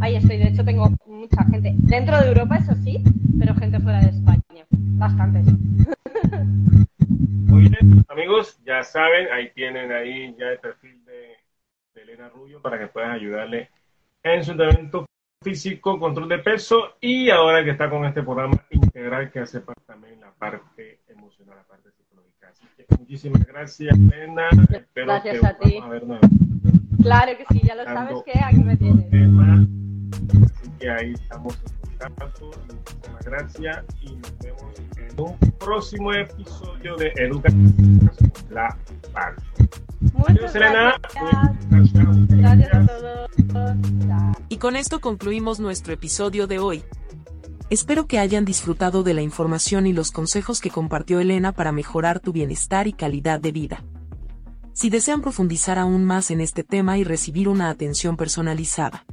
Ahí 0.00 0.16
estoy. 0.16 0.38
De 0.38 0.48
hecho, 0.48 0.64
tengo 0.64 0.90
mucha 1.06 1.44
gente 1.44 1.74
dentro 1.78 2.20
de 2.20 2.28
Europa, 2.28 2.56
eso 2.56 2.74
sí, 2.84 3.02
pero 3.38 3.54
gente 3.54 3.80
fuera 3.80 4.00
de 4.00 4.10
España. 4.10 4.64
Bastantes. 4.70 5.46
Amigos, 8.08 8.60
ya 8.64 8.82
saben, 8.82 9.28
ahí 9.32 9.50
tienen 9.50 9.92
ahí 9.92 10.34
ya 10.38 10.46
el 10.46 10.58
perfil 10.58 11.04
de, 11.04 11.36
Elena 11.94 12.28
Rubio 12.28 12.60
para 12.60 12.78
que 12.78 12.88
puedan 12.88 13.12
ayudarle 13.12 13.70
en 14.22 14.44
su 14.44 14.50
entrenamiento 14.50 15.06
físico, 15.42 15.98
control 15.98 16.28
de 16.28 16.38
peso 16.40 16.96
y 17.00 17.30
ahora 17.30 17.64
que 17.64 17.70
está 17.70 17.88
con 17.88 18.04
este 18.04 18.22
programa 18.22 18.54
integral 18.68 19.30
que 19.30 19.40
hace 19.40 19.60
parte 19.60 19.82
también 19.86 20.20
la 20.20 20.30
parte 20.32 21.00
emocional, 21.08 21.56
la 21.56 21.62
parte 21.64 21.90
psicológica. 21.92 22.48
Así 22.50 22.66
que 22.76 22.84
muchísimas 22.98 23.46
gracias, 23.46 23.98
Elena. 23.98 24.48
Espero 24.70 25.06
gracias 25.06 25.44
a 25.44 25.56
ti. 25.58 25.80
Claro 27.02 27.32
que 27.38 27.44
sí, 27.50 27.62
ya 27.64 27.74
lo 27.74 27.84
sabes 27.84 28.22
que 28.24 28.38
aquí 28.44 28.58
me 28.58 28.76
tienes. 28.76 29.06
Así 30.52 30.70
que 30.78 30.90
ahí 30.90 31.12
estamos 31.12 31.58
Muchísimas 31.96 33.24
gracias 33.24 33.84
y 34.02 34.16
nos 34.16 34.38
vemos 34.38 34.74
en 34.96 35.20
un 35.20 35.38
próximo 35.58 36.12
episodio 36.12 36.96
de 36.96 37.12
Educación 37.16 38.10
La 38.50 38.76
Paz. 39.12 39.34
Muchas 40.12 40.52
gracias. 40.52 41.00
Gracias 42.28 42.74
a 42.74 42.86
todos. 42.86 44.36
Y 44.48 44.58
con 44.58 44.76
esto 44.76 45.00
concluimos 45.00 45.58
nuestro 45.58 45.94
episodio 45.94 46.46
de 46.46 46.58
hoy. 46.58 46.84
Espero 47.70 48.06
que 48.06 48.18
hayan 48.18 48.44
disfrutado 48.44 49.02
de 49.02 49.14
la 49.14 49.22
información 49.22 49.86
y 49.86 49.92
los 49.92 50.12
consejos 50.12 50.60
que 50.60 50.70
compartió 50.70 51.18
Elena 51.18 51.52
para 51.52 51.72
mejorar 51.72 52.20
tu 52.20 52.32
bienestar 52.32 52.86
y 52.86 52.92
calidad 52.92 53.40
de 53.40 53.52
vida. 53.52 53.82
Si 54.72 54.90
desean 54.90 55.22
profundizar 55.22 55.78
aún 55.78 56.04
más 56.04 56.30
en 56.30 56.42
este 56.42 56.62
tema 56.62 56.98
y 56.98 57.04
recibir 57.04 57.48
una 57.48 57.70
atención 57.70 58.16
personalizada, 58.16 59.06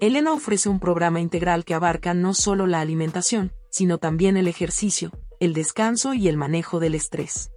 Elena 0.00 0.32
ofrece 0.32 0.70
un 0.70 0.80
programa 0.80 1.20
integral 1.20 1.66
que 1.66 1.74
abarca 1.74 2.14
no 2.14 2.32
solo 2.32 2.66
la 2.66 2.80
alimentación, 2.80 3.52
sino 3.70 3.98
también 3.98 4.38
el 4.38 4.48
ejercicio, 4.48 5.12
el 5.40 5.52
descanso 5.52 6.14
y 6.14 6.26
el 6.28 6.38
manejo 6.38 6.80
del 6.80 6.94
estrés. 6.94 7.50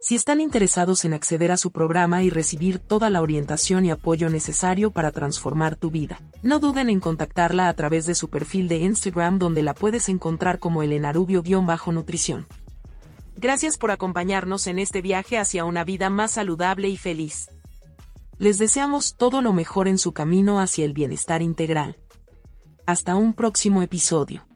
Si 0.00 0.14
están 0.14 0.40
interesados 0.40 1.04
en 1.04 1.12
acceder 1.12 1.52
a 1.52 1.58
su 1.58 1.70
programa 1.70 2.22
y 2.22 2.30
recibir 2.30 2.78
toda 2.78 3.10
la 3.10 3.20
orientación 3.20 3.84
y 3.84 3.90
apoyo 3.90 4.30
necesario 4.30 4.90
para 4.90 5.12
transformar 5.12 5.76
tu 5.76 5.90
vida, 5.90 6.18
no 6.42 6.60
duden 6.60 6.88
en 6.88 6.98
contactarla 6.98 7.68
a 7.68 7.74
través 7.74 8.06
de 8.06 8.14
su 8.14 8.30
perfil 8.30 8.66
de 8.66 8.78
Instagram 8.78 9.38
donde 9.38 9.62
la 9.62 9.74
puedes 9.74 10.08
encontrar 10.08 10.60
como 10.60 10.82
elenarubio-nutrición. 10.82 12.46
Gracias 13.36 13.76
por 13.76 13.90
acompañarnos 13.90 14.66
en 14.66 14.78
este 14.78 15.02
viaje 15.02 15.36
hacia 15.36 15.66
una 15.66 15.84
vida 15.84 16.08
más 16.08 16.30
saludable 16.30 16.88
y 16.88 16.96
feliz. 16.96 17.50
Les 18.40 18.56
deseamos 18.56 19.16
todo 19.16 19.42
lo 19.42 19.52
mejor 19.52 19.86
en 19.86 19.98
su 19.98 20.12
camino 20.12 20.60
hacia 20.60 20.86
el 20.86 20.94
bienestar 20.94 21.42
integral. 21.42 21.98
Hasta 22.86 23.14
un 23.14 23.34
próximo 23.34 23.82
episodio. 23.82 24.49